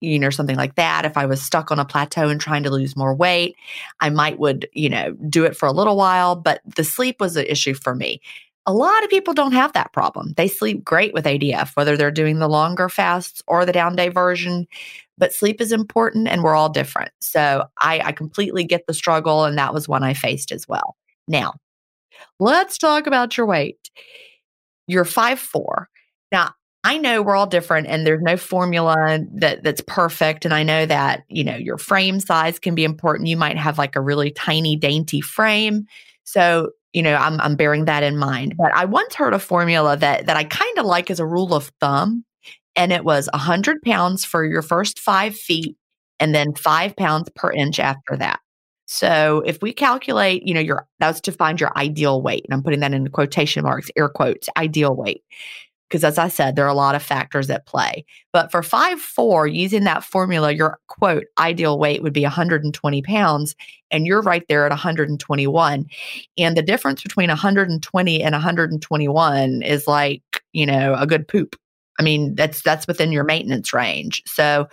you 0.04 0.20
know, 0.20 0.30
something 0.30 0.58
like 0.58 0.76
that. 0.76 1.06
If 1.06 1.18
I 1.18 1.26
was 1.26 1.42
stuck 1.42 1.72
on 1.72 1.80
a 1.80 1.86
plateau 1.86 2.28
and 2.30 2.40
trying 2.40 2.64
to 2.64 2.70
lose 2.70 2.96
more 2.96 3.16
weight, 3.16 3.56
I 4.02 4.10
might 4.10 4.38
would, 4.38 4.68
you 4.74 4.90
know, 4.90 5.14
do 5.30 5.46
it 5.46 5.56
for 5.56 5.66
a 5.66 5.72
little 5.72 5.96
while, 5.96 6.36
but 6.36 6.62
the 6.76 6.84
sleep 6.84 7.22
was 7.22 7.38
an 7.38 7.46
issue 7.46 7.74
for 7.74 7.96
me. 7.96 8.22
A 8.66 8.74
lot 8.74 9.04
of 9.04 9.10
people 9.10 9.34
don't 9.34 9.54
have 9.54 9.74
that 9.74 9.94
problem. 9.94 10.34
They 10.36 10.48
sleep 10.48 10.84
great 10.84 11.14
with 11.14 11.26
ADF, 11.26 11.76
whether 11.76 11.98
they're 11.98 12.12
doing 12.12 12.40
the 12.40 12.50
longer 12.50 12.90
fasts 12.90 13.42
or 13.48 13.66
the 13.66 13.74
down 13.74 13.96
day 13.96 14.10
version. 14.10 14.68
But 15.18 15.34
sleep 15.34 15.62
is 15.62 15.72
important 15.72 16.28
and 16.28 16.44
we're 16.44 16.56
all 16.56 16.70
different. 16.70 17.12
So 17.22 17.66
I, 17.80 18.00
I 18.00 18.12
completely 18.12 18.64
get 18.64 18.88
the 18.88 18.94
struggle. 18.94 19.46
And 19.46 19.58
that 19.58 19.74
was 19.74 19.88
one 19.88 20.04
I 20.04 20.14
faced 20.14 20.52
as 20.52 20.68
well. 20.68 20.96
Now, 21.28 21.54
let's 22.40 22.78
talk 22.78 23.06
about 23.06 23.38
your 23.38 23.46
weight. 23.46 23.90
You're 24.88 25.06
five 25.06 25.40
four. 25.40 25.88
Now, 26.32 26.54
I 26.84 26.98
know 26.98 27.22
we're 27.22 27.36
all 27.36 27.48
different 27.48 27.88
and 27.88 28.06
there's 28.06 28.22
no 28.22 28.36
formula 28.36 29.20
that 29.36 29.64
that's 29.64 29.82
perfect 29.88 30.44
and 30.44 30.54
I 30.54 30.64
know 30.64 30.86
that, 30.86 31.24
you 31.30 31.44
know, 31.44 31.56
your 31.56 31.78
frame 31.78 32.20
size 32.20 32.60
can 32.60 32.76
be 32.76 32.84
important. 32.84 33.30
You 33.30 33.38
might 33.38 33.58
have 33.58 33.78
like 33.78 33.96
a 33.96 34.02
really 34.02 34.32
tiny 34.32 34.76
dainty 34.76 35.22
frame. 35.22 35.86
So, 36.26 36.72
you 36.92 37.02
know, 37.02 37.16
I'm 37.16 37.40
I'm 37.40 37.56
bearing 37.56 37.86
that 37.86 38.04
in 38.04 38.18
mind. 38.18 38.56
But 38.58 38.74
I 38.76 38.84
once 38.86 39.16
heard 39.16 39.34
a 39.34 39.40
formula 39.40 39.96
that 39.98 40.26
that 40.26 40.36
I 40.36 40.44
kind 40.44 40.78
of 40.78 40.86
like 40.86 41.10
as 41.10 41.20
a 41.22 41.26
rule 41.26 41.54
of 41.54 41.72
thumb 41.80 42.26
and 42.76 42.92
it 42.92 43.06
was 43.06 43.30
100 43.32 43.82
pounds 43.84 44.26
for 44.26 44.44
your 44.46 44.62
first 44.62 45.00
5 45.00 45.36
feet 45.36 45.78
and 46.20 46.36
then 46.36 46.54
5 46.54 46.96
pounds 46.98 47.30
per 47.34 47.52
inch 47.52 47.80
after 47.80 48.18
that. 48.18 48.40
So 48.86 49.42
if 49.46 49.62
we 49.62 49.72
calculate, 49.72 50.44
you 50.46 50.54
know, 50.54 50.60
your 50.60 50.86
that's 51.00 51.22
to 51.22 51.32
find 51.32 51.62
your 51.62 51.72
ideal 51.78 52.22
weight, 52.22 52.44
and 52.46 52.54
I'm 52.54 52.62
putting 52.62 52.82
that 52.82 52.94
in 52.94 53.08
quotation 53.08 53.64
marks, 53.64 53.90
air 53.96 54.10
quotes, 54.10 54.50
ideal 54.58 54.96
weight 54.96 55.24
because 55.90 56.04
as 56.04 56.18
I 56.18 56.28
said, 56.28 56.56
there 56.56 56.66
are 56.66 56.70
a 56.70 56.74
lot 56.74 56.96
of 56.96 57.04
factors 57.04 57.50
at 57.50 57.66
play. 57.66 58.06
But 58.32 58.52
for 58.52 58.64
five 58.64 59.00
four, 59.00 59.48
using 59.48 59.84
that 59.84 60.04
formula, 60.04 60.52
your 60.52 60.80
quote 60.88 61.26
ideal 61.38 61.78
weight 61.78 62.02
would 62.02 62.14
be 62.14 62.24
120 62.24 63.02
pounds, 63.04 63.56
and 63.92 64.08
you're 64.08 64.22
right 64.22 64.44
there 64.50 64.66
at 64.66 64.72
121. 64.72 65.86
And 66.38 66.58
the 66.58 66.62
difference 66.62 67.04
between 67.04 67.30
120 67.30 68.24
and 68.24 68.34
121 68.34 69.62
is 69.62 69.88
like, 69.88 70.24
you 70.52 70.66
know, 70.66 70.96
a 70.98 71.06
good 71.06 71.28
poop. 71.28 71.56
I 72.00 72.04
mean, 72.04 72.36
that's 72.36 72.62
that's 72.62 72.88
within 72.88 73.12
your 73.12 73.24
maintenance 73.24 73.74
range. 73.74 74.24
So 74.26 74.68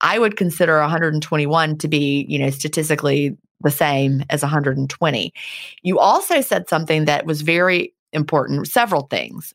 I 0.00 0.18
would 0.18 0.36
consider 0.36 0.80
121 0.80 1.78
to 1.78 1.88
be, 1.88 2.26
you 2.28 2.38
know, 2.38 2.50
statistically 2.50 3.36
the 3.60 3.70
same 3.70 4.24
as 4.30 4.42
120. 4.42 5.32
You 5.82 5.98
also 5.98 6.40
said 6.40 6.68
something 6.68 7.04
that 7.04 7.26
was 7.26 7.42
very 7.42 7.94
important, 8.12 8.66
several 8.68 9.02
things. 9.02 9.54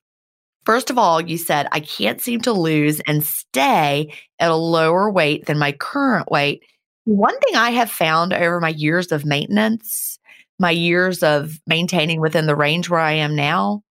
First 0.68 0.90
of 0.90 0.98
all, 0.98 1.22
you 1.22 1.38
said, 1.38 1.70
I 1.72 1.80
can't 1.80 2.20
seem 2.20 2.42
to 2.42 2.52
lose 2.52 3.00
and 3.08 3.24
stay 3.24 4.14
at 4.38 4.52
a 4.52 4.56
lower 4.58 5.10
weight 5.10 5.46
than 5.46 5.58
my 5.58 5.72
current 5.72 6.30
weight. 6.30 6.62
One 7.06 7.40
thing 7.40 7.56
I 7.56 7.70
have 7.70 7.90
found 7.90 8.34
over 8.34 8.60
my 8.60 8.68
years 8.68 9.14
of 9.14 9.24
maintenance, 9.24 10.20
my 10.60 10.72
years 10.72 11.24
of 11.24 11.58
maintaining 11.68 12.20
within 12.20 12.48
the 12.48 12.56
range 12.58 12.90
where 12.90 13.00
I 13.00 13.14
am 13.14 13.34
now, 13.34 13.82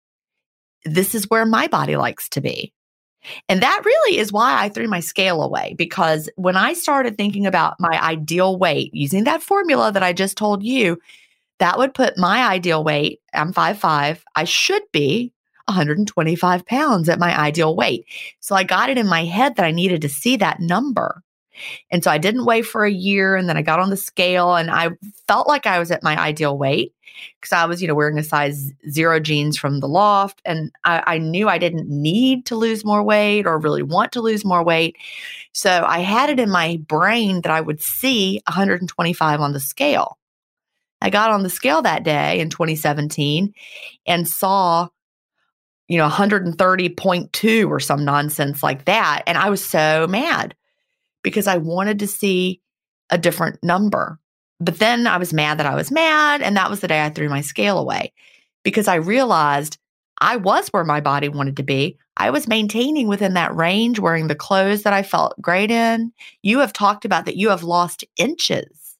this 0.85 1.15
is 1.15 1.31
where 1.31 1.47
my 1.47 1.67
body 1.67 1.97
likes 1.97 2.29
to 2.29 2.43
be. 2.43 2.75
And 3.49 3.63
that 3.63 3.81
really 3.83 4.19
is 4.19 4.31
why 4.31 4.63
I 4.63 4.69
threw 4.69 4.87
my 4.87 5.01
scale 5.01 5.43
away 5.43 5.75
because 5.79 6.29
when 6.37 6.59
I 6.59 6.75
started 6.75 7.17
thinking 7.17 7.47
about 7.47 7.81
my 7.81 7.99
ideal 8.03 8.59
weight 8.59 8.93
using 8.93 9.25
that 9.25 9.43
formula 9.43 9.93
that 9.93 10.03
I 10.03 10.13
just 10.13 10.37
told 10.37 10.63
you, 10.63 10.99
that 11.59 11.79
would 11.79 11.95
put 11.95 12.19
my 12.19 12.47
ideal 12.47 12.85
weight, 12.85 13.21
I'm 13.33 13.55
five 13.55 13.79
five. 13.79 14.23
I 14.35 14.45
should 14.45 14.83
be 14.93 15.33
125 15.67 16.67
pounds 16.67 17.09
at 17.09 17.19
my 17.19 17.39
ideal 17.39 17.75
weight. 17.77 18.07
So 18.41 18.55
I 18.55 18.63
got 18.63 18.91
it 18.91 18.99
in 18.99 19.07
my 19.07 19.25
head 19.25 19.57
that 19.57 19.67
I 19.67 19.71
needed 19.71 20.03
to 20.03 20.09
see 20.09 20.37
that 20.37 20.61
number. 20.61 21.23
And 21.91 22.05
so 22.05 22.11
I 22.11 22.19
didn't 22.19 22.45
weigh 22.45 22.63
for 22.63 22.85
a 22.85 22.91
year 22.91 23.37
and 23.37 23.49
then 23.49 23.57
I 23.57 23.63
got 23.63 23.81
on 23.81 23.91
the 23.91 23.97
scale 23.97 24.55
and 24.55 24.71
I 24.71 24.91
felt 25.27 25.49
like 25.49 25.67
I 25.67 25.79
was 25.79 25.91
at 25.91 26.03
my 26.03 26.17
ideal 26.19 26.59
weight 26.59 26.93
because 27.41 27.53
I 27.53 27.65
was, 27.65 27.81
you 27.81 27.89
know, 27.89 27.95
wearing 27.95 28.19
a 28.19 28.23
size 28.23 28.73
zero 28.91 29.21
jeans 29.21 29.57
from 29.57 29.81
the 29.81 29.89
loft. 29.89 30.43
And 30.45 30.71
I, 30.85 31.03
I, 31.07 31.19
knew 31.19 31.49
I 31.49 31.59
didn't 31.59 31.89
need 31.89 32.45
to 32.47 32.57
lose 32.57 32.85
more 32.85 33.03
weight 33.03 33.47
or 33.47 33.59
really 33.59 33.83
want 33.83 34.13
to 34.13 34.21
lose 34.21 34.45
more 34.45 34.63
weight. 34.63 34.97
So 35.53 35.85
I 35.87 36.01
had 36.01 36.29
it 36.31 36.39
in 36.39 36.51
my 36.51 36.79
brain 36.87 37.41
that 37.43 37.53
I 37.53 37.61
would 37.61 37.81
see 37.81 38.43
125 38.47 39.41
on 39.41 39.53
the 39.53 39.61
scale. 39.61 40.19
I 41.01 41.11
got 41.11 41.31
on 41.31 41.43
the 41.43 41.51
scale 41.51 41.83
that 41.83 42.05
day 42.05 42.41
in 42.41 42.51
2017 42.51 43.55
and 44.07 44.29
saw 44.29 44.89
you 45.89 45.99
know, 45.99 46.09
130.2 46.09 47.69
or 47.69 47.81
some 47.81 48.05
nonsense 48.05 48.63
like 48.63 48.85
that. 48.87 49.23
And 49.27 49.39
I 49.39 49.51
was 49.51 49.65
so 49.65 50.07
mad 50.09 50.55
because 51.23 51.47
I 51.47 51.57
wanted 51.57 51.99
to 52.01 52.07
see 52.07 52.61
a 53.11 53.19
different 53.19 53.63
number. 53.63 54.19
But 54.59 54.79
then 54.79 55.07
I 55.07 55.17
was 55.19 55.33
mad 55.33 55.59
that 55.59 55.67
I 55.67 55.75
was 55.75 55.91
mad. 55.91 56.43
And 56.43 56.57
that 56.57 56.71
was 56.71 56.81
the 56.81 56.89
day 56.89 57.05
I 57.05 57.11
threw 57.11 57.29
my 57.29 57.41
scale 57.41 57.79
away 57.79 58.13
because 58.65 58.89
I 58.89 58.97
realized 58.97 59.79
I 60.21 60.37
was 60.37 60.69
where 60.69 60.85
my 60.85 61.01
body 61.01 61.29
wanted 61.29 61.57
to 61.59 61.63
be. 61.63 61.99
I 62.17 62.31
was 62.31 62.49
maintaining 62.49 63.07
within 63.07 63.35
that 63.35 63.55
range, 63.55 63.99
wearing 63.99 64.29
the 64.29 64.35
clothes 64.35 64.83
that 64.83 64.95
I 64.95 65.03
felt 65.03 65.41
great 65.41 65.71
in. 65.71 66.13
You 66.43 66.61
have 66.61 66.73
talked 66.73 67.05
about 67.05 67.27
that 67.27 67.37
you 67.37 67.51
have 67.51 67.63
lost 67.63 68.03
inches. 68.17 68.97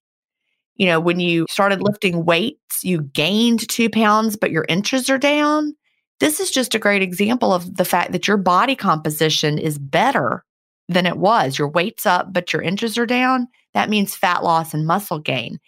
You 0.77 0.87
know, 0.87 1.01
when 1.01 1.21
you 1.21 1.47
started 1.49 1.81
lifting 1.81 2.27
weights, 2.27 2.85
you 2.85 3.01
gained 3.01 3.67
two 3.69 3.89
pounds, 3.89 4.37
but 4.37 4.51
your 4.51 4.67
inches 4.69 5.09
are 5.09 5.17
down. 5.17 5.75
This 6.21 6.41
is 6.41 6.51
just 6.51 6.75
a 6.75 6.79
great 6.79 7.03
example 7.03 7.53
of 7.53 7.77
the 7.77 7.85
fact 7.85 8.13
that 8.13 8.27
your 8.27 8.37
body 8.37 8.75
composition 8.75 9.59
is 9.59 9.79
better 9.79 10.45
than 10.89 11.07
it 11.07 11.19
was. 11.19 11.59
Your 11.59 11.69
weight's 11.69 12.07
up, 12.07 12.33
but 12.33 12.53
your 12.53 12.63
inches 12.63 12.97
are 12.97 13.07
down. 13.07 13.49
That 13.75 13.91
means 13.91 14.15
fat 14.15 14.43
loss 14.43 14.73
and 14.73 14.87
muscle 14.87 15.19
gain. 15.19 15.59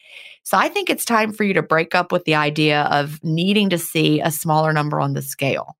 So 0.43 0.57
I 0.57 0.69
think 0.69 0.89
it's 0.89 1.05
time 1.05 1.33
for 1.33 1.45
you 1.45 1.53
to 1.55 1.63
break 1.63 1.95
up 1.95 2.11
with 2.11 2.25
the 2.25 2.35
idea 2.35 2.85
of 2.85 3.23
needing 3.23 3.69
to 3.71 3.79
see 3.79 4.21
a 4.21 4.31
smaller 4.31 4.73
number 4.73 4.99
on 5.01 5.13
the 5.13 5.21
scale. 5.21 5.77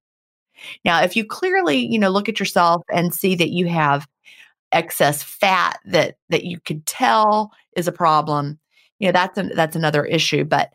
Now, 0.85 1.03
if 1.03 1.17
you 1.17 1.25
clearly, 1.25 1.79
you 1.79 1.99
know, 1.99 2.11
look 2.11 2.29
at 2.29 2.39
yourself 2.39 2.83
and 2.93 3.15
see 3.15 3.35
that 3.37 3.51
you 3.51 3.67
have 3.69 4.07
excess 4.73 5.23
fat 5.23 5.79
that 5.87 6.17
that 6.29 6.45
you 6.45 6.61
could 6.61 6.85
tell 6.85 7.51
is 7.75 7.89
a 7.89 7.93
problem, 7.93 8.59
you 8.99 9.09
know, 9.09 9.13
that's 9.13 9.39
an, 9.39 9.53
that's 9.55 9.77
another 9.77 10.05
issue. 10.05 10.45
But 10.45 10.71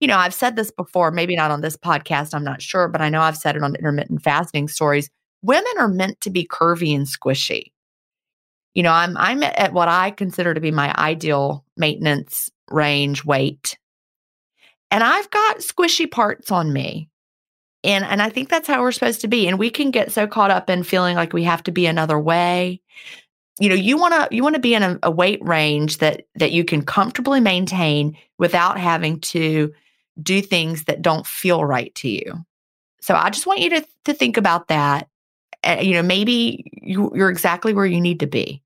you 0.00 0.06
know, 0.06 0.16
I've 0.16 0.34
said 0.34 0.56
this 0.56 0.70
before, 0.70 1.10
maybe 1.10 1.34
not 1.34 1.50
on 1.50 1.60
this 1.60 1.76
podcast, 1.76 2.34
I'm 2.34 2.44
not 2.44 2.62
sure, 2.62 2.88
but 2.88 3.00
I 3.00 3.08
know 3.08 3.20
I've 3.20 3.36
said 3.36 3.56
it 3.56 3.62
on 3.62 3.74
intermittent 3.74 4.22
fasting 4.22 4.68
stories. 4.68 5.10
Women 5.42 5.72
are 5.78 5.88
meant 5.88 6.20
to 6.22 6.30
be 6.30 6.46
curvy 6.46 6.94
and 6.94 7.06
squishy. 7.06 7.72
You 8.74 8.82
know, 8.82 8.92
I'm 8.92 9.16
I'm 9.16 9.42
at 9.42 9.72
what 9.72 9.88
I 9.88 10.10
consider 10.10 10.54
to 10.54 10.60
be 10.60 10.70
my 10.70 10.94
ideal 10.96 11.64
maintenance 11.76 12.50
range 12.70 13.24
weight. 13.24 13.76
And 14.90 15.02
I've 15.02 15.30
got 15.30 15.58
squishy 15.58 16.10
parts 16.10 16.50
on 16.50 16.72
me. 16.72 17.08
And 17.82 18.04
and 18.04 18.22
I 18.22 18.30
think 18.30 18.48
that's 18.48 18.68
how 18.68 18.80
we're 18.80 18.92
supposed 18.92 19.20
to 19.22 19.28
be. 19.28 19.48
And 19.48 19.58
we 19.58 19.70
can 19.70 19.90
get 19.90 20.12
so 20.12 20.26
caught 20.26 20.50
up 20.50 20.70
in 20.70 20.82
feeling 20.84 21.16
like 21.16 21.32
we 21.32 21.44
have 21.44 21.62
to 21.64 21.72
be 21.72 21.86
another 21.86 22.18
way. 22.18 22.80
You 23.58 23.68
know, 23.68 23.74
you 23.74 23.96
want 23.96 24.14
to 24.14 24.34
you 24.34 24.44
want 24.44 24.54
to 24.54 24.60
be 24.60 24.74
in 24.74 24.82
a, 24.84 24.98
a 25.02 25.10
weight 25.10 25.40
range 25.42 25.98
that 25.98 26.26
that 26.36 26.52
you 26.52 26.64
can 26.64 26.82
comfortably 26.82 27.40
maintain 27.40 28.16
without 28.38 28.78
having 28.78 29.20
to 29.20 29.72
do 30.22 30.42
things 30.42 30.84
that 30.84 31.02
don't 31.02 31.26
feel 31.26 31.64
right 31.64 31.94
to 31.96 32.08
you. 32.08 32.44
So 33.00 33.14
I 33.14 33.30
just 33.30 33.46
want 33.46 33.60
you 33.60 33.70
to 33.70 33.86
to 34.04 34.14
think 34.14 34.36
about 34.36 34.68
that. 34.68 35.08
Uh, 35.64 35.78
you 35.80 35.94
know, 35.94 36.02
maybe 36.02 36.70
you, 36.82 37.10
you're 37.14 37.30
exactly 37.30 37.72
where 37.72 37.86
you 37.86 38.00
need 38.00 38.20
to 38.20 38.26
be. 38.26 38.62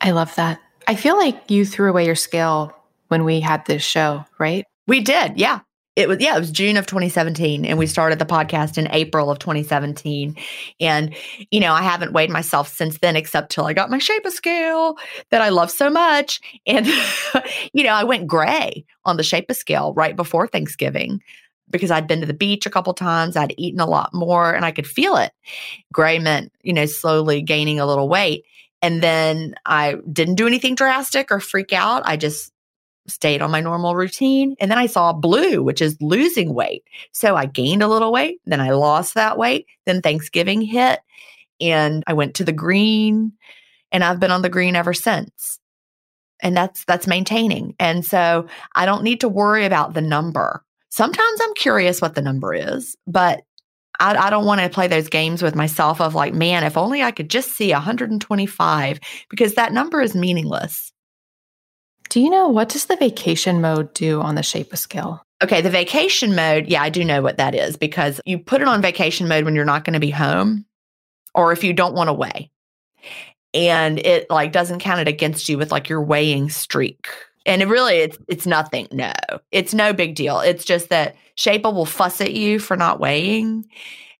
I 0.00 0.12
love 0.12 0.34
that. 0.36 0.60
I 0.86 0.94
feel 0.94 1.16
like 1.16 1.50
you 1.50 1.64
threw 1.64 1.90
away 1.90 2.06
your 2.06 2.14
scale 2.14 2.72
when 3.08 3.24
we 3.24 3.40
had 3.40 3.66
this 3.66 3.82
show, 3.82 4.24
right? 4.38 4.64
We 4.86 5.00
did. 5.00 5.38
Yeah. 5.38 5.60
It 5.96 6.08
was 6.08 6.20
yeah, 6.20 6.36
it 6.36 6.40
was 6.40 6.50
June 6.50 6.76
of 6.76 6.86
2017 6.86 7.64
and 7.64 7.78
we 7.78 7.86
hmm. 7.86 7.90
started 7.90 8.18
the 8.18 8.26
podcast 8.26 8.78
in 8.78 8.88
April 8.92 9.30
of 9.30 9.38
2017. 9.38 10.36
And 10.78 11.14
you 11.50 11.58
know, 11.58 11.72
I 11.72 11.82
haven't 11.82 12.12
weighed 12.12 12.30
myself 12.30 12.68
since 12.68 12.98
then 12.98 13.16
except 13.16 13.50
till 13.50 13.64
I 13.64 13.72
got 13.72 13.90
my 13.90 13.98
Shapa 13.98 14.30
scale 14.30 14.96
that 15.30 15.40
I 15.40 15.48
love 15.48 15.70
so 15.70 15.90
much 15.90 16.40
and 16.66 16.86
you 17.72 17.82
know, 17.82 17.94
I 17.94 18.04
went 18.04 18.26
gray 18.26 18.84
on 19.04 19.16
the 19.16 19.22
Shapa 19.22 19.54
scale 19.54 19.94
right 19.94 20.14
before 20.14 20.46
Thanksgiving 20.46 21.22
because 21.70 21.90
I'd 21.90 22.06
been 22.06 22.20
to 22.20 22.26
the 22.26 22.34
beach 22.34 22.66
a 22.66 22.70
couple 22.70 22.94
times, 22.94 23.36
I'd 23.36 23.54
eaten 23.56 23.80
a 23.80 23.86
lot 23.86 24.14
more 24.14 24.54
and 24.54 24.64
I 24.64 24.70
could 24.70 24.86
feel 24.86 25.16
it. 25.16 25.32
Gray 25.92 26.18
meant, 26.18 26.52
you 26.62 26.72
know, 26.72 26.86
slowly 26.86 27.42
gaining 27.42 27.80
a 27.80 27.86
little 27.86 28.08
weight. 28.08 28.44
And 28.82 29.02
then 29.02 29.54
I 29.64 29.96
didn't 30.12 30.36
do 30.36 30.46
anything 30.46 30.74
drastic 30.74 31.32
or 31.32 31.40
freak 31.40 31.72
out. 31.72 32.02
I 32.04 32.16
just 32.16 32.52
stayed 33.08 33.42
on 33.42 33.50
my 33.50 33.60
normal 33.60 33.94
routine. 33.94 34.56
And 34.60 34.70
then 34.70 34.78
I 34.78 34.86
saw 34.86 35.12
blue, 35.12 35.62
which 35.62 35.80
is 35.80 35.96
losing 36.00 36.54
weight. 36.54 36.84
So 37.12 37.36
I 37.36 37.46
gained 37.46 37.82
a 37.82 37.88
little 37.88 38.12
weight, 38.12 38.40
then 38.46 38.60
I 38.60 38.70
lost 38.70 39.14
that 39.14 39.38
weight. 39.38 39.66
Then 39.84 40.02
Thanksgiving 40.02 40.62
hit 40.62 41.00
and 41.60 42.02
I 42.06 42.12
went 42.12 42.34
to 42.36 42.44
the 42.44 42.52
green 42.52 43.32
and 43.92 44.04
I've 44.04 44.20
been 44.20 44.30
on 44.30 44.42
the 44.42 44.48
green 44.48 44.76
ever 44.76 44.94
since. 44.94 45.58
And 46.42 46.56
that's 46.56 46.84
that's 46.84 47.06
maintaining. 47.06 47.74
And 47.80 48.04
so 48.04 48.46
I 48.74 48.84
don't 48.84 49.04
need 49.04 49.20
to 49.20 49.28
worry 49.28 49.64
about 49.64 49.94
the 49.94 50.02
number. 50.02 50.62
Sometimes 50.90 51.40
I'm 51.42 51.54
curious 51.54 52.00
what 52.00 52.14
the 52.14 52.22
number 52.22 52.54
is, 52.54 52.96
but 53.06 53.42
I, 53.98 54.16
I 54.16 54.30
don't 54.30 54.44
want 54.44 54.60
to 54.60 54.68
play 54.68 54.86
those 54.86 55.08
games 55.08 55.42
with 55.42 55.54
myself 55.54 56.00
of 56.00 56.14
like, 56.14 56.34
man, 56.34 56.64
if 56.64 56.76
only 56.76 57.02
I 57.02 57.10
could 57.10 57.30
just 57.30 57.52
see 57.52 57.72
125, 57.72 59.00
because 59.28 59.54
that 59.54 59.72
number 59.72 60.00
is 60.00 60.14
meaningless. 60.14 60.92
Do 62.08 62.20
you 62.20 62.30
know 62.30 62.48
what 62.48 62.68
does 62.68 62.86
the 62.86 62.96
vacation 62.96 63.60
mode 63.60 63.92
do 63.94 64.20
on 64.20 64.34
the 64.34 64.42
Shapa 64.42 64.76
scale? 64.76 65.22
Okay, 65.42 65.60
the 65.60 65.70
vacation 65.70 66.34
mode, 66.34 66.66
yeah, 66.66 66.82
I 66.82 66.88
do 66.88 67.04
know 67.04 67.20
what 67.20 67.36
that 67.36 67.54
is 67.54 67.76
because 67.76 68.20
you 68.24 68.38
put 68.38 68.62
it 68.62 68.68
on 68.68 68.80
vacation 68.80 69.28
mode 69.28 69.44
when 69.44 69.54
you're 69.54 69.64
not 69.64 69.84
going 69.84 69.94
to 69.94 70.00
be 70.00 70.10
home 70.10 70.64
or 71.34 71.52
if 71.52 71.62
you 71.62 71.72
don't 71.72 71.94
want 71.94 72.08
to 72.08 72.14
weigh. 72.14 72.50
And 73.52 73.98
it 73.98 74.30
like 74.30 74.52
doesn't 74.52 74.80
count 74.80 75.00
it 75.00 75.08
against 75.08 75.48
you 75.48 75.58
with 75.58 75.70
like 75.70 75.88
your 75.88 76.02
weighing 76.02 76.48
streak. 76.48 77.08
And 77.44 77.62
it 77.62 77.68
really 77.68 77.96
it's 77.96 78.18
it's 78.28 78.46
nothing. 78.46 78.88
No. 78.90 79.12
It's 79.52 79.74
no 79.74 79.92
big 79.92 80.14
deal. 80.14 80.40
It's 80.40 80.64
just 80.64 80.88
that 80.88 81.16
Shapeable 81.36 81.74
will 81.74 81.86
fuss 81.86 82.20
at 82.20 82.32
you 82.32 82.58
for 82.58 82.76
not 82.76 82.98
weighing 82.98 83.66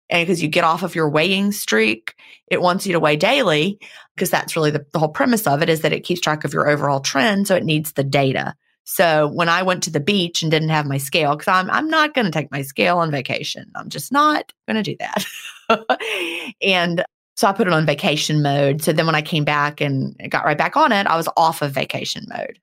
and 0.09 0.27
because 0.27 0.43
you 0.43 0.49
get 0.49 0.65
off 0.65 0.83
of 0.83 0.95
your 0.95 1.09
weighing 1.09 1.53
streak, 1.53 2.15
it 2.49 2.61
wants 2.61 2.87
you 2.87 2.93
to 2.93 3.01
weigh 3.01 3.17
daily 3.17 3.79
because 4.15 4.31
that's 4.31 4.57
really 4.57 4.71
the, 4.71 4.87
the, 4.93 4.99
whole 4.99 5.09
premise 5.09 5.47
of 5.47 5.63
it 5.63 5.69
is 5.69 5.81
that 5.81 5.93
it 5.93 6.05
keeps 6.05 6.21
track 6.21 6.45
of 6.45 6.53
your 6.53 6.69
overall 6.69 7.01
trend. 7.01 7.49
So 7.49 7.57
it 7.57 7.65
needs 7.65 7.93
the 7.93 8.05
data. 8.05 8.55
So 8.85 9.27
when 9.27 9.49
I 9.49 9.63
went 9.63 9.83
to 9.85 9.91
the 9.91 10.01
beach 10.01 10.43
and 10.43 10.51
didn't 10.51 10.69
have 10.69 10.87
my 10.87 10.99
scale, 10.99 11.33
because 11.33 11.49
I'm, 11.49 11.69
I'm 11.71 11.89
not 11.89 12.15
going 12.15 12.27
to 12.27 12.31
take 12.31 12.53
my 12.53 12.63
scale 12.63 12.99
on 12.99 13.11
vacation, 13.11 13.71
I'm 13.75 13.89
just 13.89 14.13
not 14.13 14.53
going 14.69 14.83
to 14.83 14.83
do 14.83 14.97
that. 15.01 16.55
and 16.63 17.05
so 17.35 17.49
I 17.49 17.53
put 17.53 17.67
it 17.67 17.73
on 17.73 17.85
vacation 17.85 18.43
mode. 18.43 18.83
So 18.83 18.93
then 18.93 19.07
when 19.07 19.17
I 19.17 19.23
came 19.23 19.45
back 19.45 19.81
and 19.81 20.17
got 20.31 20.45
right 20.45 20.57
back 20.57 20.77
on 20.77 20.93
it, 20.93 21.07
I 21.07 21.17
was 21.17 21.29
off 21.37 21.63
of 21.63 21.73
vacation 21.73 22.25
mode. 22.29 22.61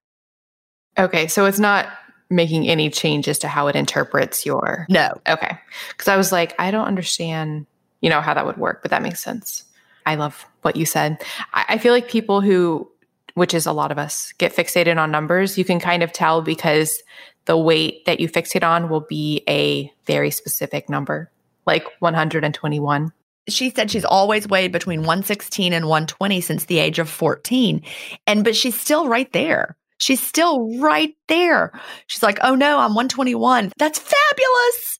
Okay. 0.98 1.28
So 1.28 1.46
it's 1.46 1.60
not 1.60 1.88
making 2.34 2.68
any 2.68 2.90
changes 2.90 3.40
to 3.40 3.48
how 3.48 3.68
it 3.68 3.76
interprets 3.76 4.46
your 4.46 4.86
no. 4.90 5.20
Okay. 5.28 5.58
Because 5.90 6.08
i 6.08 6.18
was 6.18 6.32
like 6.32 6.54
i 6.60 6.72
don't 6.72 6.88
understand 6.88 7.66
you 8.02 8.10
know 8.10 8.22
how 8.22 8.34
that 8.34 8.46
would 8.46 8.58
work 8.58 8.82
but 8.82 8.92
that 8.92 9.02
makes 9.02 9.22
sense. 9.24 9.66
I 10.06 10.16
love 10.16 10.46
what 10.64 10.76
you 10.76 10.86
said. 10.86 11.24
I, 11.54 11.66
I, 11.70 11.78
feel 11.78 11.94
like 11.94 12.10
people 12.10 12.42
who 12.42 12.90
which 13.36 13.54
is 13.54 13.66
a 13.66 13.72
lot 13.72 13.90
of 13.90 13.98
us 13.98 14.34
get 14.38 14.54
fixated 14.54 14.98
on 14.98 15.12
numbers. 15.12 15.58
You 15.58 15.64
can 15.64 15.80
kind 15.80 16.04
of 16.04 16.12
tell 16.12 16.42
because 16.42 17.02
the 17.46 17.58
weight 17.58 18.06
that 18.06 18.20
you 18.20 18.28
fixate 18.28 18.68
on 18.68 18.90
will 18.90 19.02
be 19.02 19.44
a 19.48 19.92
very 20.06 20.32
specific 20.32 20.90
number 20.90 21.32
like 21.66 21.86
121 22.00 23.12
she 23.50 23.70
said 23.70 23.92
she's 23.92 24.06
always 24.06 24.48
weighed 24.48 24.72
between 24.72 25.02
116 25.02 25.74
and 25.74 25.88
120 25.88 26.42
since 26.42 26.66
the 26.66 26.80
age 26.80 27.00
of 27.00 27.10
14 27.10 27.82
and 28.28 28.44
but 28.44 28.56
she's 28.56 28.80
still 28.80 29.08
right 29.08 29.32
there 29.34 29.76
She's 30.04 30.22
still 30.22 30.80
right 30.82 31.16
there. 31.30 31.72
She's 32.08 32.22
like, 32.22 32.38
oh 32.42 32.56
no, 32.56 32.78
I'm 32.78 32.94
121. 32.94 33.72
That's 33.78 34.00
fabulous. 34.00 35.00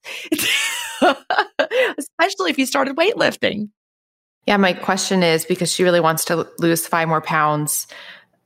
Especially 1.98 2.52
if 2.52 2.58
you 2.58 2.66
started 2.66 2.96
weightlifting. 2.96 3.68
Yeah, 4.48 4.56
my 4.56 4.72
question 4.72 5.22
is 5.22 5.46
because 5.46 5.70
she 5.70 5.84
really 5.84 6.00
wants 6.00 6.24
to 6.26 6.48
lose 6.58 6.88
five 6.88 7.10
more 7.10 7.20
pounds. 7.20 7.86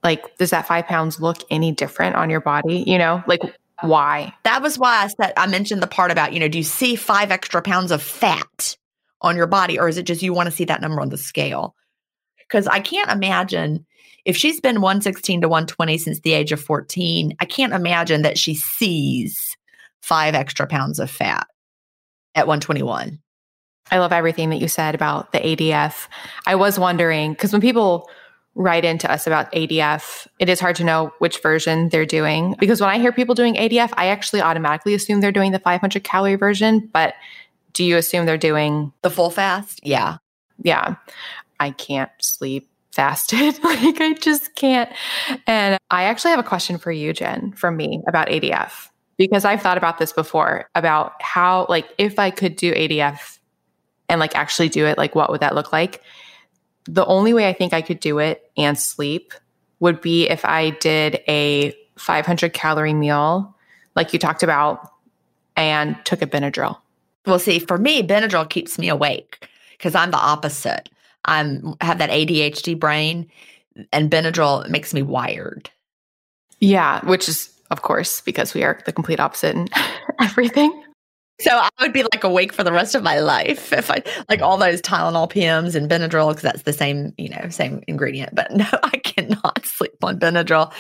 Like, 0.04 0.36
does 0.38 0.50
that 0.50 0.68
five 0.68 0.88
pounds 0.88 1.22
look 1.22 1.44
any 1.52 1.72
different 1.72 2.16
on 2.16 2.32
your 2.32 2.42
body? 2.42 2.84
You 2.88 2.98
know, 2.98 3.24
like 3.28 3.42
oh. 3.44 3.52
why? 3.88 4.34
That 4.44 4.64
was 4.64 4.80
why 4.80 5.04
I 5.04 5.08
said 5.10 5.34
I 5.38 5.46
mentioned 5.46 5.84
the 5.84 5.88
part 5.88 6.10
about, 6.10 6.34
you 6.34 6.40
know, 6.40 6.48
do 6.48 6.58
you 6.58 6.64
see 6.64 6.96
five 6.96 7.30
extra 7.30 7.62
pounds 7.62 7.92
of 7.92 8.02
fat 8.02 8.76
on 9.22 9.36
your 9.36 9.48
body, 9.48 9.78
or 9.78 9.88
is 9.88 10.00
it 10.00 10.08
just 10.08 10.24
you 10.24 10.34
want 10.34 10.50
to 10.50 10.56
see 10.56 10.66
that 10.66 10.82
number 10.82 11.02
on 11.02 11.10
the 11.10 11.18
scale? 11.18 11.76
Because 12.40 12.66
I 12.66 12.80
can't 12.80 13.12
imagine 13.12 13.86
if 14.28 14.36
she's 14.36 14.60
been 14.60 14.82
116 14.82 15.40
to 15.42 15.48
120 15.48 15.98
since 15.98 16.20
the 16.20 16.34
age 16.34 16.52
of 16.52 16.62
14, 16.62 17.34
I 17.40 17.46
can't 17.46 17.72
imagine 17.72 18.24
that 18.24 18.38
she 18.38 18.54
sees 18.54 19.56
five 20.02 20.36
extra 20.36 20.68
pounds 20.68 21.00
of 21.00 21.10
fat 21.10 21.48
at 22.36 22.46
121. 22.46 23.20
I 23.90 23.98
love 24.00 24.12
everything 24.12 24.50
that 24.50 24.58
you 24.58 24.68
said 24.68 24.96
about 24.96 25.32
the 25.32 25.40
ADF. 25.40 26.10
I 26.46 26.56
was 26.56 26.78
wondering 26.78 27.32
because 27.32 27.54
when 27.54 27.62
people 27.62 28.10
write 28.54 28.84
into 28.84 29.10
us 29.10 29.28
about 29.28 29.50
ADF, 29.54 30.28
it 30.40 30.50
is 30.50 30.60
hard 30.60 30.76
to 30.76 30.84
know 30.84 31.14
which 31.20 31.42
version 31.42 31.88
they're 31.88 32.06
doing. 32.06 32.54
Because 32.60 32.82
when 32.82 32.90
I 32.90 33.00
hear 33.00 33.14
people 33.14 33.34
doing 33.34 33.56
ADF, 33.56 33.94
I 33.94 34.08
actually 34.08 34.42
automatically 34.42 34.94
assume 34.94 35.22
they're 35.22 35.32
doing 35.32 35.54
the 35.54 35.60
500 35.60 36.04
calorie 36.04 36.36
version. 36.36 36.90
But 36.92 37.14
do 37.72 37.86
you 37.86 37.96
assume 37.96 38.26
they're 38.26 38.38
doing 38.38 38.92
the 39.04 39.10
full 39.10 39.30
fast? 39.30 39.80
Yeah. 39.84 40.18
Yeah. 40.64 40.96
I 41.62 41.72
can't 41.72 42.12
sleep 42.20 42.68
fasted. 42.98 43.58
like 43.64 44.02
I 44.02 44.14
just 44.20 44.56
can't. 44.56 44.92
And 45.46 45.80
I 45.90 46.04
actually 46.04 46.32
have 46.32 46.40
a 46.40 46.44
question 46.44 46.78
for 46.80 46.92
you, 46.92 47.14
Gin, 47.14 47.54
from 47.54 47.78
me 47.78 48.02
about 48.08 48.28
ADF, 48.28 48.90
because 49.18 49.46
I've 49.46 49.62
thought 49.62 49.78
about 49.78 50.00
this 50.00 50.12
before 50.12 50.68
about 50.76 51.14
how, 51.22 51.68
like, 51.70 51.88
if 51.98 52.18
I 52.18 52.32
could 52.32 52.56
do 52.56 52.74
ADF 52.74 53.38
and 54.10 54.20
like 54.20 54.36
actually 54.36 54.70
do 54.70 54.86
it, 54.86 54.98
like, 54.98 55.14
what 55.16 55.30
would 55.30 55.42
that 55.42 55.56
look 55.56 55.72
like? 55.72 56.02
The 56.86 57.06
only 57.06 57.34
way 57.34 57.48
I 57.48 57.54
think 57.54 57.74
I 57.74 57.82
could 57.82 58.00
do 58.00 58.18
it 58.18 58.50
and 58.58 58.78
sleep 58.78 59.34
would 59.80 60.02
be 60.02 60.28
if 60.28 60.44
I 60.44 60.72
did 60.72 61.22
a 61.28 61.78
500 61.98 62.52
calorie 62.54 62.94
meal, 62.96 63.56
like 63.96 64.12
you 64.12 64.20
talked 64.20 64.42
about, 64.42 64.92
and 65.56 65.96
took 66.04 66.22
a 66.22 66.28
Benadryl. 66.28 66.80
Well, 67.28 67.40
see, 67.40 67.60
for 67.60 67.78
me, 67.78 68.02
Benadryl 68.02 68.50
keeps 68.50 68.80
me 68.80 68.90
awake 68.90 69.48
because 69.72 69.94
I'm 69.94 70.12
the 70.12 70.18
opposite. 70.18 70.90
I'm 71.28 71.76
have 71.82 72.00
that 72.00 72.10
ADHD 72.10 72.80
brain, 72.80 73.30
and 73.92 74.10
Benadryl 74.10 74.68
makes 74.70 74.94
me 74.94 75.02
wired. 75.02 75.70
Yeah, 76.60 77.06
which 77.06 77.30
is 77.30 77.52
of 77.70 77.82
course 77.82 78.22
because 78.22 78.54
we 78.54 78.64
are 78.64 78.80
the 78.86 78.94
complete 78.94 79.20
opposite 79.20 79.56
in 79.56 79.68
everything. 80.22 80.84
So 81.40 81.52
I 81.52 81.70
would 81.82 81.94
be 81.94 82.02
like 82.02 82.24
awake 82.24 82.52
for 82.52 82.64
the 82.64 82.72
rest 82.72 82.96
of 82.96 83.04
my 83.04 83.20
life 83.20 83.72
if 83.72 83.92
I 83.92 84.02
like 84.28 84.42
all 84.42 84.58
those 84.58 84.82
Tylenol 84.82 85.32
PMs 85.32 85.76
and 85.76 85.90
Benadryl 85.90 86.30
because 86.30 86.42
that's 86.42 86.64
the 86.64 86.74
same, 86.74 87.14
you 87.18 87.30
know, 87.30 87.50
same 87.50 87.84
ingredient. 87.88 88.34
But 88.34 88.52
no, 88.56 88.66
I 88.84 88.98
cannot 88.98 89.64
sleep 89.64 90.04
on 90.04 90.20
Benadryl. 90.20 90.74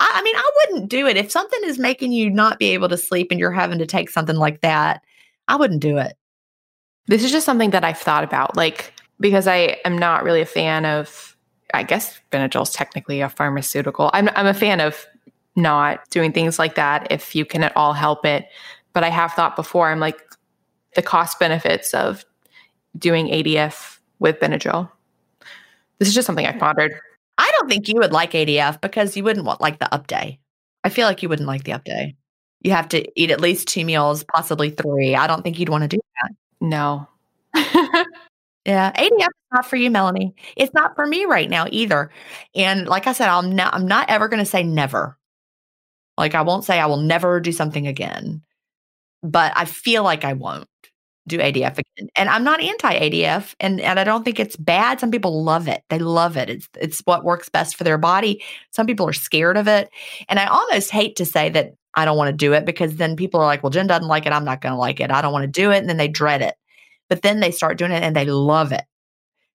I, 0.00 0.12
I, 0.14 0.22
mean, 0.22 0.34
I 0.34 0.50
wouldn't 0.56 0.88
do 0.88 1.06
it 1.06 1.18
if 1.18 1.30
something 1.30 1.60
is 1.64 1.78
making 1.78 2.12
you 2.12 2.30
not 2.30 2.58
be 2.58 2.68
able 2.68 2.88
to 2.88 2.96
sleep 2.96 3.28
and 3.30 3.38
you're 3.38 3.52
having 3.52 3.78
to 3.80 3.86
take 3.86 4.08
something 4.08 4.36
like 4.36 4.62
that. 4.62 5.02
I 5.46 5.56
wouldn't 5.56 5.82
do 5.82 5.98
it. 5.98 6.16
This 7.06 7.22
is 7.22 7.30
just 7.30 7.44
something 7.44 7.70
that 7.70 7.84
I've 7.84 7.98
thought 7.98 8.24
about, 8.24 8.56
like, 8.56 8.92
because 9.20 9.46
I 9.46 9.78
am 9.84 9.98
not 9.98 10.24
really 10.24 10.40
a 10.40 10.46
fan 10.46 10.84
of, 10.84 11.36
I 11.74 11.82
guess 11.82 12.18
Benadryl 12.30 12.62
is 12.62 12.70
technically 12.70 13.20
a 13.20 13.28
pharmaceutical. 13.28 14.10
I'm, 14.12 14.28
I'm 14.34 14.46
a 14.46 14.54
fan 14.54 14.80
of 14.80 15.06
not 15.56 16.08
doing 16.10 16.32
things 16.32 16.58
like 16.58 16.76
that 16.76 17.08
if 17.10 17.34
you 17.34 17.44
can 17.44 17.62
at 17.62 17.76
all 17.76 17.92
help 17.92 18.24
it. 18.24 18.46
But 18.92 19.04
I 19.04 19.10
have 19.10 19.32
thought 19.32 19.56
before, 19.56 19.90
I'm 19.90 20.00
like, 20.00 20.18
the 20.94 21.02
cost 21.02 21.38
benefits 21.38 21.92
of 21.94 22.24
doing 22.96 23.26
ADF 23.28 23.98
with 24.18 24.40
Benadryl. 24.40 24.90
This 25.98 26.08
is 26.08 26.14
just 26.14 26.26
something 26.26 26.46
I 26.46 26.52
pondered. 26.52 26.98
I 27.36 27.50
don't 27.56 27.68
think 27.68 27.88
you 27.88 27.96
would 27.98 28.12
like 28.12 28.32
ADF 28.32 28.80
because 28.80 29.16
you 29.16 29.24
wouldn't 29.24 29.46
want 29.46 29.60
like 29.60 29.78
the 29.78 29.92
up 29.92 30.06
day. 30.06 30.38
I 30.84 30.88
feel 30.88 31.06
like 31.06 31.22
you 31.22 31.28
wouldn't 31.28 31.48
like 31.48 31.64
the 31.64 31.72
up 31.72 31.84
day. 31.84 32.16
You 32.62 32.72
have 32.72 32.88
to 32.88 33.04
eat 33.20 33.30
at 33.30 33.40
least 33.40 33.68
two 33.68 33.84
meals, 33.84 34.24
possibly 34.24 34.70
three. 34.70 35.14
I 35.14 35.26
don't 35.26 35.42
think 35.42 35.58
you'd 35.58 35.68
want 35.68 35.82
to 35.82 35.88
do 35.88 36.00
that. 36.22 36.32
No. 36.60 37.06
yeah, 38.68 38.92
ADF 38.92 39.28
is 39.28 39.50
not 39.50 39.64
for 39.64 39.76
you, 39.76 39.90
Melanie. 39.90 40.34
It's 40.54 40.74
not 40.74 40.94
for 40.94 41.06
me 41.06 41.24
right 41.24 41.48
now 41.48 41.66
either. 41.70 42.10
And 42.54 42.86
like 42.86 43.06
I 43.06 43.14
said, 43.14 43.30
I'm 43.30 43.56
not. 43.56 43.72
I'm 43.72 43.86
not 43.86 44.10
ever 44.10 44.28
going 44.28 44.44
to 44.44 44.50
say 44.50 44.62
never. 44.62 45.16
Like 46.18 46.34
I 46.34 46.42
won't 46.42 46.64
say 46.64 46.78
I 46.78 46.84
will 46.84 46.98
never 46.98 47.40
do 47.40 47.50
something 47.50 47.86
again, 47.86 48.42
but 49.22 49.52
I 49.56 49.64
feel 49.64 50.02
like 50.02 50.22
I 50.22 50.34
won't 50.34 50.68
do 51.26 51.38
ADF 51.38 51.78
again. 51.78 52.10
And 52.14 52.28
I'm 52.28 52.44
not 52.44 52.60
anti 52.60 52.92
ADF 52.92 53.54
and, 53.58 53.80
and 53.80 53.98
I 53.98 54.04
don't 54.04 54.22
think 54.22 54.38
it's 54.38 54.56
bad. 54.56 55.00
Some 55.00 55.10
people 55.10 55.42
love 55.42 55.66
it. 55.66 55.82
They 55.88 55.98
love 55.98 56.36
it. 56.36 56.50
It's 56.50 56.68
it's 56.78 57.00
what 57.06 57.24
works 57.24 57.48
best 57.48 57.74
for 57.74 57.84
their 57.84 57.98
body. 57.98 58.42
Some 58.70 58.86
people 58.86 59.08
are 59.08 59.14
scared 59.14 59.56
of 59.56 59.66
it. 59.66 59.88
And 60.28 60.38
I 60.38 60.46
almost 60.46 60.90
hate 60.90 61.16
to 61.16 61.24
say 61.24 61.48
that 61.50 61.72
I 61.94 62.04
don't 62.04 62.18
want 62.18 62.28
to 62.28 62.36
do 62.36 62.52
it 62.52 62.66
because 62.66 62.96
then 62.96 63.16
people 63.16 63.40
are 63.40 63.46
like, 63.46 63.62
well, 63.62 63.70
Gin 63.70 63.86
doesn't 63.86 64.08
like 64.08 64.26
it. 64.26 64.32
I'm 64.32 64.44
not 64.44 64.60
going 64.60 64.74
to 64.74 64.78
like 64.78 65.00
it. 65.00 65.10
I 65.10 65.22
don't 65.22 65.32
want 65.32 65.44
to 65.44 65.60
do 65.60 65.70
it. 65.70 65.78
And 65.78 65.88
then 65.88 65.96
they 65.96 66.08
dread 66.08 66.42
it. 66.42 66.54
But 67.08 67.22
then 67.22 67.40
they 67.40 67.50
start 67.50 67.78
doing 67.78 67.92
it 67.92 68.02
and 68.02 68.14
they 68.14 68.26
love 68.26 68.72
it. 68.72 68.84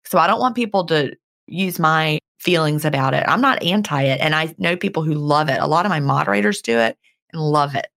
So 0.05 0.19
I 0.19 0.27
don't 0.27 0.41
want 0.41 0.55
people 0.55 0.85
to 0.87 1.15
use 1.47 1.79
my 1.79 2.19
feelings 2.39 2.85
about 2.85 3.15
it. 3.15 3.25
I'm 3.27 3.41
not 3.41 3.63
anti 3.63 4.03
it. 4.03 4.21
And 4.21 4.35
I 4.35 4.55
know 4.59 4.77
people 4.77 5.03
who 5.03 5.15
love 5.15 5.49
it. 5.49 5.61
A 5.61 5.67
lot 5.67 5.87
of 5.87 5.91
my 5.91 6.01
moderators 6.01 6.63
do 6.63 6.79
it 6.79 6.97
and 7.33 7.43
love 7.43 7.75
it. 7.75 7.89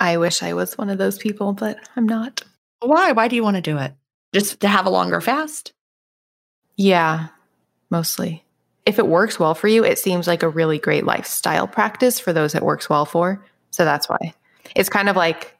I 0.00 0.16
wish 0.16 0.42
I 0.42 0.54
was 0.54 0.78
one 0.78 0.90
of 0.90 0.98
those 0.98 1.18
people, 1.18 1.52
but 1.52 1.78
I'm 1.96 2.06
not. 2.06 2.42
Why? 2.80 3.12
Why 3.12 3.28
do 3.28 3.36
you 3.36 3.42
want 3.42 3.56
to 3.56 3.62
do 3.62 3.78
it? 3.78 3.92
Just 4.32 4.60
to 4.60 4.68
have 4.68 4.86
a 4.86 4.90
longer 4.90 5.20
fast? 5.20 5.72
Yeah, 6.76 7.28
mostly. 7.90 8.44
If 8.86 8.98
it 8.98 9.06
works 9.06 9.38
well 9.38 9.54
for 9.54 9.68
you, 9.68 9.84
it 9.84 9.98
seems 9.98 10.26
like 10.26 10.42
a 10.42 10.48
really 10.48 10.78
great 10.78 11.04
lifestyle 11.04 11.66
practice 11.66 12.20
for 12.20 12.32
those 12.32 12.54
it 12.54 12.62
works 12.62 12.88
well 12.88 13.04
for. 13.04 13.44
So 13.70 13.84
that's 13.84 14.08
why. 14.08 14.32
It's 14.76 14.88
kind 14.88 15.08
of 15.08 15.16
like 15.16 15.57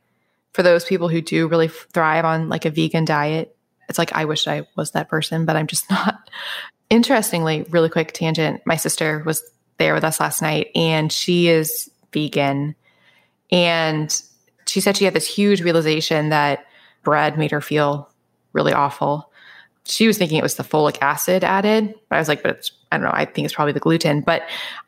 for 0.53 0.63
those 0.63 0.85
people 0.85 1.09
who 1.09 1.21
do 1.21 1.47
really 1.49 1.69
thrive 1.69 2.25
on 2.25 2.49
like 2.49 2.65
a 2.65 2.71
vegan 2.71 3.05
diet, 3.05 3.57
it's 3.89 3.99
like 3.99 4.13
I 4.13 4.25
wish 4.25 4.47
I 4.47 4.67
was 4.77 4.93
that 4.93 5.09
person, 5.09 5.45
but 5.45 5.57
I'm 5.57 5.67
just 5.67 5.89
not. 5.91 6.29
Interestingly, 6.91 7.67
really 7.71 7.91
quick 7.91 8.13
tangent, 8.13 8.63
my 8.65 8.77
sister 8.77 9.23
was 9.27 9.43
there 9.77 9.95
with 9.95 10.05
us 10.05 10.21
last 10.21 10.43
night 10.43 10.69
and 10.75 11.13
she 11.13 11.49
is 11.49 11.91
vegan 12.13 12.75
and 13.51 14.23
she 14.67 14.81
said 14.81 14.97
she 14.97 15.05
had 15.05 15.15
this 15.15 15.27
huge 15.27 15.63
realization 15.63 16.31
that 16.31 16.67
bread 17.03 17.39
made 17.39 17.51
her 17.51 17.61
feel 17.61 18.11
really 18.53 18.73
awful. 18.73 19.31
She 19.85 20.07
was 20.07 20.19
thinking 20.19 20.39
it 20.39 20.43
was 20.43 20.57
the 20.57 20.63
folic 20.63 20.99
acid 21.01 21.45
added, 21.45 21.95
but 22.09 22.17
I 22.17 22.19
was 22.19 22.29
like, 22.29 22.43
but 22.43 22.57
it's, 22.57 22.73
I 22.93 22.97
don't 22.97 23.05
know, 23.05 23.13
I 23.13 23.25
think 23.25 23.47
it's 23.47 23.55
probably 23.55 23.73
the 23.73 23.81
gluten. 23.81 24.21
But 24.21 24.43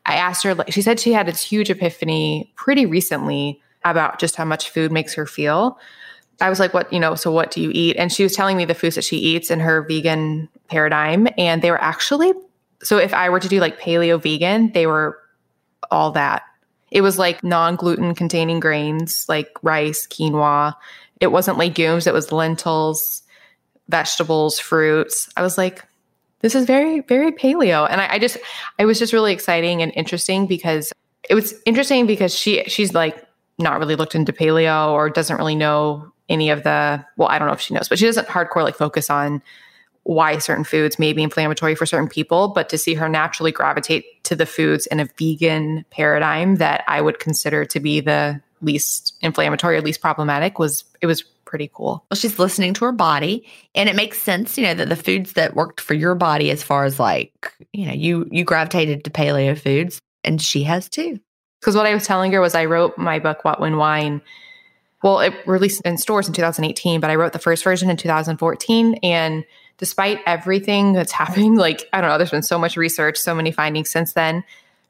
I 0.05 0.15
asked 0.15 0.43
her, 0.43 0.55
she 0.69 0.83
said 0.83 0.99
she 0.99 1.13
had 1.13 1.25
this 1.27 1.41
huge 1.41 1.71
epiphany 1.71 2.51
pretty 2.55 2.85
recently 2.85 3.61
about 3.83 4.19
just 4.19 4.35
how 4.35 4.45
much 4.45 4.69
food 4.69 4.91
makes 4.91 5.13
her 5.13 5.25
feel. 5.25 5.79
I 6.39 6.49
was 6.49 6.59
like, 6.59 6.73
what, 6.73 6.91
you 6.91 6.99
know, 6.99 7.15
so 7.15 7.31
what 7.31 7.51
do 7.51 7.61
you 7.61 7.71
eat? 7.73 7.95
And 7.97 8.11
she 8.11 8.23
was 8.23 8.35
telling 8.35 8.57
me 8.57 8.65
the 8.65 8.73
foods 8.73 8.95
that 8.95 9.03
she 9.03 9.17
eats 9.17 9.51
in 9.51 9.59
her 9.59 9.83
vegan 9.83 10.49
paradigm. 10.67 11.27
And 11.37 11.61
they 11.61 11.69
were 11.69 11.81
actually, 11.81 12.33
so 12.81 12.97
if 12.97 13.13
I 13.13 13.29
were 13.29 13.39
to 13.39 13.47
do 13.47 13.59
like 13.59 13.79
paleo 13.79 14.21
vegan, 14.21 14.71
they 14.73 14.87
were 14.87 15.19
all 15.91 16.11
that. 16.11 16.43
It 16.89 17.01
was 17.01 17.17
like 17.17 17.43
non 17.43 17.75
gluten 17.75 18.15
containing 18.15 18.59
grains 18.59 19.25
like 19.29 19.51
rice, 19.61 20.07
quinoa, 20.07 20.75
it 21.19 21.31
wasn't 21.31 21.57
legumes, 21.57 22.07
it 22.07 22.13
was 22.13 22.31
lentils, 22.31 23.21
vegetables, 23.87 24.59
fruits. 24.59 25.29
I 25.37 25.41
was 25.41 25.57
like, 25.57 25.85
this 26.39 26.55
is 26.55 26.65
very, 26.65 27.01
very 27.01 27.31
paleo. 27.31 27.87
And 27.89 28.01
I, 28.01 28.13
I 28.13 28.19
just, 28.19 28.37
I 28.79 28.85
was 28.85 28.97
just 28.97 29.13
really 29.13 29.31
exciting 29.31 29.81
and 29.81 29.93
interesting 29.95 30.47
because 30.47 30.91
it 31.29 31.35
was 31.35 31.53
interesting 31.65 32.07
because 32.07 32.35
she, 32.35 32.63
she's 32.63 32.93
like 32.93 33.23
not 33.61 33.79
really 33.79 33.95
looked 33.95 34.15
into 34.15 34.33
paleo 34.33 34.91
or 34.91 35.09
doesn't 35.09 35.37
really 35.37 35.55
know 35.55 36.11
any 36.29 36.49
of 36.49 36.63
the, 36.63 37.05
well, 37.17 37.27
I 37.27 37.39
don't 37.39 37.47
know 37.47 37.53
if 37.53 37.61
she 37.61 37.73
knows, 37.73 37.89
but 37.89 37.99
she 37.99 38.05
doesn't 38.05 38.27
hardcore 38.27 38.63
like 38.63 38.75
focus 38.75 39.09
on 39.09 39.41
why 40.03 40.37
certain 40.39 40.63
foods 40.63 40.97
may 40.97 41.13
be 41.13 41.21
inflammatory 41.21 41.75
for 41.75 41.85
certain 41.85 42.07
people, 42.07 42.47
but 42.47 42.69
to 42.69 42.77
see 42.77 42.93
her 42.95 43.07
naturally 43.07 43.51
gravitate 43.51 44.23
to 44.23 44.35
the 44.35 44.45
foods 44.45 44.87
in 44.87 44.99
a 44.99 45.07
vegan 45.17 45.85
paradigm 45.91 46.55
that 46.55 46.83
I 46.87 47.01
would 47.01 47.19
consider 47.19 47.65
to 47.65 47.79
be 47.79 47.99
the 47.99 48.41
least 48.61 49.15
inflammatory 49.21 49.77
or 49.77 49.81
least 49.81 50.01
problematic 50.01 50.57
was 50.57 50.83
it 51.01 51.07
was 51.07 51.23
pretty 51.45 51.69
cool. 51.73 52.05
Well, 52.09 52.17
she's 52.17 52.39
listening 52.39 52.73
to 52.75 52.85
her 52.85 52.91
body 52.91 53.45
and 53.75 53.89
it 53.89 53.95
makes 53.95 54.21
sense, 54.21 54.57
you 54.57 54.63
know, 54.63 54.73
that 54.73 54.89
the 54.89 54.95
foods 54.95 55.33
that 55.33 55.55
worked 55.55 55.81
for 55.81 55.93
your 55.93 56.15
body 56.15 56.49
as 56.49 56.63
far 56.63 56.85
as 56.85 56.99
like, 56.99 57.53
you 57.73 57.85
know, 57.85 57.93
you 57.93 58.27
you 58.31 58.43
gravitated 58.43 59.03
to 59.03 59.11
paleo 59.11 59.57
foods 59.57 59.99
and 60.23 60.41
she 60.41 60.63
has 60.63 60.87
too. 60.87 61.19
Because 61.61 61.75
what 61.75 61.85
I 61.85 61.93
was 61.93 62.05
telling 62.05 62.33
her 62.33 62.41
was 62.41 62.55
I 62.55 62.65
wrote 62.65 62.97
my 62.97 63.19
book 63.19 63.45
What 63.45 63.61
When 63.61 63.77
Wine. 63.77 64.21
Well, 65.03 65.21
it 65.21 65.33
released 65.45 65.81
in 65.85 65.97
stores 65.97 66.27
in 66.27 66.33
2018, 66.33 66.99
but 66.99 67.09
I 67.09 67.15
wrote 67.15 67.31
the 67.31 67.39
first 67.39 67.63
version 67.63 67.89
in 67.89 67.95
2014 67.95 68.95
and 69.03 69.45
despite 69.77 70.19
everything 70.25 70.93
that's 70.93 71.11
happening, 71.23 71.55
like 71.55 71.87
I 71.93 72.01
don't 72.01 72.09
know, 72.09 72.17
there's 72.17 72.31
been 72.31 72.43
so 72.43 72.59
much 72.59 72.75
research, 72.75 73.17
so 73.17 73.33
many 73.33 73.51
findings 73.51 73.89
since 73.89 74.13
then. 74.13 74.43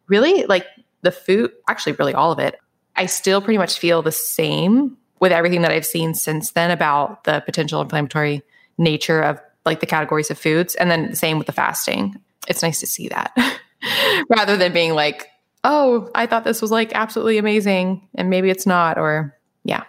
Really, 0.07 0.45
like 0.45 0.65
the 1.03 1.11
food, 1.11 1.51
actually 1.67 1.93
really 1.93 2.13
all 2.13 2.31
of 2.31 2.39
it 2.39 2.59
I 2.95 3.05
still 3.05 3.41
pretty 3.41 3.57
much 3.57 3.79
feel 3.79 4.01
the 4.01 4.11
same 4.11 4.97
with 5.19 5.31
everything 5.31 5.61
that 5.61 5.71
I've 5.71 5.85
seen 5.85 6.13
since 6.13 6.51
then 6.51 6.71
about 6.71 7.23
the 7.23 7.41
potential 7.45 7.81
inflammatory 7.81 8.43
nature 8.77 9.21
of 9.21 9.39
like 9.65 9.79
the 9.79 9.85
categories 9.85 10.31
of 10.31 10.37
foods. 10.37 10.75
And 10.75 10.89
then 10.89 11.09
the 11.09 11.15
same 11.15 11.37
with 11.37 11.47
the 11.47 11.53
fasting. 11.53 12.19
It's 12.47 12.61
nice 12.61 12.79
to 12.79 12.87
see 12.87 13.07
that 13.09 13.35
rather 14.29 14.57
than 14.57 14.73
being 14.73 14.93
like, 14.93 15.27
oh, 15.63 16.09
I 16.15 16.25
thought 16.25 16.43
this 16.43 16.61
was 16.61 16.71
like 16.71 16.91
absolutely 16.93 17.37
amazing 17.37 18.07
and 18.15 18.29
maybe 18.29 18.49
it's 18.49 18.65
not, 18.65 18.97
or 18.97 19.37
yeah. 19.63 19.83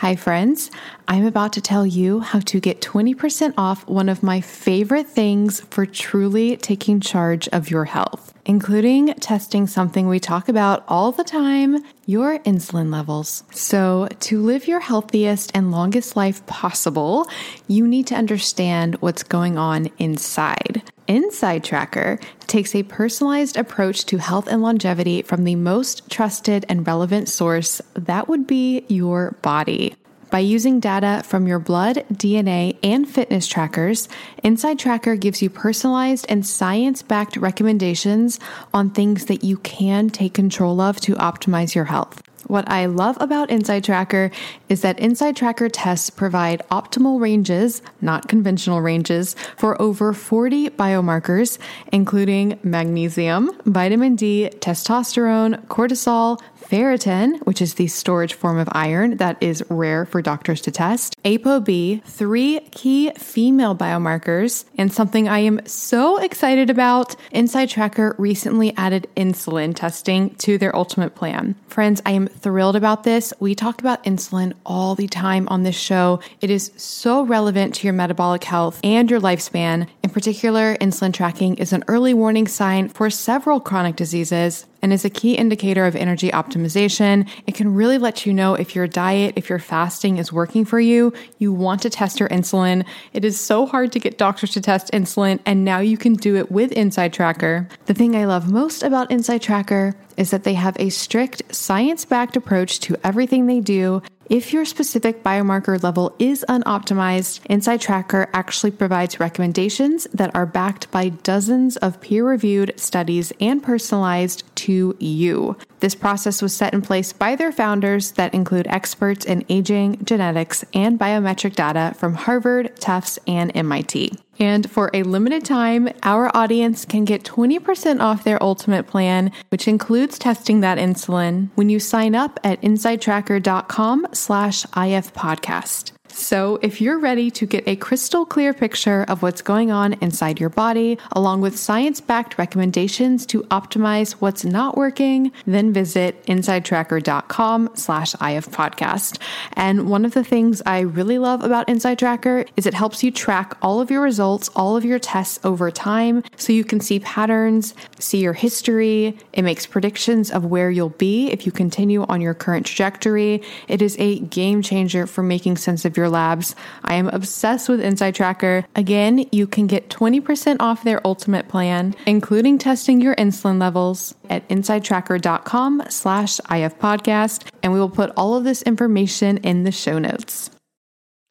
Hi, 0.00 0.14
friends. 0.14 0.70
I'm 1.08 1.24
about 1.24 1.54
to 1.54 1.62
tell 1.62 1.86
you 1.86 2.20
how 2.20 2.40
to 2.40 2.60
get 2.60 2.82
20% 2.82 3.54
off 3.56 3.88
one 3.88 4.10
of 4.10 4.22
my 4.22 4.42
favorite 4.42 5.08
things 5.08 5.60
for 5.70 5.86
truly 5.86 6.58
taking 6.58 7.00
charge 7.00 7.48
of 7.48 7.70
your 7.70 7.86
health, 7.86 8.34
including 8.44 9.14
testing 9.14 9.66
something 9.66 10.06
we 10.06 10.20
talk 10.20 10.50
about 10.50 10.84
all 10.86 11.12
the 11.12 11.24
time 11.24 11.82
your 12.04 12.38
insulin 12.40 12.92
levels. 12.92 13.42
So, 13.52 14.08
to 14.20 14.42
live 14.42 14.68
your 14.68 14.80
healthiest 14.80 15.50
and 15.54 15.72
longest 15.72 16.14
life 16.14 16.44
possible, 16.44 17.26
you 17.66 17.88
need 17.88 18.06
to 18.08 18.16
understand 18.16 18.96
what's 18.96 19.22
going 19.22 19.56
on 19.56 19.88
inside. 19.98 20.82
Inside 21.08 21.62
Tracker 21.62 22.18
takes 22.46 22.74
a 22.74 22.82
personalized 22.82 23.56
approach 23.56 24.06
to 24.06 24.18
health 24.18 24.48
and 24.48 24.62
longevity 24.62 25.22
from 25.22 25.44
the 25.44 25.54
most 25.54 26.10
trusted 26.10 26.66
and 26.68 26.86
relevant 26.86 27.28
source 27.28 27.80
that 27.94 28.28
would 28.28 28.46
be 28.46 28.84
your 28.88 29.32
body. 29.42 29.94
By 30.30 30.40
using 30.40 30.80
data 30.80 31.22
from 31.24 31.46
your 31.46 31.60
blood, 31.60 32.04
DNA, 32.12 32.76
and 32.82 33.08
fitness 33.08 33.46
trackers, 33.46 34.08
Inside 34.42 34.78
Tracker 34.78 35.14
gives 35.14 35.40
you 35.40 35.48
personalized 35.48 36.26
and 36.28 36.44
science 36.44 37.02
backed 37.02 37.36
recommendations 37.36 38.40
on 38.74 38.90
things 38.90 39.26
that 39.26 39.44
you 39.44 39.58
can 39.58 40.10
take 40.10 40.34
control 40.34 40.80
of 40.80 41.00
to 41.02 41.14
optimize 41.14 41.76
your 41.76 41.84
health. 41.84 42.22
What 42.46 42.70
I 42.70 42.86
love 42.86 43.16
about 43.20 43.50
Inside 43.50 43.82
Tracker 43.82 44.30
is 44.68 44.82
that 44.82 45.00
Inside 45.00 45.34
Tracker 45.34 45.68
tests 45.68 46.10
provide 46.10 46.62
optimal 46.70 47.20
ranges, 47.20 47.82
not 48.00 48.28
conventional 48.28 48.80
ranges, 48.80 49.34
for 49.56 49.80
over 49.82 50.12
40 50.12 50.70
biomarkers, 50.70 51.58
including 51.92 52.58
magnesium, 52.62 53.50
vitamin 53.64 54.14
D, 54.14 54.50
testosterone, 54.60 55.66
cortisol, 55.66 56.40
ferritin, 56.68 57.38
which 57.46 57.62
is 57.62 57.74
the 57.74 57.86
storage 57.86 58.34
form 58.34 58.58
of 58.58 58.68
iron 58.72 59.16
that 59.18 59.36
is 59.40 59.62
rare 59.68 60.04
for 60.04 60.20
doctors 60.20 60.60
to 60.62 60.70
test, 60.70 61.16
ApoB, 61.24 62.02
three 62.04 62.60
key 62.72 63.10
female 63.16 63.74
biomarkers, 63.74 64.64
and 64.76 64.92
something 64.92 65.28
I 65.28 65.40
am 65.40 65.64
so 65.66 66.18
excited 66.18 66.70
about. 66.70 67.16
Inside 67.30 67.70
Tracker 67.70 68.14
recently 68.18 68.76
added 68.76 69.08
insulin 69.16 69.74
testing 69.74 70.34
to 70.36 70.58
their 70.58 70.74
ultimate 70.74 71.14
plan. 71.14 71.54
Friends, 71.68 72.02
I 72.04 72.12
am 72.12 72.28
thrilled 72.38 72.76
about 72.76 73.04
this. 73.04 73.32
We 73.40 73.54
talk 73.54 73.80
about 73.80 74.04
insulin 74.04 74.52
all 74.64 74.94
the 74.94 75.08
time 75.08 75.48
on 75.48 75.62
this 75.62 75.76
show. 75.76 76.20
It 76.40 76.50
is 76.50 76.72
so 76.76 77.22
relevant 77.22 77.74
to 77.76 77.86
your 77.86 77.94
metabolic 77.94 78.44
health 78.44 78.80
and 78.84 79.10
your 79.10 79.20
lifespan. 79.20 79.88
In 80.02 80.10
particular, 80.10 80.76
insulin 80.76 81.12
tracking 81.12 81.56
is 81.56 81.72
an 81.72 81.84
early 81.88 82.14
warning 82.14 82.48
sign 82.48 82.88
for 82.88 83.10
several 83.10 83.60
chronic 83.60 83.96
diseases 83.96 84.66
and 84.86 84.92
is 84.92 85.04
a 85.04 85.10
key 85.10 85.34
indicator 85.34 85.84
of 85.84 85.96
energy 85.96 86.30
optimization. 86.30 87.28
It 87.44 87.56
can 87.56 87.74
really 87.74 87.98
let 87.98 88.24
you 88.24 88.32
know 88.32 88.54
if 88.54 88.76
your 88.76 88.86
diet, 88.86 89.32
if 89.34 89.48
your 89.48 89.58
fasting 89.58 90.18
is 90.18 90.32
working 90.32 90.64
for 90.64 90.78
you. 90.78 91.12
You 91.38 91.52
want 91.52 91.82
to 91.82 91.90
test 91.90 92.20
your 92.20 92.28
insulin. 92.28 92.86
It 93.12 93.24
is 93.24 93.40
so 93.40 93.66
hard 93.66 93.90
to 93.90 93.98
get 93.98 94.16
doctors 94.16 94.52
to 94.52 94.60
test 94.60 94.92
insulin, 94.92 95.40
and 95.44 95.64
now 95.64 95.80
you 95.80 95.98
can 95.98 96.12
do 96.12 96.36
it 96.36 96.52
with 96.52 96.70
Inside 96.70 97.12
Tracker. 97.12 97.68
The 97.86 97.94
thing 97.94 98.14
I 98.14 98.26
love 98.26 98.48
most 98.48 98.84
about 98.84 99.10
Inside 99.10 99.42
Tracker 99.42 99.96
is 100.16 100.30
that 100.30 100.44
they 100.44 100.54
have 100.54 100.76
a 100.78 100.90
strict 100.90 101.42
science 101.52 102.04
backed 102.04 102.36
approach 102.36 102.78
to 102.78 102.96
everything 103.02 103.46
they 103.46 103.58
do 103.58 104.02
if 104.28 104.52
your 104.52 104.64
specific 104.64 105.22
biomarker 105.22 105.82
level 105.82 106.14
is 106.18 106.44
unoptimized, 106.48 107.40
Inside 107.46 107.80
Tracker 107.80 108.28
actually 108.32 108.72
provides 108.72 109.20
recommendations 109.20 110.08
that 110.12 110.34
are 110.34 110.46
backed 110.46 110.90
by 110.90 111.10
dozens 111.10 111.76
of 111.76 112.00
peer 112.00 112.26
reviewed 112.26 112.72
studies 112.76 113.32
and 113.40 113.62
personalized 113.62 114.42
to 114.56 114.96
you. 114.98 115.56
This 115.80 115.94
process 115.94 116.42
was 116.42 116.54
set 116.54 116.74
in 116.74 116.82
place 116.82 117.12
by 117.12 117.36
their 117.36 117.52
founders 117.52 118.12
that 118.12 118.34
include 118.34 118.66
experts 118.66 119.24
in 119.24 119.44
aging, 119.48 120.04
genetics, 120.04 120.64
and 120.74 120.98
biometric 120.98 121.54
data 121.54 121.94
from 121.96 122.14
Harvard, 122.14 122.74
Tufts, 122.80 123.18
and 123.26 123.52
MIT. 123.54 124.12
And 124.38 124.70
for 124.70 124.90
a 124.92 125.02
limited 125.02 125.44
time, 125.44 125.88
our 126.02 126.34
audience 126.36 126.84
can 126.84 127.04
get 127.04 127.24
20% 127.24 128.00
off 128.00 128.24
their 128.24 128.42
ultimate 128.42 128.86
plan, 128.86 129.32
which 129.48 129.66
includes 129.66 130.18
testing 130.18 130.60
that 130.60 130.78
insulin 130.78 131.50
when 131.54 131.68
you 131.68 131.80
sign 131.80 132.14
up 132.14 132.38
at 132.44 132.60
insidetracker.com 132.62 134.08
slash 134.12 134.64
if 134.76 135.12
podcast. 135.14 135.95
So, 136.18 136.58
if 136.62 136.80
you're 136.80 136.98
ready 136.98 137.30
to 137.32 137.44
get 137.44 137.68
a 137.68 137.76
crystal 137.76 138.24
clear 138.24 138.54
picture 138.54 139.04
of 139.06 139.22
what's 139.22 139.42
going 139.42 139.70
on 139.70 139.92
inside 140.00 140.40
your 140.40 140.48
body, 140.48 140.96
along 141.12 141.42
with 141.42 141.58
science 141.58 142.00
backed 142.00 142.38
recommendations 142.38 143.26
to 143.26 143.42
optimize 143.42 144.12
what's 144.12 144.42
not 144.42 144.78
working, 144.78 145.30
then 145.46 145.74
visit 145.74 146.24
insidetracker.com 146.24 147.68
slash 147.74 148.14
IF 148.14 148.48
podcast. 148.48 149.18
And 149.52 149.90
one 149.90 150.06
of 150.06 150.14
the 150.14 150.24
things 150.24 150.62
I 150.64 150.80
really 150.80 151.18
love 151.18 151.44
about 151.44 151.68
Inside 151.68 151.98
Tracker 151.98 152.46
is 152.56 152.64
it 152.64 152.72
helps 152.72 153.04
you 153.04 153.10
track 153.10 153.54
all 153.60 153.82
of 153.82 153.90
your 153.90 154.00
results, 154.00 154.48
all 154.56 154.74
of 154.74 154.86
your 154.86 154.98
tests 154.98 155.38
over 155.44 155.70
time, 155.70 156.24
so 156.36 156.50
you 156.50 156.64
can 156.64 156.80
see 156.80 156.98
patterns, 156.98 157.74
see 157.98 158.22
your 158.22 158.32
history. 158.32 159.18
It 159.34 159.42
makes 159.42 159.66
predictions 159.66 160.30
of 160.30 160.46
where 160.46 160.70
you'll 160.70 160.88
be 160.88 161.30
if 161.30 161.44
you 161.44 161.52
continue 161.52 162.04
on 162.04 162.22
your 162.22 162.32
current 162.32 162.64
trajectory. 162.64 163.42
It 163.68 163.82
is 163.82 163.96
a 163.98 164.20
game 164.20 164.62
changer 164.62 165.06
for 165.06 165.22
making 165.22 165.58
sense 165.58 165.84
of 165.84 165.94
your 165.94 166.05
labs. 166.08 166.54
I 166.84 166.94
am 166.94 167.08
obsessed 167.08 167.68
with 167.68 167.80
Inside 167.80 168.14
Tracker. 168.14 168.64
Again, 168.74 169.26
you 169.32 169.46
can 169.46 169.66
get 169.66 169.88
20% 169.88 170.56
off 170.60 170.84
their 170.84 171.06
ultimate 171.06 171.48
plan, 171.48 171.94
including 172.06 172.58
testing 172.58 173.00
your 173.00 173.14
insulin 173.16 173.60
levels 173.60 174.14
at 174.30 174.48
insidetracker.com 174.48 175.82
slash 175.88 176.38
ifpodcast, 176.38 177.48
and 177.62 177.72
we 177.72 177.78
will 177.78 177.90
put 177.90 178.12
all 178.16 178.34
of 178.34 178.44
this 178.44 178.62
information 178.62 179.38
in 179.38 179.64
the 179.64 179.72
show 179.72 179.98
notes. 179.98 180.50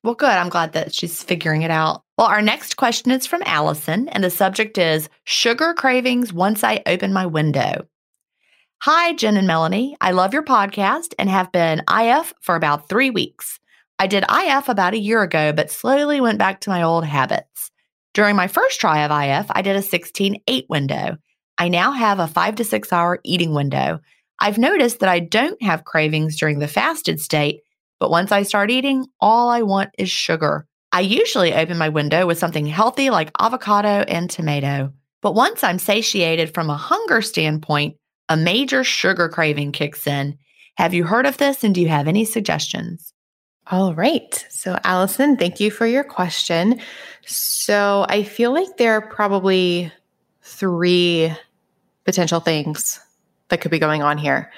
Well, 0.04 0.14
good. 0.14 0.30
I'm 0.30 0.50
glad 0.50 0.74
that 0.74 0.94
she's 0.94 1.24
figuring 1.24 1.64
it 1.64 1.72
out. 1.72 2.04
Well, 2.18 2.28
our 2.28 2.42
next 2.42 2.78
question 2.78 3.12
is 3.12 3.26
from 3.26 3.42
Allison, 3.46 4.08
and 4.10 4.24
the 4.24 4.30
subject 4.30 4.78
is 4.78 5.10
sugar 5.24 5.74
cravings 5.74 6.32
once 6.32 6.64
I 6.64 6.84
open 6.86 7.12
my 7.12 7.26
window. 7.26 7.88
Hi, 8.84 9.14
Gin 9.14 9.36
and 9.36 9.48
Melanie. 9.48 9.98
I 10.00 10.12
love 10.12 10.32
your 10.32 10.44
podcast 10.44 11.16
and 11.18 11.28
have 11.28 11.52
been 11.52 11.82
IF 11.90 12.34
for 12.40 12.56
about 12.56 12.88
three 12.88 13.10
weeks. 13.10 13.60
I 13.98 14.08
did 14.08 14.26
IF 14.30 14.68
about 14.68 14.94
a 14.94 15.00
year 15.00 15.22
ago, 15.22 15.54
but 15.54 15.72
slowly 15.72 16.20
went 16.20 16.40
back 16.40 16.62
to 16.62 16.70
my 16.70 16.84
old 16.84 17.06
habits. 17.06 17.72
During 18.14 18.36
my 18.36 18.48
first 18.48 18.80
try 18.80 19.04
of 19.04 19.12
IF, 19.12 19.48
I 19.50 19.62
did 19.62 19.76
a 19.76 19.82
16 19.82 20.42
8 20.48 20.66
window. 20.70 21.18
I 21.58 21.70
now 21.70 21.92
have 21.92 22.20
a 22.20 22.28
five 22.28 22.56
to 22.56 22.64
six 22.64 22.92
hour 22.92 23.20
eating 23.24 23.54
window. 23.54 24.00
I've 24.40 24.58
noticed 24.58 25.00
that 25.00 25.10
I 25.10 25.20
don't 25.20 25.62
have 25.62 25.86
cravings 25.86 26.38
during 26.38 26.60
the 26.60 26.68
fasted 26.68 27.22
state, 27.22 27.62
but 28.00 28.12
once 28.12 28.32
I 28.32 28.44
start 28.44 28.70
eating, 28.70 29.06
all 29.22 29.50
I 29.50 29.62
want 29.62 29.92
is 29.98 30.10
sugar. 30.10 30.68
I 30.92 31.02
usually 31.02 31.54
open 31.54 31.78
my 31.78 31.90
window 31.90 32.28
with 32.28 32.38
something 32.38 32.66
healthy 32.66 33.10
like 33.10 33.32
avocado 33.40 34.04
and 34.08 34.30
tomato. 34.30 34.92
But 35.22 35.36
once 35.36 35.64
I'm 35.64 35.80
satiated 35.80 36.54
from 36.54 36.70
a 36.70 36.78
hunger 36.78 37.22
standpoint, 37.22 37.96
a 38.28 38.36
major 38.36 38.84
sugar 38.84 39.30
craving 39.30 39.72
kicks 39.72 40.06
in. 40.06 40.38
Have 40.78 40.94
you 40.94 41.06
heard 41.06 41.26
of 41.26 41.38
this 41.38 41.64
and 41.64 41.74
do 41.74 41.82
you 41.82 41.88
have 41.88 42.08
any 42.08 42.26
suggestions? 42.26 43.14
All 43.68 43.96
right. 43.96 44.46
So, 44.50 44.78
Allison, 44.84 45.38
thank 45.38 45.60
you 45.60 45.72
for 45.72 45.88
your 45.88 46.04
question. 46.04 46.80
So, 47.26 48.06
I 48.08 48.22
feel 48.22 48.54
like 48.54 48.78
there 48.78 48.94
are 48.94 49.02
probably 49.02 49.92
three 50.44 51.34
potential 52.04 52.40
things 52.40 53.00
that 53.50 53.62
could 53.62 53.72
be 53.72 53.80
going 53.80 54.04
on 54.04 54.20
here. 54.20 54.52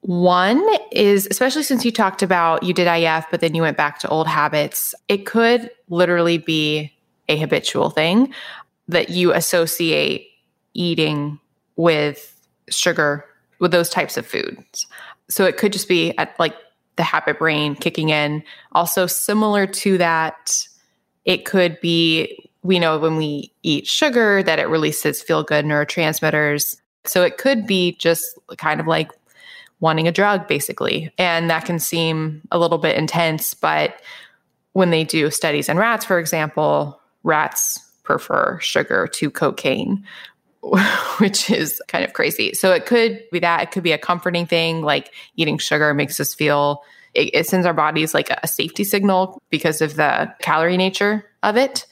One 0.00 0.64
is, 0.90 1.28
especially 1.30 1.62
since 1.62 1.84
you 1.84 1.92
talked 1.92 2.22
about 2.22 2.64
you 2.64 2.74
did 2.74 2.88
IF, 2.88 3.26
but 3.30 3.40
then 3.40 3.54
you 3.54 3.62
went 3.62 3.76
back 3.76 4.00
to 4.00 4.08
old 4.08 4.26
habits, 4.26 4.92
it 5.06 5.24
could 5.24 5.70
literally 5.88 6.38
be 6.38 6.92
a 7.28 7.36
habitual 7.36 7.90
thing 7.90 8.34
that 8.88 9.10
you 9.10 9.32
associate 9.32 10.26
eating 10.74 11.38
with 11.76 12.34
sugar, 12.70 13.24
with 13.60 13.70
those 13.70 13.88
types 13.88 14.16
of 14.16 14.26
foods. 14.26 14.86
So, 15.28 15.44
it 15.44 15.56
could 15.56 15.72
just 15.72 15.86
be 15.86 16.16
at 16.18 16.34
like 16.40 16.56
the 16.98 17.02
habit 17.02 17.38
brain 17.38 17.74
kicking 17.74 18.10
in. 18.10 18.42
Also, 18.72 19.06
similar 19.06 19.66
to 19.66 19.96
that, 19.96 20.68
it 21.24 21.46
could 21.46 21.80
be 21.80 22.50
we 22.62 22.78
know 22.78 22.98
when 22.98 23.16
we 23.16 23.50
eat 23.62 23.86
sugar 23.86 24.42
that 24.42 24.58
it 24.58 24.68
releases 24.68 25.22
feel 25.22 25.42
good 25.42 25.64
neurotransmitters. 25.64 26.76
So 27.04 27.22
it 27.22 27.38
could 27.38 27.66
be 27.66 27.92
just 27.92 28.38
kind 28.58 28.80
of 28.80 28.86
like 28.86 29.10
wanting 29.80 30.08
a 30.08 30.12
drug, 30.12 30.48
basically. 30.48 31.10
And 31.16 31.48
that 31.48 31.64
can 31.64 31.78
seem 31.78 32.42
a 32.50 32.58
little 32.58 32.78
bit 32.78 32.96
intense, 32.96 33.54
but 33.54 34.02
when 34.72 34.90
they 34.90 35.04
do 35.04 35.30
studies 35.30 35.68
in 35.68 35.78
rats, 35.78 36.04
for 36.04 36.18
example, 36.18 37.00
rats 37.22 37.78
prefer 38.02 38.58
sugar 38.60 39.06
to 39.06 39.30
cocaine, 39.30 40.04
which 41.18 41.50
is 41.50 41.80
kind 41.88 42.04
of 42.04 42.12
crazy. 42.12 42.52
So 42.54 42.72
it 42.72 42.86
could 42.86 43.22
be 43.30 43.38
that. 43.40 43.62
It 43.62 43.70
could 43.70 43.82
be 43.82 43.92
a 43.92 43.98
comforting 43.98 44.46
thing, 44.46 44.82
like 44.82 45.14
eating 45.36 45.58
sugar 45.58 45.94
makes 45.94 46.18
us 46.20 46.34
feel, 46.34 46.82
it, 47.14 47.30
it 47.32 47.46
sends 47.46 47.66
our 47.66 47.74
bodies 47.74 48.14
like 48.14 48.30
a 48.30 48.46
safety 48.46 48.84
signal 48.84 49.40
because 49.50 49.80
of 49.80 49.96
the 49.96 50.32
calorie 50.40 50.76
nature 50.76 51.24
of 51.42 51.56
it. 51.56 51.86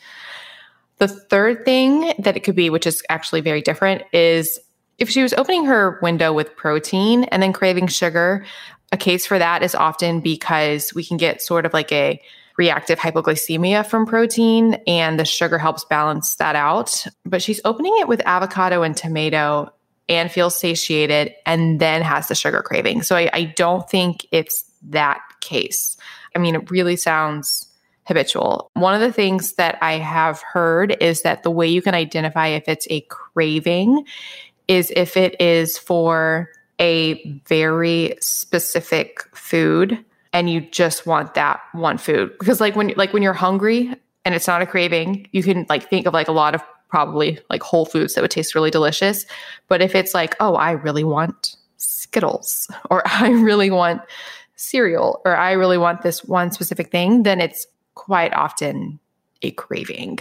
The 0.98 1.08
third 1.08 1.64
thing 1.64 2.12
that 2.18 2.36
it 2.36 2.40
could 2.40 2.56
be, 2.56 2.70
which 2.70 2.86
is 2.86 3.02
actually 3.08 3.42
very 3.42 3.62
different, 3.62 4.02
is 4.12 4.58
if 4.98 5.10
she 5.10 5.22
was 5.22 5.34
opening 5.34 5.66
her 5.66 5.98
window 6.02 6.32
with 6.32 6.56
protein 6.56 7.24
and 7.24 7.42
then 7.42 7.52
craving 7.52 7.88
sugar, 7.88 8.46
a 8.92 8.96
case 8.96 9.26
for 9.26 9.38
that 9.38 9.62
is 9.62 9.74
often 9.74 10.20
because 10.20 10.94
we 10.94 11.04
can 11.04 11.18
get 11.18 11.42
sort 11.42 11.66
of 11.66 11.74
like 11.74 11.92
a 11.92 12.20
reactive 12.56 12.98
hypoglycemia 12.98 13.86
from 13.86 14.06
protein, 14.06 14.74
and 14.86 15.18
the 15.18 15.24
sugar 15.24 15.58
helps 15.58 15.84
balance 15.84 16.36
that 16.36 16.56
out. 16.56 17.06
But 17.24 17.42
she's 17.42 17.60
opening 17.64 17.96
it 17.98 18.08
with 18.08 18.20
avocado 18.26 18.82
and 18.82 18.96
tomato 18.96 19.70
and 20.08 20.30
feels 20.30 20.56
satiated 20.56 21.34
and 21.44 21.80
then 21.80 22.02
has 22.02 22.28
the 22.28 22.34
sugar 22.34 22.62
craving. 22.62 23.02
So 23.02 23.16
I, 23.16 23.28
I 23.32 23.44
don't 23.44 23.88
think 23.90 24.26
it's 24.30 24.64
that 24.90 25.20
case. 25.40 25.96
I 26.34 26.38
mean, 26.38 26.54
it 26.54 26.70
really 26.70 26.96
sounds 26.96 27.66
habitual. 28.06 28.70
One 28.74 28.94
of 28.94 29.00
the 29.00 29.12
things 29.12 29.54
that 29.54 29.78
I 29.82 29.94
have 29.94 30.40
heard 30.42 30.96
is 31.00 31.22
that 31.22 31.42
the 31.42 31.50
way 31.50 31.66
you 31.66 31.82
can 31.82 31.94
identify 31.94 32.48
if 32.48 32.68
it's 32.68 32.86
a 32.88 33.00
craving 33.02 34.06
is 34.68 34.92
if 34.94 35.16
it 35.16 35.40
is 35.40 35.76
for 35.76 36.50
a 36.80 37.40
very 37.46 38.16
specific 38.20 39.22
food 39.34 40.04
and 40.36 40.50
you 40.50 40.60
just 40.60 41.06
want 41.06 41.32
that 41.32 41.62
one 41.72 41.96
food. 41.96 42.30
Because 42.38 42.60
like 42.60 42.76
when 42.76 42.92
like 42.96 43.14
when 43.14 43.22
you're 43.22 43.32
hungry 43.32 43.94
and 44.26 44.34
it's 44.34 44.46
not 44.46 44.60
a 44.60 44.66
craving 44.66 45.28
you 45.32 45.42
can 45.42 45.64
like 45.70 45.88
think 45.88 46.06
of 46.06 46.12
like 46.12 46.28
a 46.28 46.32
lot 46.32 46.54
of 46.54 46.62
probably 46.88 47.40
like 47.48 47.62
whole 47.62 47.86
foods 47.86 48.14
that 48.14 48.20
would 48.20 48.30
taste 48.30 48.54
really 48.54 48.70
delicious. 48.70 49.24
But 49.68 49.80
if 49.80 49.94
it's 49.94 50.12
like 50.12 50.36
oh 50.38 50.54
i 50.54 50.72
really 50.72 51.04
want 51.04 51.56
skittles 51.78 52.70
or 52.90 53.02
i 53.06 53.30
really 53.30 53.70
want 53.70 54.02
cereal 54.56 55.22
or 55.24 55.36
i 55.36 55.52
really 55.52 55.78
want 55.78 56.02
this 56.02 56.22
one 56.24 56.50
specific 56.50 56.90
thing 56.90 57.22
then 57.22 57.40
it's 57.40 57.66
quite 57.94 58.34
often 58.34 59.00
a 59.40 59.50
craving. 59.52 60.18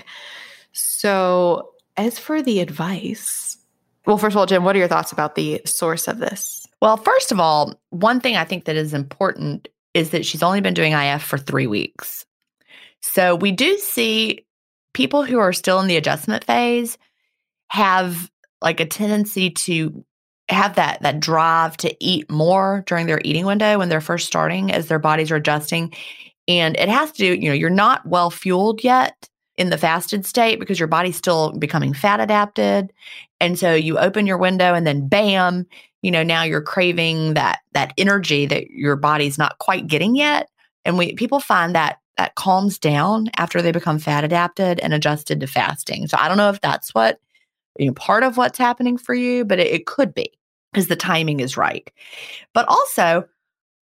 So 0.72 1.72
as 1.98 2.18
for 2.18 2.42
the 2.42 2.62
advice 2.62 3.58
well 4.06 4.18
first 4.18 4.34
of 4.34 4.38
all 4.38 4.46
Gin 4.46 4.64
what 4.64 4.78
are 4.78 4.80
your 4.80 4.88
thoughts 4.88 5.12
about 5.12 5.36
the 5.36 5.62
source 5.66 6.08
of 6.08 6.20
this? 6.20 6.66
Well 6.82 6.96
first 6.96 7.34
of 7.34 7.40
all 7.42 7.78
one 7.90 8.22
thing 8.22 8.38
i 8.38 8.46
think 8.46 8.64
that 8.64 8.78
is 8.78 8.94
important 8.94 9.68
is 9.96 10.12
that 10.12 10.26
she's 10.26 10.44
only 10.44 10.62
been 10.62 10.76
doing 10.76 10.92
IF 10.92 11.24
for 11.24 11.40
three 11.40 11.66
weeks. 11.66 12.26
So 13.02 13.34
we 13.34 13.52
do 13.52 13.78
see 13.78 14.46
people 14.94 15.24
who 15.24 15.40
are 15.40 15.54
still 15.54 15.80
in 15.80 15.88
the 15.88 15.96
adjustment 15.96 16.44
phase 16.44 16.98
have 17.70 18.30
like 18.62 18.80
a 18.80 18.86
tendency 18.86 19.50
to 19.50 20.06
have 20.50 20.76
that 20.76 21.02
that 21.02 21.20
drive 21.20 21.76
to 21.78 21.96
eat 22.00 22.30
more 22.30 22.84
during 22.86 23.08
their 23.08 23.22
eating 23.24 23.46
window 23.46 23.80
when 23.80 23.90
they're 23.90 24.02
first 24.02 24.28
starting 24.28 24.72
as 24.72 24.88
their 24.88 25.00
bodies 25.00 25.32
are 25.32 25.38
adjusting 25.38 25.92
and 26.48 26.78
it 26.78 26.88
has 26.88 27.12
to 27.12 27.18
do 27.18 27.34
you 27.34 27.50
know 27.50 27.56
you're 27.56 27.70
not 27.70 28.06
well 28.06 28.30
fueled 28.30 28.84
yet 28.84 29.28
in 29.58 29.72
the 29.72 29.78
fasted 29.78 30.24
state 30.24 30.60
because 30.60 30.78
your 30.80 30.88
body's 30.88 31.16
still 31.16 31.52
becoming 31.54 31.94
fat 31.96 32.20
adapted 32.20 32.94
and 33.40 33.58
so 33.58 33.74
you 33.74 33.98
open 33.98 34.28
your 34.28 34.38
window 34.38 34.76
and 34.76 34.86
then 34.86 35.08
bam 35.08 35.66
you 36.06 36.12
know, 36.12 36.22
now 36.22 36.44
you're 36.44 36.62
craving 36.62 37.34
that 37.34 37.62
that 37.72 37.92
energy 37.98 38.46
that 38.46 38.70
your 38.70 38.96
body's 38.96 39.40
not 39.40 39.58
quite 39.58 39.88
getting 39.88 40.16
yet. 40.16 40.52
And 40.86 41.00
we 41.00 41.16
people 41.16 41.40
find 41.40 41.74
that 41.74 41.98
that 42.18 42.36
calms 42.36 42.78
down 42.78 43.32
after 43.38 43.60
they 43.60 43.72
become 43.72 43.98
fat 43.98 44.24
adapted 44.24 44.80
and 44.82 44.94
adjusted 44.94 45.40
to 45.40 45.48
fasting. 45.48 46.06
So 46.06 46.16
I 46.20 46.28
don't 46.28 46.38
know 46.38 46.52
if 46.52 46.62
that's 46.62 46.94
what 46.94 47.20
you 47.80 47.88
know, 47.88 47.94
part 47.94 48.22
of 48.22 48.38
what's 48.38 48.60
happening 48.60 49.00
for 49.00 49.16
you, 49.16 49.46
but 49.46 49.60
it, 49.60 49.66
it 49.66 49.86
could 49.88 50.14
be 50.14 50.32
because 50.72 50.90
the 50.90 50.96
timing 50.96 51.40
is 51.40 51.58
right. 51.58 51.90
But 52.54 52.68
also, 52.68 53.26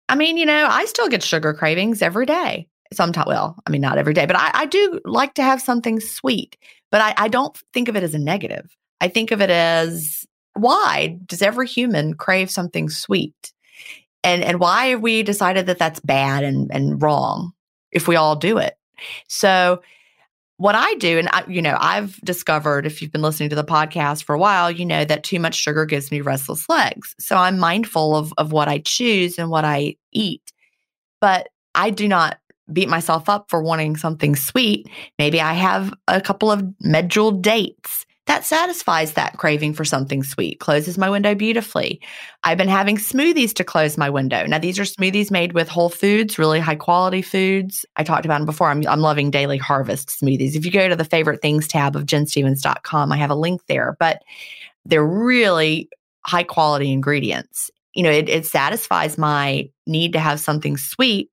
I 0.09 0.15
mean, 0.15 0.35
you 0.35 0.45
know, 0.45 0.67
I 0.69 0.83
still 0.85 1.07
get 1.07 1.23
sugar 1.23 1.53
cravings 1.53 2.01
every 2.01 2.25
day. 2.25 2.67
Sometimes, 2.91 3.27
well, 3.27 3.55
I 3.65 3.69
mean, 3.69 3.79
not 3.79 3.97
every 3.97 4.13
day, 4.13 4.25
but 4.25 4.35
I, 4.35 4.51
I 4.53 4.65
do 4.65 4.99
like 5.05 5.35
to 5.35 5.43
have 5.43 5.61
something 5.61 6.01
sweet. 6.01 6.57
But 6.91 6.99
I, 6.99 7.13
I 7.15 7.27
don't 7.29 7.57
think 7.73 7.87
of 7.87 7.95
it 7.95 8.03
as 8.03 8.13
a 8.13 8.19
negative. 8.19 8.75
I 8.99 9.07
think 9.07 9.31
of 9.31 9.39
it 9.39 9.49
as 9.49 10.20
why 10.53 11.17
does 11.25 11.41
every 11.41 11.67
human 11.67 12.13
crave 12.13 12.49
something 12.49 12.89
sweet? 12.89 13.53
And 14.23 14.43
and 14.43 14.59
why 14.59 14.87
have 14.87 15.01
we 15.01 15.23
decided 15.23 15.65
that 15.65 15.79
that's 15.79 15.99
bad 15.99 16.43
and, 16.43 16.69
and 16.71 17.01
wrong 17.01 17.53
if 17.91 18.07
we 18.07 18.15
all 18.15 18.35
do 18.35 18.57
it? 18.57 18.75
So 19.27 19.81
what 20.57 20.75
I 20.75 20.93
do, 20.95 21.17
and 21.17 21.27
I, 21.31 21.43
you 21.47 21.61
know, 21.61 21.75
I've 21.79 22.17
discovered 22.17 22.85
if 22.85 23.01
you've 23.01 23.11
been 23.11 23.23
listening 23.23 23.49
to 23.49 23.55
the 23.55 23.63
podcast 23.63 24.23
for 24.23 24.35
a 24.35 24.39
while, 24.39 24.69
you 24.69 24.85
know 24.85 25.03
that 25.05 25.23
too 25.23 25.39
much 25.39 25.55
sugar 25.55 25.85
gives 25.85 26.11
me 26.11 26.21
restless 26.21 26.69
legs. 26.69 27.15
So 27.19 27.35
I'm 27.35 27.57
mindful 27.57 28.15
of 28.15 28.33
of 28.37 28.51
what 28.51 28.67
I 28.67 28.79
choose 28.79 29.39
and 29.39 29.49
what 29.49 29.65
I 29.65 29.95
eat. 30.11 30.51
But 31.19 31.49
I 31.73 31.89
do 31.89 32.07
not 32.07 32.37
beat 32.71 32.89
myself 32.89 33.27
up 33.27 33.49
for 33.49 33.63
wanting 33.63 33.97
something 33.97 34.35
sweet. 34.35 34.87
Maybe 35.17 35.41
I 35.41 35.53
have 35.53 35.93
a 36.07 36.21
couple 36.21 36.51
of 36.51 36.61
medjool 36.85 37.41
dates 37.41 38.05
that 38.31 38.45
satisfies 38.45 39.11
that 39.13 39.37
craving 39.37 39.73
for 39.73 39.83
something 39.83 40.23
sweet, 40.23 40.61
closes 40.61 40.97
my 40.97 41.09
window 41.09 41.35
beautifully. 41.35 41.99
I've 42.45 42.57
been 42.57 42.69
having 42.69 42.95
smoothies 42.95 43.53
to 43.55 43.65
close 43.65 43.97
my 43.97 44.09
window. 44.09 44.45
Now, 44.45 44.57
these 44.57 44.79
are 44.79 44.83
smoothies 44.83 45.31
made 45.31 45.51
with 45.51 45.67
whole 45.67 45.89
foods, 45.89 46.39
really 46.39 46.61
high 46.61 46.75
quality 46.75 47.21
foods. 47.21 47.85
I 47.97 48.05
talked 48.05 48.23
about 48.23 48.37
them 48.37 48.45
before. 48.45 48.69
I'm, 48.69 48.87
I'm 48.87 49.01
loving 49.01 49.31
Daily 49.31 49.57
Harvest 49.57 50.17
smoothies. 50.17 50.55
If 50.55 50.65
you 50.65 50.71
go 50.71 50.87
to 50.87 50.95
the 50.95 51.03
favorite 51.03 51.41
things 51.41 51.67
tab 51.67 51.97
of 51.97 52.05
ginstephens.com, 52.05 53.11
I 53.11 53.17
have 53.17 53.31
a 53.31 53.35
link 53.35 53.65
there, 53.67 53.97
but 53.99 54.21
they're 54.85 55.05
really 55.05 55.89
high 56.25 56.43
quality 56.43 56.89
ingredients. 56.93 57.69
You 57.93 58.03
know, 58.03 58.11
it, 58.11 58.29
it 58.29 58.45
satisfies 58.45 59.17
my 59.17 59.69
need 59.85 60.13
to 60.13 60.19
have 60.19 60.39
something 60.39 60.77
sweet. 60.77 61.29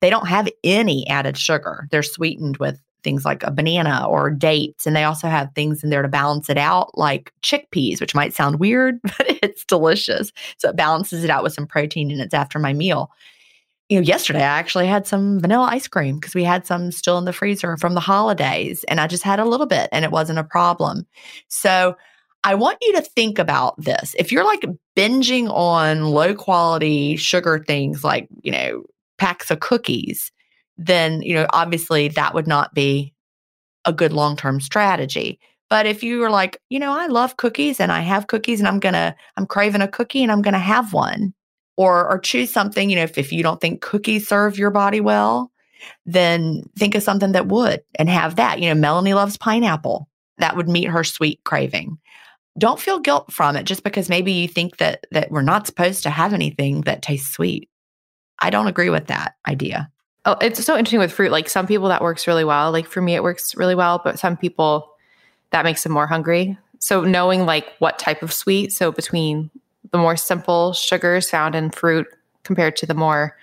They 0.00 0.08
don't 0.08 0.28
have 0.28 0.48
any 0.64 1.06
added 1.06 1.36
sugar. 1.36 1.86
They're 1.90 2.02
sweetened 2.02 2.56
with 2.56 2.80
things 3.04 3.24
like 3.24 3.42
a 3.42 3.50
banana 3.50 4.06
or 4.08 4.30
dates. 4.30 4.86
And 4.86 4.96
they 4.96 5.04
also 5.04 5.28
have 5.28 5.52
things 5.54 5.84
in 5.84 5.90
there 5.90 6.02
to 6.02 6.08
balance 6.08 6.48
it 6.50 6.58
out, 6.58 6.96
like 6.98 7.32
chickpeas, 7.42 8.00
which 8.00 8.14
might 8.14 8.34
sound 8.34 8.58
weird, 8.58 8.98
but 9.02 9.26
it's 9.42 9.64
delicious. 9.64 10.32
So 10.58 10.70
it 10.70 10.76
balances 10.76 11.22
it 11.22 11.30
out 11.30 11.42
with 11.42 11.52
some 11.52 11.66
protein 11.66 12.10
and 12.10 12.20
it's 12.20 12.34
after 12.34 12.58
my 12.58 12.72
meal. 12.72 13.10
You 13.90 14.00
know, 14.00 14.04
yesterday 14.04 14.40
I 14.40 14.58
actually 14.58 14.86
had 14.86 15.06
some 15.06 15.38
vanilla 15.40 15.68
ice 15.70 15.86
cream 15.86 16.18
because 16.18 16.34
we 16.34 16.42
had 16.42 16.66
some 16.66 16.90
still 16.90 17.18
in 17.18 17.26
the 17.26 17.34
freezer 17.34 17.76
from 17.76 17.94
the 17.94 18.00
holidays 18.00 18.84
and 18.88 18.98
I 18.98 19.06
just 19.06 19.22
had 19.22 19.38
a 19.38 19.44
little 19.44 19.66
bit 19.66 19.90
and 19.92 20.04
it 20.04 20.10
wasn't 20.10 20.38
a 20.38 20.44
problem. 20.44 21.06
So 21.48 21.94
I 22.44 22.54
want 22.54 22.78
you 22.82 22.92
to 22.94 23.02
think 23.02 23.38
about 23.38 23.78
this. 23.78 24.14
If 24.18 24.32
you're 24.32 24.44
like 24.44 24.64
binging 24.96 25.50
on 25.50 26.06
low 26.06 26.34
quality 26.34 27.16
sugar 27.16 27.62
things 27.66 28.02
like, 28.02 28.28
you 28.42 28.52
know, 28.52 28.84
packs 29.18 29.50
of 29.50 29.60
cookies, 29.60 30.30
then, 30.76 31.22
you 31.22 31.34
know, 31.34 31.46
obviously 31.52 32.08
that 32.08 32.34
would 32.34 32.46
not 32.46 32.74
be 32.74 33.14
a 33.84 33.92
good 33.92 34.12
long 34.12 34.36
term 34.36 34.60
strategy. 34.60 35.38
But 35.70 35.86
if 35.86 36.02
you 36.02 36.22
are 36.22 36.30
like, 36.30 36.60
you 36.68 36.78
know, 36.78 36.92
I 36.92 37.06
love 37.06 37.36
cookies 37.36 37.80
and 37.80 37.90
I 37.90 38.00
have 38.00 38.26
cookies 38.26 38.60
and 38.60 38.68
I'm 38.68 38.80
going 38.80 38.92
to, 38.92 39.14
I'm 39.36 39.46
craving 39.46 39.80
a 39.80 39.88
cookie 39.88 40.22
and 40.22 40.30
I'm 40.30 40.42
going 40.42 40.54
to 40.54 40.58
have 40.58 40.92
one 40.92 41.34
or, 41.76 42.08
or 42.08 42.18
choose 42.18 42.52
something, 42.52 42.90
you 42.90 42.96
know, 42.96 43.02
if, 43.02 43.18
if 43.18 43.32
you 43.32 43.42
don't 43.42 43.60
think 43.60 43.80
cookies 43.80 44.28
serve 44.28 44.58
your 44.58 44.70
body 44.70 45.00
well, 45.00 45.50
then 46.06 46.62
think 46.78 46.94
of 46.94 47.02
something 47.02 47.32
that 47.32 47.48
would 47.48 47.82
and 47.96 48.08
have 48.08 48.36
that. 48.36 48.60
You 48.60 48.68
know, 48.68 48.80
Melanie 48.80 49.14
loves 49.14 49.36
pineapple. 49.36 50.08
That 50.38 50.56
would 50.56 50.68
meet 50.68 50.88
her 50.88 51.04
sweet 51.04 51.40
craving. 51.44 51.98
Don't 52.58 52.80
feel 52.80 53.00
guilt 53.00 53.32
from 53.32 53.56
it 53.56 53.64
just 53.64 53.82
because 53.82 54.08
maybe 54.08 54.32
you 54.32 54.48
think 54.48 54.76
that 54.76 55.06
that 55.10 55.30
we're 55.30 55.42
not 55.42 55.66
supposed 55.66 56.04
to 56.04 56.10
have 56.10 56.32
anything 56.32 56.82
that 56.82 57.02
tastes 57.02 57.32
sweet. 57.32 57.68
I 58.38 58.50
don't 58.50 58.68
agree 58.68 58.90
with 58.90 59.08
that 59.08 59.34
idea. 59.46 59.90
Oh, 60.26 60.36
it's 60.40 60.64
so 60.64 60.76
interesting 60.76 61.00
with 61.00 61.12
fruit. 61.12 61.30
Like 61.30 61.48
some 61.48 61.66
people 61.66 61.88
that 61.88 62.02
works 62.02 62.26
really 62.26 62.44
well. 62.44 62.72
Like 62.72 62.86
for 62.86 63.02
me, 63.02 63.14
it 63.14 63.22
works 63.22 63.54
really 63.56 63.74
well, 63.74 64.00
but 64.02 64.18
some 64.18 64.36
people 64.36 64.90
that 65.50 65.64
makes 65.64 65.82
them 65.82 65.92
more 65.92 66.06
hungry. 66.06 66.56
So 66.78 67.02
knowing 67.02 67.46
like 67.46 67.72
what 67.78 67.98
type 67.98 68.22
of 68.22 68.32
sweet, 68.32 68.72
so 68.72 68.90
between 68.90 69.50
the 69.90 69.98
more 69.98 70.16
simple 70.16 70.72
sugars 70.72 71.30
found 71.30 71.54
in 71.54 71.70
fruit 71.70 72.06
compared 72.42 72.76
to 72.76 72.86
the 72.86 72.94
more 72.94 73.36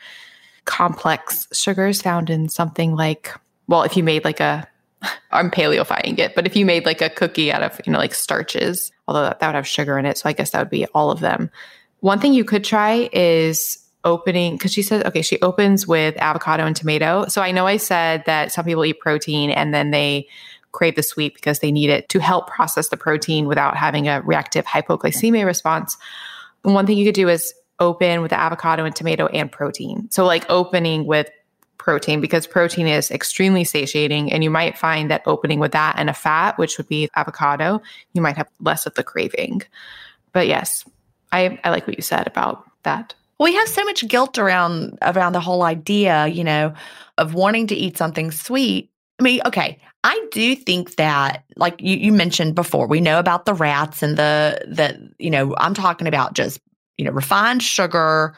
complex 0.65 1.47
sugars 1.53 2.01
found 2.01 2.29
in 2.29 2.49
something 2.49 2.95
like, 2.95 3.31
well, 3.67 3.83
if 3.83 3.95
you 3.95 4.03
made 4.03 4.23
like 4.23 4.39
a, 4.39 4.67
I'm 5.31 5.51
paleofying 5.51 6.19
it, 6.19 6.35
but 6.35 6.45
if 6.45 6.55
you 6.55 6.65
made 6.65 6.85
like 6.85 7.01
a 7.01 7.09
cookie 7.09 7.51
out 7.51 7.63
of, 7.63 7.79
you 7.85 7.93
know, 7.93 7.99
like 7.99 8.13
starches, 8.13 8.91
although 9.07 9.23
that, 9.23 9.39
that 9.39 9.47
would 9.47 9.55
have 9.55 9.67
sugar 9.67 9.97
in 9.97 10.05
it. 10.05 10.17
So 10.17 10.29
I 10.29 10.33
guess 10.33 10.51
that 10.51 10.59
would 10.59 10.69
be 10.69 10.85
all 10.87 11.11
of 11.11 11.19
them. 11.19 11.49
One 12.01 12.19
thing 12.19 12.33
you 12.33 12.43
could 12.43 12.63
try 12.63 13.09
is 13.13 13.77
opening 14.03 14.55
because 14.55 14.73
she 14.73 14.81
says 14.81 15.03
okay 15.03 15.21
she 15.21 15.39
opens 15.41 15.87
with 15.87 16.15
avocado 16.17 16.65
and 16.65 16.75
tomato. 16.75 17.25
So 17.27 17.41
i 17.41 17.51
know 17.51 17.67
i 17.67 17.77
said 17.77 18.23
that 18.25 18.51
some 18.51 18.65
people 18.65 18.85
eat 18.85 18.99
protein 18.99 19.49
and 19.51 19.73
then 19.73 19.91
they 19.91 20.27
crave 20.71 20.95
the 20.95 21.03
sweet 21.03 21.33
because 21.33 21.59
they 21.59 21.71
need 21.71 21.89
it 21.89 22.09
to 22.09 22.19
help 22.19 22.47
process 22.49 22.89
the 22.89 22.97
protein 22.97 23.47
without 23.47 23.75
having 23.75 24.07
a 24.07 24.21
reactive 24.21 24.65
hypoglycemia 24.65 25.45
response. 25.45 25.97
One 26.61 26.85
thing 26.85 26.97
you 26.97 27.05
could 27.05 27.15
do 27.15 27.29
is 27.29 27.53
open 27.79 28.21
with 28.21 28.31
avocado 28.31 28.85
and 28.85 28.95
tomato 28.95 29.27
and 29.27 29.51
protein. 29.51 30.09
So 30.11 30.25
like 30.25 30.49
opening 30.49 31.05
with 31.05 31.29
protein 31.77 32.21
because 32.21 32.45
protein 32.45 32.87
is 32.87 33.09
extremely 33.09 33.63
satiating 33.63 34.31
and 34.31 34.43
you 34.43 34.51
might 34.51 34.77
find 34.77 35.09
that 35.09 35.23
opening 35.25 35.59
with 35.59 35.71
that 35.71 35.95
and 35.97 36.09
a 36.09 36.13
fat 36.13 36.57
which 36.59 36.77
would 36.77 36.87
be 36.87 37.09
avocado 37.15 37.81
you 38.13 38.21
might 38.21 38.37
have 38.37 38.47
less 38.59 38.85
of 38.85 38.93
the 38.93 39.03
craving. 39.03 39.63
But 40.31 40.47
yes 40.47 40.85
i, 41.31 41.59
I 41.63 41.69
like 41.71 41.87
what 41.87 41.97
you 41.97 42.03
said 42.03 42.27
about 42.27 42.69
that 42.83 43.15
we 43.41 43.55
have 43.55 43.67
so 43.67 43.83
much 43.83 44.07
guilt 44.07 44.37
around 44.37 44.97
around 45.01 45.33
the 45.33 45.39
whole 45.39 45.63
idea, 45.63 46.27
you 46.27 46.43
know, 46.43 46.73
of 47.17 47.33
wanting 47.33 47.67
to 47.67 47.75
eat 47.75 47.97
something 47.97 48.31
sweet. 48.31 48.89
I 49.19 49.23
mean, 49.23 49.41
okay, 49.45 49.79
I 50.03 50.27
do 50.31 50.55
think 50.55 50.95
that, 50.95 51.43
like 51.57 51.79
you, 51.79 51.97
you 51.97 52.11
mentioned 52.11 52.55
before, 52.55 52.87
we 52.87 53.01
know 53.01 53.19
about 53.19 53.45
the 53.45 53.53
rats 53.53 54.03
and 54.03 54.17
the 54.17 54.59
that 54.67 54.97
you 55.19 55.29
know. 55.29 55.55
I'm 55.57 55.73
talking 55.73 56.07
about 56.07 56.33
just 56.33 56.59
you 56.97 57.05
know 57.05 57.11
refined 57.11 57.63
sugar. 57.63 58.37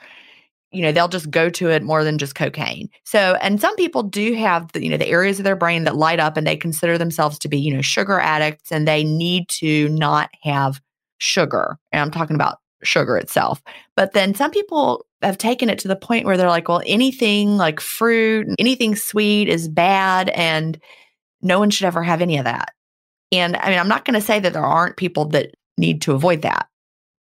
You 0.72 0.82
know, 0.82 0.92
they'll 0.92 1.08
just 1.08 1.30
go 1.30 1.50
to 1.52 1.70
it 1.70 1.84
more 1.84 2.04
than 2.04 2.18
just 2.18 2.34
cocaine. 2.34 2.90
So, 3.04 3.38
and 3.42 3.62
some 3.62 3.76
people 3.76 4.02
do 4.02 4.34
have 4.34 4.72
the, 4.72 4.84
you 4.84 4.90
know 4.90 4.98
the 4.98 5.08
areas 5.08 5.38
of 5.38 5.44
their 5.44 5.56
brain 5.56 5.84
that 5.84 5.96
light 5.96 6.20
up, 6.20 6.38
and 6.38 6.48
they 6.48 6.56
consider 6.56 6.98
themselves 6.98 7.38
to 7.40 7.50
be 7.50 7.60
you 7.60 7.74
know 7.74 7.82
sugar 7.82 8.20
addicts, 8.20 8.72
and 8.72 8.88
they 8.88 9.04
need 9.04 9.50
to 9.50 9.90
not 9.90 10.30
have 10.44 10.82
sugar. 11.18 11.78
And 11.92 12.02
I'm 12.02 12.12
talking 12.12 12.36
about 12.36 12.58
sugar 12.86 13.18
itself. 13.18 13.62
But 13.96 14.14
then 14.14 14.34
some 14.36 14.52
people 14.52 15.06
have 15.22 15.38
taken 15.38 15.70
it 15.70 15.80
to 15.80 15.88
the 15.88 15.96
point 15.96 16.26
where 16.26 16.38
they're 16.38 16.50
like, 16.50 16.68
well, 16.68 16.82
anything 16.86 17.58
like 17.58 17.80
fruit, 17.80 18.48
anything 18.60 18.96
sweet 18.96 19.48
is 19.48 19.68
bad, 19.68 20.30
and 20.30 20.80
no 21.42 21.60
one 21.60 21.70
should 21.70 21.86
ever 21.86 22.04
have 22.04 22.22
any 22.22 22.38
of 22.38 22.46
that. 22.46 22.70
And 23.32 23.56
I 23.58 23.70
mean, 23.70 23.80
I'm 23.80 23.88
not 23.88 24.06
going 24.06 24.14
to 24.14 24.26
say 24.26 24.40
that 24.40 24.54
there 24.54 24.66
aren't 24.66 24.98
people 24.98 25.26
that 25.30 25.56
need 25.78 26.02
to 26.04 26.14
avoid 26.14 26.42
that. 26.44 26.68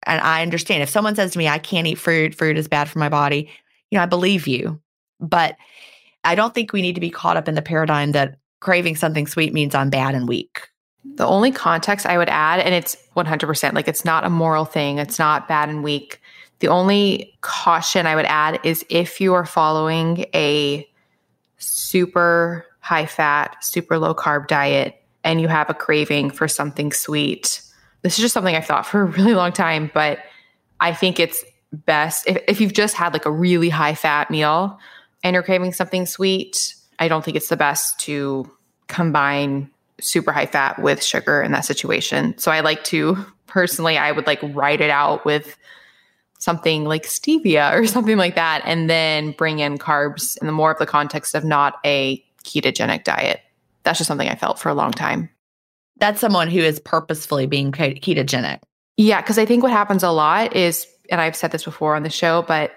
And 0.06 0.20
I 0.20 0.42
understand 0.42 0.82
if 0.82 0.88
someone 0.88 1.14
says 1.14 1.32
to 1.32 1.38
me, 1.38 1.48
I 1.48 1.58
can't 1.58 1.86
eat 1.86 1.96
fruit, 1.98 2.34
fruit 2.34 2.56
is 2.56 2.68
bad 2.68 2.88
for 2.88 2.98
my 2.98 3.08
body, 3.08 3.50
you 3.90 3.98
know, 3.98 4.02
I 4.02 4.06
believe 4.06 4.46
you. 4.46 4.80
But 5.20 5.56
I 6.24 6.34
don't 6.34 6.54
think 6.54 6.72
we 6.72 6.82
need 6.82 6.94
to 6.94 7.00
be 7.00 7.10
caught 7.10 7.36
up 7.36 7.48
in 7.48 7.54
the 7.54 7.62
paradigm 7.62 8.12
that 8.12 8.38
craving 8.60 8.96
something 8.96 9.26
sweet 9.26 9.52
means 9.52 9.74
I'm 9.74 9.90
bad 9.90 10.14
and 10.14 10.28
weak. 10.28 10.68
The 11.04 11.26
only 11.26 11.52
context 11.52 12.06
I 12.06 12.18
would 12.18 12.28
add, 12.28 12.60
and 12.60 12.74
it's 12.74 12.96
100%, 13.16 13.72
like 13.74 13.88
it's 13.88 14.04
not 14.04 14.24
a 14.24 14.30
moral 14.30 14.64
thing, 14.64 14.98
it's 14.98 15.18
not 15.18 15.48
bad 15.48 15.68
and 15.68 15.82
weak. 15.82 16.20
The 16.60 16.68
only 16.68 17.36
caution 17.40 18.06
I 18.06 18.14
would 18.14 18.24
add 18.26 18.60
is 18.64 18.84
if 18.88 19.20
you 19.20 19.34
are 19.34 19.46
following 19.46 20.26
a 20.34 20.88
super 21.58 22.66
high 22.80 23.06
fat, 23.06 23.56
super 23.62 23.98
low 23.98 24.14
carb 24.14 24.48
diet 24.48 25.00
and 25.24 25.40
you 25.40 25.48
have 25.48 25.70
a 25.70 25.74
craving 25.74 26.30
for 26.30 26.48
something 26.48 26.92
sweet, 26.92 27.62
this 28.02 28.14
is 28.14 28.18
just 28.18 28.34
something 28.34 28.54
I've 28.54 28.66
thought 28.66 28.86
for 28.86 29.02
a 29.02 29.04
really 29.04 29.34
long 29.34 29.52
time, 29.52 29.90
but 29.92 30.18
I 30.80 30.92
think 30.94 31.20
it's 31.20 31.44
best 31.72 32.26
if, 32.26 32.38
if 32.48 32.60
you've 32.60 32.72
just 32.72 32.94
had 32.94 33.12
like 33.12 33.26
a 33.26 33.30
really 33.30 33.68
high 33.68 33.94
fat 33.94 34.30
meal 34.30 34.78
and 35.22 35.34
you're 35.34 35.42
craving 35.42 35.72
something 35.72 36.06
sweet, 36.06 36.74
I 36.98 37.08
don't 37.08 37.24
think 37.24 37.36
it's 37.36 37.48
the 37.48 37.56
best 37.56 37.98
to 38.00 38.50
combine 38.86 39.70
super 40.00 40.32
high 40.32 40.46
fat 40.46 40.80
with 40.80 41.02
sugar 41.02 41.42
in 41.42 41.52
that 41.52 41.64
situation. 41.64 42.36
So 42.38 42.50
I 42.50 42.60
like 42.60 42.84
to 42.84 43.16
personally, 43.46 43.98
I 43.98 44.12
would 44.12 44.26
like 44.26 44.40
write 44.42 44.80
it 44.80 44.90
out 44.90 45.24
with 45.24 45.56
something 46.38 46.84
like 46.84 47.04
stevia 47.04 47.72
or 47.74 47.86
something 47.86 48.16
like 48.16 48.34
that, 48.36 48.62
and 48.64 48.88
then 48.88 49.32
bring 49.32 49.58
in 49.58 49.78
carbs 49.78 50.38
in 50.40 50.46
the 50.46 50.52
more 50.52 50.70
of 50.70 50.78
the 50.78 50.86
context 50.86 51.34
of 51.34 51.44
not 51.44 51.74
a 51.84 52.24
ketogenic 52.44 53.04
diet. 53.04 53.40
That's 53.82 53.98
just 53.98 54.08
something 54.08 54.28
I 54.28 54.34
felt 54.34 54.58
for 54.58 54.68
a 54.68 54.74
long 54.74 54.92
time. 54.92 55.30
That's 55.98 56.20
someone 56.20 56.48
who 56.48 56.60
is 56.60 56.78
purposefully 56.78 57.46
being 57.46 57.72
ketogenic. 57.72 58.60
Yeah, 58.96 59.20
because 59.20 59.38
I 59.38 59.46
think 59.46 59.62
what 59.62 59.72
happens 59.72 60.02
a 60.02 60.10
lot 60.10 60.54
is, 60.54 60.86
and 61.10 61.20
I've 61.20 61.36
said 61.36 61.50
this 61.50 61.64
before 61.64 61.96
on 61.96 62.02
the 62.02 62.10
show, 62.10 62.42
but 62.42 62.72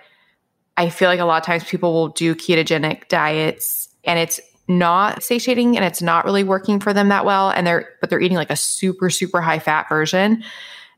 I 0.77 0.89
feel 0.89 1.09
like 1.09 1.19
a 1.19 1.25
lot 1.25 1.37
of 1.37 1.45
times 1.45 1.63
people 1.63 1.93
will 1.93 2.07
do 2.09 2.33
ketogenic 2.33 3.07
diets 3.07 3.89
and 4.03 4.17
it's 4.17 4.39
not 4.77 5.23
satiating 5.23 5.75
and 5.75 5.85
it's 5.85 6.01
not 6.01 6.25
really 6.25 6.43
working 6.43 6.79
for 6.79 6.93
them 6.93 7.09
that 7.09 7.25
well. 7.25 7.49
And 7.49 7.65
they're, 7.67 7.89
but 7.99 8.09
they're 8.09 8.21
eating 8.21 8.37
like 8.37 8.51
a 8.51 8.55
super, 8.55 9.09
super 9.09 9.41
high 9.41 9.59
fat 9.59 9.87
version. 9.89 10.43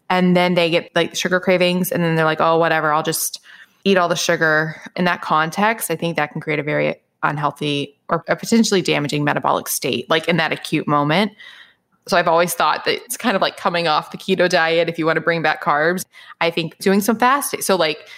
And 0.09 0.35
then 0.35 0.53
they 0.53 0.69
get 0.69 0.91
like 0.95 1.15
sugar 1.15 1.39
cravings 1.39 1.91
and 1.91 2.03
then 2.03 2.15
they're 2.15 2.25
like, 2.25 2.41
oh, 2.41 2.57
whatever, 2.57 2.93
I'll 2.93 3.03
just 3.03 3.39
eat 3.83 3.97
all 3.97 4.09
the 4.09 4.15
sugar. 4.15 4.75
In 4.95 5.05
that 5.05 5.21
context, 5.21 5.89
I 5.91 5.95
think 5.95 6.15
that 6.15 6.31
can 6.31 6.41
create 6.41 6.59
a 6.59 6.63
very 6.63 6.95
unhealthy 7.23 7.97
or 8.09 8.23
a 8.27 8.35
potentially 8.35 8.81
damaging 8.81 9.23
metabolic 9.23 9.67
state, 9.67 10.09
like 10.09 10.27
in 10.27 10.37
that 10.37 10.51
acute 10.51 10.87
moment. 10.87 11.31
So 12.07 12.17
I've 12.17 12.27
always 12.27 12.53
thought 12.53 12.85
that 12.85 12.95
it's 12.95 13.17
kind 13.17 13.35
of 13.35 13.41
like 13.41 13.55
coming 13.55 13.87
off 13.87 14.11
the 14.11 14.17
keto 14.17 14.49
diet 14.49 14.89
if 14.89 14.99
you 14.99 15.05
want 15.05 15.15
to 15.15 15.21
bring 15.21 15.41
back 15.41 15.63
carbs. 15.63 16.03
I 16.41 16.51
think 16.51 16.77
doing 16.79 16.99
some 16.99 17.17
fasting. 17.17 17.61
So 17.61 17.75
like 17.75 18.09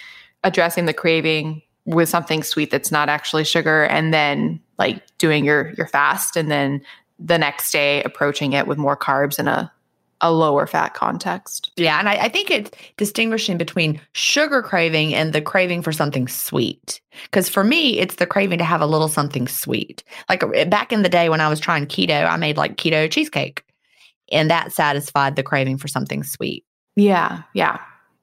addressing 0.42 0.86
the 0.86 0.92
craving 0.92 1.62
with 1.84 2.08
something 2.08 2.42
sweet 2.42 2.70
that's 2.70 2.90
not 2.90 3.08
actually 3.08 3.44
sugar 3.44 3.84
and 3.84 4.12
then 4.12 4.60
like 4.78 5.02
doing 5.18 5.44
your 5.44 5.72
your 5.76 5.86
fast 5.86 6.36
and 6.36 6.50
then 6.50 6.80
the 7.18 7.38
next 7.38 7.72
day 7.72 8.02
approaching 8.02 8.52
it 8.52 8.66
with 8.66 8.78
more 8.78 8.96
carbs 8.96 9.38
in 9.38 9.48
a 9.48 9.72
a 10.20 10.32
lower 10.32 10.66
fat 10.66 10.94
context. 10.94 11.70
Yeah. 11.76 11.98
And 11.98 12.08
I, 12.08 12.14
I, 12.14 12.28
think 12.28 12.50
it's 12.50 12.70
distinguishing 12.96 13.58
between 13.58 14.00
sugar 14.12 14.62
craving 14.62 15.14
and 15.14 15.32
the 15.32 15.42
craving 15.42 15.82
for 15.82 15.92
something 15.92 16.26
sweet. 16.26 17.00
Because 17.24 17.48
for 17.48 17.62
me, 17.62 17.98
it's 17.98 18.14
the 18.14 18.26
craving 18.26 18.58
to 18.58 18.64
have 18.64 18.80
a 18.80 18.86
little 18.86 19.08
something 19.08 19.46
sweet. 19.46 20.02
Like 20.28 20.42
uh, 20.42 20.64
back 20.64 20.92
in 20.92 21.02
the 21.02 21.10
day 21.10 21.28
when 21.28 21.42
I 21.42 21.48
was 21.48 21.60
trying 21.60 21.86
keto, 21.86 22.26
I 22.26 22.36
made 22.36 22.56
like 22.56 22.76
keto 22.76 23.10
cheesecake 23.10 23.62
and 24.32 24.50
that 24.50 24.72
satisfied 24.72 25.36
the 25.36 25.42
craving 25.42 25.78
for 25.78 25.88
something 25.88 26.22
sweet. 26.22 26.64
Yeah. 26.96 27.42
Yeah. 27.52 27.78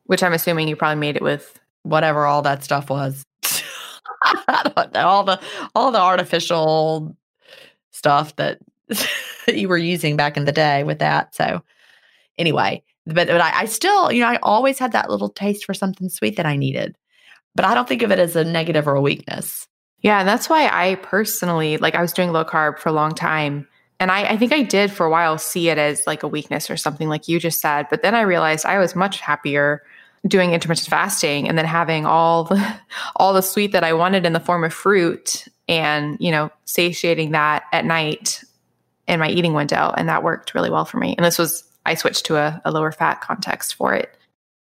Which 0.05 0.23
I'm 0.23 0.33
assuming 0.33 0.67
you 0.67 0.75
probably 0.75 0.99
made 0.99 1.15
it 1.15 1.21
with 1.21 1.59
whatever 1.83 2.25
all 2.25 2.41
that 2.41 2.63
stuff 2.63 2.89
was. 2.89 3.23
all 4.95 5.23
the 5.23 5.39
all 5.75 5.91
the 5.91 5.99
artificial 5.99 7.15
stuff 7.91 8.35
that 8.37 8.59
you 9.47 9.67
were 9.67 9.77
using 9.77 10.15
back 10.15 10.37
in 10.37 10.45
the 10.45 10.51
day 10.51 10.83
with 10.83 10.99
that. 10.99 11.33
So 11.35 11.61
anyway, 12.37 12.83
but, 13.05 13.27
but 13.27 13.41
I, 13.41 13.61
I 13.61 13.65
still, 13.65 14.11
you 14.11 14.21
know, 14.21 14.27
I 14.27 14.39
always 14.41 14.79
had 14.79 14.91
that 14.93 15.09
little 15.09 15.29
taste 15.29 15.65
for 15.65 15.73
something 15.73 16.09
sweet 16.09 16.37
that 16.37 16.45
I 16.45 16.55
needed. 16.55 16.95
But 17.55 17.65
I 17.65 17.75
don't 17.75 17.87
think 17.87 18.01
of 18.01 18.11
it 18.11 18.19
as 18.19 18.35
a 18.35 18.43
negative 18.43 18.87
or 18.87 18.95
a 18.95 19.01
weakness. 19.01 19.67
Yeah, 19.99 20.19
and 20.19 20.27
that's 20.27 20.49
why 20.49 20.67
I 20.67 20.95
personally 20.95 21.77
like 21.77 21.95
I 21.95 22.01
was 22.01 22.13
doing 22.13 22.31
low 22.31 22.43
carb 22.43 22.79
for 22.79 22.89
a 22.89 22.93
long 22.93 23.13
time. 23.13 23.67
And 23.99 24.11
I, 24.11 24.31
I, 24.31 24.37
think 24.37 24.51
I 24.51 24.63
did 24.63 24.91
for 24.91 25.05
a 25.05 25.09
while 25.09 25.37
see 25.37 25.69
it 25.69 25.77
as 25.77 26.05
like 26.05 26.23
a 26.23 26.27
weakness 26.27 26.69
or 26.69 26.75
something 26.75 27.07
like 27.07 27.27
you 27.27 27.39
just 27.39 27.61
said. 27.61 27.87
But 27.89 28.01
then 28.01 28.15
I 28.15 28.21
realized 28.21 28.65
I 28.65 28.79
was 28.79 28.95
much 28.95 29.21
happier 29.21 29.83
doing 30.27 30.53
intermittent 30.53 30.87
fasting 30.87 31.49
and 31.49 31.57
then 31.57 31.65
having 31.65 32.05
all 32.05 32.45
the 32.45 32.75
all 33.15 33.33
the 33.33 33.41
sweet 33.41 33.71
that 33.73 33.83
I 33.83 33.93
wanted 33.93 34.25
in 34.25 34.33
the 34.33 34.39
form 34.39 34.63
of 34.63 34.73
fruit 34.73 35.47
and, 35.67 36.17
you 36.19 36.31
know, 36.31 36.51
satiating 36.65 37.31
that 37.31 37.63
at 37.71 37.85
night 37.85 38.43
in 39.07 39.19
my 39.19 39.29
eating 39.29 39.53
window. 39.53 39.93
And 39.95 40.09
that 40.09 40.23
worked 40.23 40.53
really 40.53 40.69
well 40.69 40.85
for 40.85 40.97
me. 40.97 41.15
And 41.17 41.25
this 41.25 41.37
was 41.37 41.63
I 41.85 41.95
switched 41.95 42.25
to 42.27 42.37
a, 42.37 42.61
a 42.63 42.71
lower 42.71 42.91
fat 42.91 43.21
context 43.21 43.75
for 43.75 43.93
it. 43.93 44.17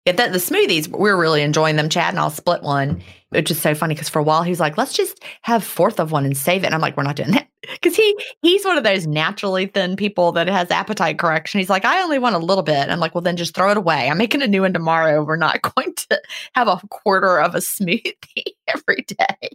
Yeah, 0.07 0.13
the, 0.13 0.29
the 0.29 0.39
smoothies, 0.39 0.89
we're 0.89 1.19
really 1.19 1.43
enjoying 1.43 1.77
them. 1.77 1.91
Chad 1.91 2.15
and 2.15 2.19
I'll 2.19 2.31
split 2.31 2.63
one, 2.63 3.03
which 3.29 3.51
is 3.51 3.61
so 3.61 3.75
funny 3.75 3.95
because 3.95 4.09
for 4.09 4.19
a 4.19 4.23
while 4.23 4.43
he's 4.43 4.61
like, 4.61 4.79
let's 4.79 4.95
just 4.95 5.23
have 5.43 5.63
fourth 5.63 6.01
of 6.01 6.11
one 6.11 6.25
and 6.25 6.37
save 6.37 6.63
it. 6.63 6.67
And 6.67 6.75
I'm 6.75 6.81
like, 6.81 6.97
we're 6.97 7.03
not 7.03 7.17
doing 7.17 7.33
that. 7.33 7.47
Because 7.75 7.95
he 7.95 8.19
he's 8.41 8.65
one 8.65 8.79
of 8.79 8.85
those 8.85 9.07
naturally 9.07 9.67
thin 9.67 9.95
people 9.95 10.33
that 10.33 10.49
has 10.49 10.71
appetite 10.71 11.19
correction. 11.19 11.61
He's 11.61 11.69
like, 11.69 11.85
I 11.85 12.01
only 12.01 12.19
want 12.19 12.35
a 12.35 12.39
little 12.39 12.63
bit. 12.63 12.89
I'm 12.89 13.01
like, 13.01 13.15
well, 13.15 13.21
then 13.21 13.37
just 13.37 13.55
throw 13.55 13.71
it 13.71 13.77
away. 13.77 14.09
I'm 14.09 14.17
making 14.17 14.41
a 14.41 14.47
new 14.47 14.63
one 14.63 14.73
tomorrow. 14.73 15.23
We're 15.23 15.37
not 15.37 15.61
going 15.77 15.95
to 15.95 16.23
have 16.55 16.69
a 16.69 16.81
quarter 16.89 17.39
of 17.39 17.55
a 17.55 17.59
smoothie 17.59 18.15
every 18.67 19.05
day. 19.07 19.51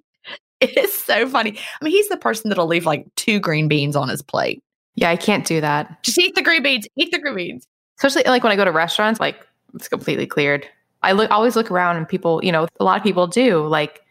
It 0.61 0.77
is 0.77 0.93
so 0.93 1.27
funny. 1.27 1.57
I 1.81 1.83
mean, 1.83 1.93
he's 1.93 2.07
the 2.07 2.15
person 2.15 2.49
that'll 2.49 2.67
leave 2.67 2.85
like 2.85 3.07
two 3.15 3.39
green 3.39 3.67
beans 3.67 3.95
on 3.95 4.07
his 4.07 4.21
plate. 4.21 4.63
Yeah, 4.93 5.09
I 5.09 5.15
can't 5.15 5.45
do 5.45 5.59
that. 5.61 6.03
Just 6.03 6.19
eat 6.19 6.35
the 6.35 6.43
green 6.43 6.61
beans. 6.61 6.87
Eat 6.95 7.11
the 7.11 7.19
green 7.19 7.35
beans. 7.35 7.67
Especially 7.97 8.23
like 8.29 8.43
when 8.43 8.51
I 8.51 8.55
go 8.55 8.65
to 8.65 8.71
restaurants, 8.71 9.19
like 9.19 9.35
it's 9.76 9.88
completely 9.88 10.28
cleared. 10.28 10.67
I 11.03 11.11
look 11.11 11.30
always 11.30 11.55
look 11.55 11.69
around 11.69 11.97
and 11.97 12.07
people, 12.07 12.43
you 12.43 12.51
know, 12.51 12.67
a 12.80 12.84
lot 12.84 12.97
of 12.97 13.03
people 13.03 13.28
do 13.28 13.67
like 13.67 14.01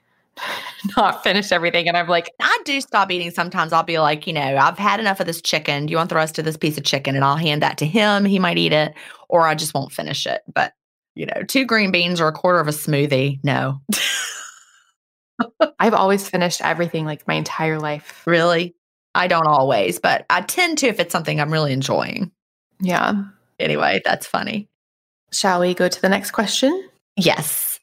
not 0.96 1.22
finish 1.22 1.52
everything. 1.52 1.88
And 1.88 1.96
I'm 1.96 2.08
like, 2.08 2.30
I 2.40 2.58
do 2.64 2.80
stop 2.80 3.10
eating 3.10 3.30
sometimes. 3.30 3.72
I'll 3.72 3.82
be 3.82 3.98
like, 3.98 4.26
you 4.26 4.32
know, 4.32 4.56
I've 4.56 4.78
had 4.78 5.00
enough 5.00 5.20
of 5.20 5.26
this 5.26 5.40
chicken. 5.40 5.86
Do 5.86 5.90
you 5.90 5.96
want 5.96 6.08
the 6.10 6.16
rest 6.16 6.38
of 6.38 6.44
this 6.44 6.56
piece 6.56 6.78
of 6.78 6.84
chicken? 6.84 7.14
And 7.16 7.24
I'll 7.24 7.36
hand 7.36 7.62
that 7.62 7.78
to 7.78 7.86
him. 7.86 8.24
He 8.24 8.38
might 8.38 8.58
eat 8.58 8.72
it, 8.72 8.94
or 9.28 9.42
I 9.42 9.54
just 9.54 9.74
won't 9.74 9.92
finish 9.92 10.26
it. 10.26 10.42
But, 10.52 10.72
you 11.14 11.26
know, 11.26 11.42
two 11.46 11.64
green 11.64 11.90
beans 11.90 12.20
or 12.20 12.28
a 12.28 12.32
quarter 12.32 12.60
of 12.60 12.68
a 12.68 12.72
smoothie, 12.72 13.40
no. 13.42 13.80
I've 15.78 15.94
always 15.94 16.28
finished 16.28 16.60
everything 16.62 17.04
like 17.04 17.26
my 17.26 17.34
entire 17.34 17.78
life. 17.78 18.22
Really? 18.26 18.74
I 19.14 19.28
don't 19.28 19.46
always, 19.46 19.98
but 20.00 20.26
I 20.28 20.40
tend 20.40 20.78
to 20.78 20.88
if 20.88 20.98
it's 20.98 21.12
something 21.12 21.40
I'm 21.40 21.52
really 21.52 21.72
enjoying. 21.72 22.32
Yeah. 22.80 23.24
Anyway, 23.60 24.00
that's 24.04 24.26
funny. 24.26 24.68
Shall 25.34 25.60
we 25.60 25.74
go 25.74 25.88
to 25.88 26.00
the 26.00 26.08
next 26.08 26.30
question? 26.30 26.88
Yes. 27.16 27.80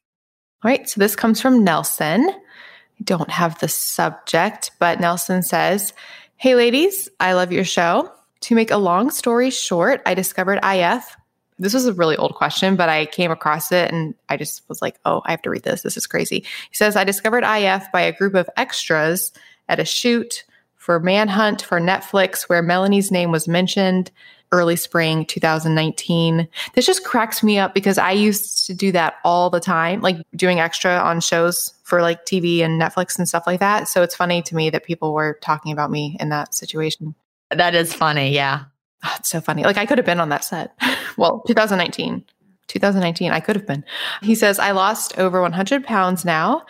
All 0.63 0.69
right. 0.69 0.87
So 0.87 0.99
this 0.99 1.15
comes 1.15 1.41
from 1.41 1.63
Nelson. 1.63 2.29
I 2.29 3.03
don't 3.03 3.29
have 3.29 3.59
the 3.59 3.67
subject, 3.67 4.71
but 4.79 5.01
Nelson 5.01 5.43
says, 5.43 5.93
Hey, 6.37 6.55
ladies, 6.55 7.09
I 7.19 7.33
love 7.33 7.51
your 7.51 7.65
show. 7.65 8.09
To 8.41 8.55
make 8.55 8.71
a 8.71 8.77
long 8.77 9.11
story 9.11 9.49
short, 9.49 10.01
I 10.05 10.13
discovered 10.13 10.59
IF. 10.63 11.15
This 11.59 11.73
was 11.73 11.85
a 11.85 11.93
really 11.93 12.17
old 12.17 12.35
question, 12.35 12.75
but 12.75 12.89
I 12.89 13.05
came 13.05 13.31
across 13.31 13.71
it 13.71 13.91
and 13.91 14.15
I 14.29 14.37
just 14.37 14.67
was 14.67 14.81
like, 14.81 14.97
oh, 15.05 15.21
I 15.25 15.31
have 15.31 15.43
to 15.43 15.51
read 15.51 15.61
this. 15.61 15.83
This 15.83 15.97
is 15.97 16.07
crazy. 16.07 16.39
He 16.39 16.75
says, 16.75 16.95
I 16.95 17.03
discovered 17.03 17.43
IF 17.43 17.91
by 17.91 18.01
a 18.01 18.11
group 18.11 18.33
of 18.33 18.49
extras 18.57 19.31
at 19.69 19.79
a 19.79 19.85
shoot 19.85 20.43
for 20.75 20.99
Manhunt 20.99 21.61
for 21.61 21.79
Netflix, 21.79 22.49
where 22.49 22.63
Melanie's 22.63 23.11
name 23.11 23.29
was 23.29 23.47
mentioned 23.47 24.09
early 24.51 24.75
spring 24.75 25.25
2019. 25.25 26.47
This 26.73 26.85
just 26.85 27.03
cracks 27.03 27.41
me 27.41 27.57
up 27.57 27.73
because 27.73 27.97
I 27.97 28.11
used 28.11 28.65
to 28.67 28.73
do 28.73 28.91
that 28.91 29.15
all 29.23 29.49
the 29.49 29.59
time, 29.59 30.01
like 30.01 30.17
doing 30.35 30.59
extra 30.59 30.97
on 30.97 31.21
shows 31.21 31.73
for 31.83 32.01
like 32.01 32.25
TV 32.25 32.59
and 32.59 32.81
Netflix 32.81 33.17
and 33.17 33.27
stuff 33.27 33.47
like 33.47 33.59
that. 33.59 33.87
So 33.87 34.01
it's 34.01 34.15
funny 34.15 34.41
to 34.43 34.55
me 34.55 34.69
that 34.69 34.83
people 34.83 35.13
were 35.13 35.37
talking 35.41 35.71
about 35.71 35.91
me 35.91 36.17
in 36.19 36.29
that 36.29 36.53
situation. 36.53 37.15
That 37.49 37.75
is 37.75 37.93
funny. 37.93 38.33
Yeah. 38.33 38.65
Oh, 39.03 39.15
it's 39.17 39.29
so 39.29 39.41
funny. 39.41 39.63
Like 39.63 39.77
I 39.77 39.85
could 39.85 39.97
have 39.97 40.05
been 40.05 40.19
on 40.19 40.29
that 40.29 40.43
set. 40.43 40.73
well, 41.17 41.43
2019. 41.47 42.23
2019, 42.67 43.31
I 43.31 43.41
could 43.41 43.57
have 43.57 43.67
been. 43.67 43.83
He 44.21 44.33
says, 44.33 44.57
I 44.57 44.71
lost 44.71 45.17
over 45.17 45.41
100 45.41 45.83
pounds 45.83 46.23
now 46.23 46.65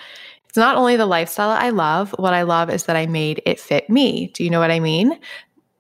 it's 0.52 0.58
not 0.58 0.76
only 0.76 0.98
the 0.98 1.06
lifestyle 1.06 1.50
I 1.50 1.70
love, 1.70 2.14
what 2.20 2.34
I 2.34 2.42
love 2.42 2.70
is 2.70 2.84
that 2.84 2.98
I 2.98 3.06
made 3.06 3.42
it 3.46 3.58
fit 3.58 3.90
me. 3.90 4.28
Do 4.34 4.44
you 4.44 4.50
know 4.50 4.60
what 4.60 4.70
I 4.70 4.82
mean? 4.82 5.18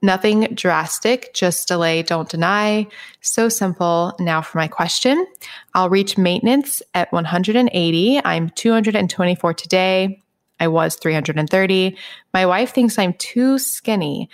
Nothing 0.01 0.47
drastic, 0.55 1.31
just 1.33 1.67
delay, 1.67 2.01
don't 2.01 2.27
deny. 2.27 2.87
So 3.21 3.49
simple. 3.49 4.13
Now 4.19 4.41
for 4.41 4.57
my 4.57 4.67
question. 4.67 5.27
I'll 5.75 5.89
reach 5.89 6.17
maintenance 6.17 6.81
at 6.95 7.11
180. 7.11 8.21
I'm 8.25 8.49
224 8.49 9.53
today. 9.53 10.21
I 10.59 10.67
was 10.67 10.95
330. 10.95 11.97
My 12.33 12.45
wife 12.45 12.71
thinks 12.73 12.97
I'm 12.97 13.13
too 13.13 13.59
skinny. 13.59 14.29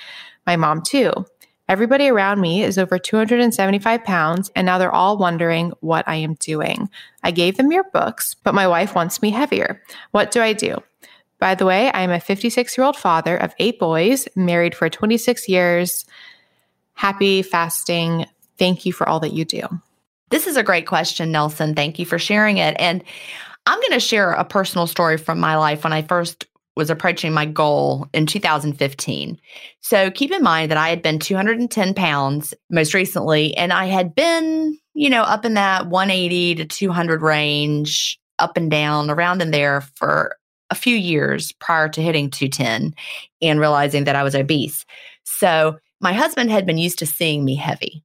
My 0.45 0.55
mom, 0.55 0.82
too. 0.82 1.11
Everybody 1.70 2.07
around 2.07 2.39
me 2.39 2.63
is 2.63 2.78
over 2.78 2.97
275 2.97 4.03
pounds, 4.05 4.49
and 4.55 4.65
now 4.65 4.78
they're 4.78 4.93
all 4.93 5.18
wondering 5.18 5.74
what 5.82 6.07
I 6.07 6.15
am 6.15 6.36
doing. 6.36 6.89
I 7.24 7.32
gave 7.32 7.57
them 7.57 7.74
your 7.74 7.84
books, 7.84 8.36
but 8.36 8.55
my 8.55 8.68
wife 8.70 8.95
wants 8.95 9.22
me 9.22 9.32
heavier. 9.32 9.82
What 10.11 10.32
do 10.32 10.41
I 10.41 10.53
do? 10.53 10.82
By 11.40 11.56
the 11.56 11.66
way, 11.66 11.92
I 11.92 12.02
am 12.02 12.12
a 12.12 12.20
56 12.20 12.78
year 12.78 12.86
old 12.86 12.98
father 12.98 13.38
of 13.38 13.54
eight 13.60 13.80
boys, 13.80 14.28
married 14.36 14.76
for 14.76 14.90
26 14.90 15.48
years. 15.48 16.06
Happy 16.94 17.42
fasting. 17.42 18.26
Thank 18.58 18.86
you 18.86 18.94
for 18.94 19.08
all 19.08 19.20
that 19.20 19.34
you 19.34 19.46
do. 19.46 19.62
This 20.30 20.48
is 20.48 20.58
a 20.58 20.64
great 20.64 20.88
question, 20.88 21.32
Nelson. 21.32 21.76
Thank 21.76 22.00
you 22.00 22.06
for 22.06 22.20
sharing 22.20 22.58
it. 22.58 22.76
And 22.80 23.04
I'm 23.66 23.80
going 23.80 23.92
to 23.92 24.00
share 24.00 24.32
a 24.32 24.44
personal 24.44 24.88
story 24.88 25.18
from 25.18 25.40
my 25.40 25.58
life 25.58 25.84
when 25.84 25.94
I 25.94 26.02
first 26.02 26.46
was 26.76 26.90
approaching 26.90 27.34
my 27.34 27.46
goal 27.46 28.08
in 28.14 28.26
2015. 28.28 29.40
So 29.82 30.12
keep 30.12 30.32
in 30.32 30.44
mind 30.44 30.72
that 30.72 30.78
I 30.78 30.90
had 30.90 31.02
been 31.02 31.20
210 31.20 31.94
pounds 31.96 32.54
most 32.70 32.94
recently, 32.94 33.58
and 33.58 33.74
I 33.74 33.88
had 33.88 34.14
been, 34.14 34.78
you 34.94 35.10
know, 35.10 35.24
up 35.24 35.44
in 35.44 35.56
that 35.56 35.88
180 35.88 36.56
to 36.56 36.66
200 36.66 37.22
range, 37.22 38.20
up 38.38 38.58
and 38.58 38.70
down, 38.70 39.10
around 39.10 39.42
in 39.42 39.52
there 39.52 39.82
for 39.96 40.37
a 40.70 40.76
few 40.76 40.95
years 40.95 41.51
prior 41.53 41.89
to 41.89 42.01
hitting 42.01 42.30
210 42.30 42.93
and 43.41 43.59
realizing 43.59 44.03
that 44.05 44.15
I 44.15 44.24
was 44.24 44.36
obese. 44.36 44.86
So 45.24 45.78
my 45.99 46.13
husband 46.13 46.51
had 46.51 46.65
been 46.65 46.78
used 46.78 46.99
to 46.99 47.05
seeing 47.05 47.43
me 47.45 47.55
heavy. 47.55 48.03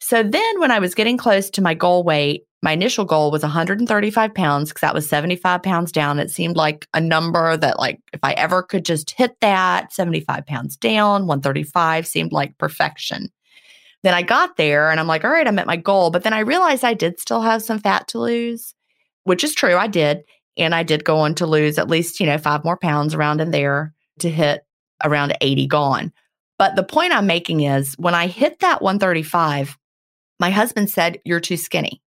So 0.00 0.22
then 0.22 0.60
when 0.60 0.70
I 0.70 0.78
was 0.78 0.94
getting 0.94 1.16
close 1.16 1.50
to 1.50 1.62
my 1.62 1.74
goal 1.74 2.02
weight, 2.04 2.44
my 2.62 2.72
initial 2.72 3.04
goal 3.04 3.30
was 3.30 3.42
135 3.42 4.34
pounds 4.34 4.70
because 4.70 4.80
that 4.80 4.94
was 4.94 5.08
75 5.08 5.62
pounds 5.62 5.92
down. 5.92 6.18
It 6.18 6.30
seemed 6.30 6.56
like 6.56 6.86
a 6.94 7.00
number 7.00 7.56
that, 7.56 7.78
like, 7.78 8.00
if 8.12 8.20
I 8.22 8.32
ever 8.32 8.62
could 8.62 8.84
just 8.84 9.12
hit 9.12 9.36
that 9.40 9.92
75 9.92 10.44
pounds 10.46 10.76
down, 10.76 11.26
135 11.26 12.06
seemed 12.06 12.32
like 12.32 12.58
perfection. 12.58 13.30
Then 14.02 14.14
I 14.14 14.22
got 14.22 14.56
there 14.56 14.90
and 14.90 14.98
I'm 14.98 15.06
like, 15.06 15.24
all 15.24 15.30
right, 15.30 15.46
I'm 15.46 15.58
at 15.58 15.66
my 15.66 15.76
goal. 15.76 16.10
But 16.10 16.22
then 16.22 16.32
I 16.32 16.40
realized 16.40 16.84
I 16.84 16.94
did 16.94 17.20
still 17.20 17.42
have 17.42 17.62
some 17.62 17.78
fat 17.78 18.08
to 18.08 18.18
lose, 18.18 18.74
which 19.24 19.44
is 19.44 19.54
true. 19.54 19.76
I 19.76 19.86
did. 19.86 20.24
And 20.56 20.74
I 20.74 20.82
did 20.82 21.04
go 21.04 21.18
on 21.18 21.34
to 21.36 21.46
lose 21.46 21.78
at 21.78 21.88
least, 21.88 22.20
you 22.20 22.26
know, 22.26 22.38
five 22.38 22.64
more 22.64 22.76
pounds 22.76 23.14
around 23.14 23.40
in 23.40 23.50
there 23.50 23.94
to 24.20 24.30
hit 24.30 24.64
around 25.04 25.36
80 25.40 25.66
gone. 25.66 26.12
But 26.58 26.76
the 26.76 26.82
point 26.82 27.12
I'm 27.12 27.26
making 27.26 27.60
is 27.60 27.94
when 27.98 28.14
I 28.14 28.28
hit 28.28 28.60
that 28.60 28.80
135, 28.80 29.76
my 30.40 30.50
husband 30.50 30.90
said, 30.90 31.20
You're 31.24 31.40
too 31.40 31.56
skinny. 31.56 32.02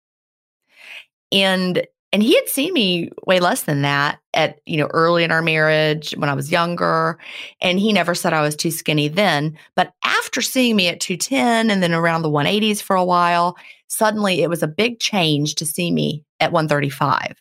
And 1.31 1.85
and 2.15 2.23
he 2.23 2.35
had 2.35 2.47
seen 2.47 2.71
me 2.71 3.09
way 3.27 3.41
less 3.41 3.63
than 3.63 3.81
that 3.81 4.19
at, 4.33 4.61
you 4.65 4.77
know, 4.77 4.87
early 4.93 5.25
in 5.25 5.31
our 5.31 5.41
marriage 5.41 6.13
when 6.15 6.29
I 6.29 6.33
was 6.33 6.49
younger. 6.49 7.19
And 7.59 7.77
he 7.77 7.91
never 7.91 8.15
said 8.15 8.31
I 8.31 8.41
was 8.41 8.55
too 8.55 8.71
skinny 8.71 9.09
then. 9.09 9.57
But 9.75 9.91
after 10.05 10.41
seeing 10.41 10.77
me 10.77 10.87
at 10.87 11.01
210 11.01 11.69
and 11.69 11.83
then 11.83 11.93
around 11.93 12.21
the 12.21 12.29
180s 12.29 12.81
for 12.81 12.95
a 12.95 13.03
while, 13.03 13.57
suddenly 13.87 14.43
it 14.43 14.49
was 14.49 14.63
a 14.63 14.67
big 14.67 15.01
change 15.01 15.55
to 15.55 15.65
see 15.65 15.91
me 15.91 16.23
at 16.39 16.53
135. 16.53 17.35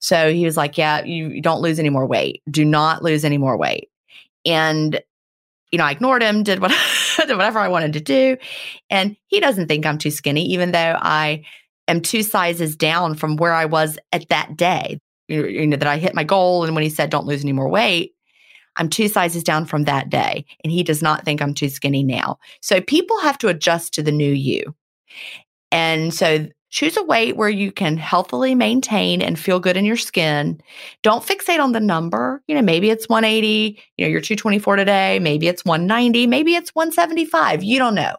So 0.00 0.32
he 0.32 0.44
was 0.44 0.56
like, 0.56 0.76
Yeah, 0.76 1.04
you 1.04 1.40
don't 1.40 1.60
lose 1.60 1.78
any 1.78 1.90
more 1.90 2.06
weight. 2.06 2.42
Do 2.50 2.64
not 2.64 3.02
lose 3.02 3.24
any 3.24 3.38
more 3.38 3.56
weight. 3.56 3.88
And, 4.44 5.00
you 5.70 5.78
know, 5.78 5.84
I 5.84 5.92
ignored 5.92 6.22
him, 6.22 6.42
did 6.42 6.60
what, 6.60 6.72
did 7.16 7.36
whatever 7.36 7.58
I 7.58 7.68
wanted 7.68 7.92
to 7.92 8.00
do. 8.00 8.36
And 8.88 9.16
he 9.28 9.40
doesn't 9.40 9.68
think 9.68 9.86
I'm 9.86 9.98
too 9.98 10.10
skinny, 10.10 10.46
even 10.46 10.72
though 10.72 10.96
I 10.98 11.44
am 11.86 12.00
two 12.00 12.22
sizes 12.22 12.74
down 12.76 13.14
from 13.14 13.36
where 13.36 13.52
I 13.52 13.66
was 13.66 13.98
at 14.12 14.28
that 14.30 14.56
day. 14.56 14.98
You 15.28 15.66
know, 15.68 15.76
that 15.76 15.86
I 15.86 15.98
hit 15.98 16.14
my 16.14 16.24
goal. 16.24 16.64
And 16.64 16.74
when 16.74 16.82
he 16.82 16.90
said, 16.90 17.08
don't 17.08 17.26
lose 17.26 17.44
any 17.44 17.52
more 17.52 17.68
weight, 17.68 18.14
I'm 18.76 18.88
two 18.88 19.06
sizes 19.06 19.44
down 19.44 19.64
from 19.66 19.84
that 19.84 20.10
day. 20.10 20.44
And 20.64 20.72
he 20.72 20.82
does 20.82 21.02
not 21.02 21.24
think 21.24 21.40
I'm 21.40 21.54
too 21.54 21.68
skinny 21.68 22.02
now. 22.02 22.38
So 22.60 22.80
people 22.80 23.20
have 23.20 23.38
to 23.38 23.48
adjust 23.48 23.94
to 23.94 24.02
the 24.02 24.10
new 24.10 24.32
you. 24.32 24.74
And 25.70 26.12
so 26.12 26.48
choose 26.70 26.96
a 26.96 27.02
weight 27.02 27.36
where 27.36 27.48
you 27.48 27.72
can 27.72 27.96
healthily 27.96 28.54
maintain 28.54 29.20
and 29.20 29.38
feel 29.38 29.60
good 29.60 29.76
in 29.76 29.84
your 29.84 29.96
skin. 29.96 30.60
Don't 31.02 31.24
fixate 31.24 31.60
on 31.60 31.72
the 31.72 31.80
number. 31.80 32.42
You 32.48 32.54
know, 32.54 32.62
maybe 32.62 32.90
it's 32.90 33.08
180, 33.08 33.78
you 33.96 34.04
know, 34.04 34.10
you're 34.10 34.20
224 34.20 34.76
today, 34.76 35.18
maybe 35.18 35.48
it's 35.48 35.64
190, 35.64 36.26
maybe 36.26 36.54
it's 36.54 36.74
175. 36.74 37.62
You 37.62 37.78
don't 37.78 37.94
know. 37.94 38.16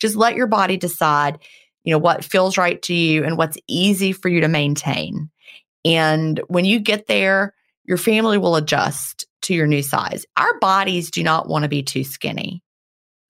Just 0.00 0.16
let 0.16 0.34
your 0.34 0.46
body 0.46 0.76
decide 0.76 1.38
you 1.84 1.92
know, 1.92 1.98
what 1.98 2.24
feels 2.24 2.58
right 2.58 2.80
to 2.82 2.94
you 2.94 3.24
and 3.24 3.36
what's 3.36 3.56
easy 3.66 4.12
for 4.12 4.28
you 4.28 4.40
to 4.40 4.48
maintain. 4.48 5.30
And 5.84 6.40
when 6.48 6.64
you 6.64 6.78
get 6.78 7.06
there, 7.06 7.54
your 7.84 7.96
family 7.96 8.38
will 8.38 8.56
adjust 8.56 9.26
to 9.42 9.54
your 9.54 9.66
new 9.66 9.82
size. 9.82 10.26
Our 10.36 10.58
bodies 10.58 11.10
do 11.10 11.22
not 11.22 11.48
want 11.48 11.62
to 11.62 11.68
be 11.68 11.82
too 11.82 12.04
skinny. 12.04 12.62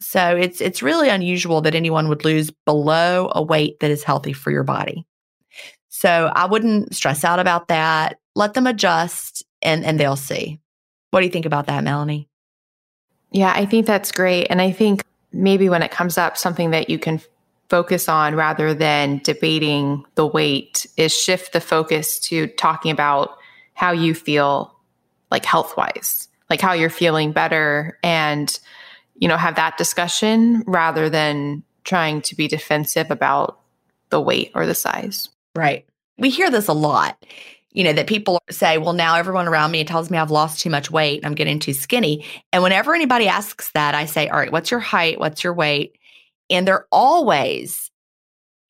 So 0.01 0.35
it's 0.35 0.61
it's 0.61 0.83
really 0.83 1.09
unusual 1.09 1.61
that 1.63 1.75
anyone 1.75 2.09
would 2.09 2.25
lose 2.25 2.51
below 2.65 3.31
a 3.35 3.43
weight 3.43 3.81
that 3.81 3.91
is 3.91 4.03
healthy 4.03 4.33
for 4.33 4.51
your 4.51 4.65
body. 4.65 5.07
So 5.89 6.33
I 6.35 6.47
wouldn't 6.47 6.95
stress 6.95 7.25
out 7.25 7.39
about 7.39 7.69
that. 7.69 8.19
Let 8.35 8.55
them 8.55 8.67
adjust 8.67 9.45
and 9.61 9.85
and 9.85 10.01
they'll 10.01 10.17
see. 10.17 10.59
What 11.11 11.21
do 11.21 11.27
you 11.27 11.33
think 11.33 11.47
about 11.47 11.67
that, 11.67 11.85
Melanie? 11.85 12.29
Yeah, 13.31 13.53
I 13.55 13.67
think 13.67 13.87
that's 13.87 14.11
great. 14.11 14.47
And 14.47 14.63
I 14.63 14.73
think 14.73 15.05
maybe 15.33 15.69
when 15.69 15.83
it 15.83 15.91
comes 15.91 16.17
up 16.17 16.37
something 16.37 16.71
that 16.71 16.89
you 16.89 16.99
can 16.99 17.21
focus 17.69 18.09
on 18.09 18.35
rather 18.35 18.75
than 18.75 19.21
debating 19.23 20.05
the 20.15 20.27
weight 20.27 20.87
is 20.97 21.15
shift 21.15 21.53
the 21.53 21.61
focus 21.61 22.19
to 22.19 22.49
talking 22.49 22.91
about 22.91 23.37
how 23.75 23.93
you 23.93 24.15
feel 24.15 24.75
like 25.31 25.45
health 25.45 25.77
wise, 25.77 26.29
like 26.49 26.61
how 26.61 26.73
you're 26.73 26.91
feeling 26.91 27.33
better 27.33 27.99
and, 28.03 28.59
you 29.21 29.29
know, 29.29 29.37
have 29.37 29.55
that 29.55 29.79
discussion 29.79 30.65
rather 30.67 31.09
than 31.09 31.63
trying 31.85 32.21
to 32.23 32.35
be 32.35 32.49
defensive 32.49 33.11
about 33.11 33.61
the 34.11 34.21
weight 34.21 34.51
or 34.55 34.67
the 34.67 34.75
size. 34.75 35.29
Right. 35.55 35.87
We 36.19 36.31
hear 36.31 36.51
this 36.51 36.67
a 36.67 36.73
lot, 36.73 37.25
you 37.71 37.85
know, 37.85 37.93
that 37.93 38.09
people 38.09 38.41
say, 38.51 38.79
well, 38.79 38.93
now 38.93 39.17
everyone 39.17 39.47
around 39.47 39.71
me 39.71 39.85
tells 39.85 40.11
me 40.11 40.19
I've 40.19 40.31
lost 40.33 40.61
too 40.61 40.71
much 40.71 40.91
weight. 40.91 41.25
I'm 41.25 41.35
getting 41.35 41.61
too 41.61 41.73
skinny. 41.73 42.25
And 42.53 42.63
whenever 42.63 42.95
anybody 42.95 43.29
asks 43.29 43.71
that, 43.73 43.95
I 43.95 44.07
say, 44.07 44.29
all 44.29 44.39
right, 44.39 44.51
what's 44.51 44.73
your 44.73 44.81
height? 44.81 45.21
What's 45.21 45.45
your 45.45 45.55
weight? 45.55 45.97
and 46.51 46.67
they're 46.67 46.87
always 46.91 47.91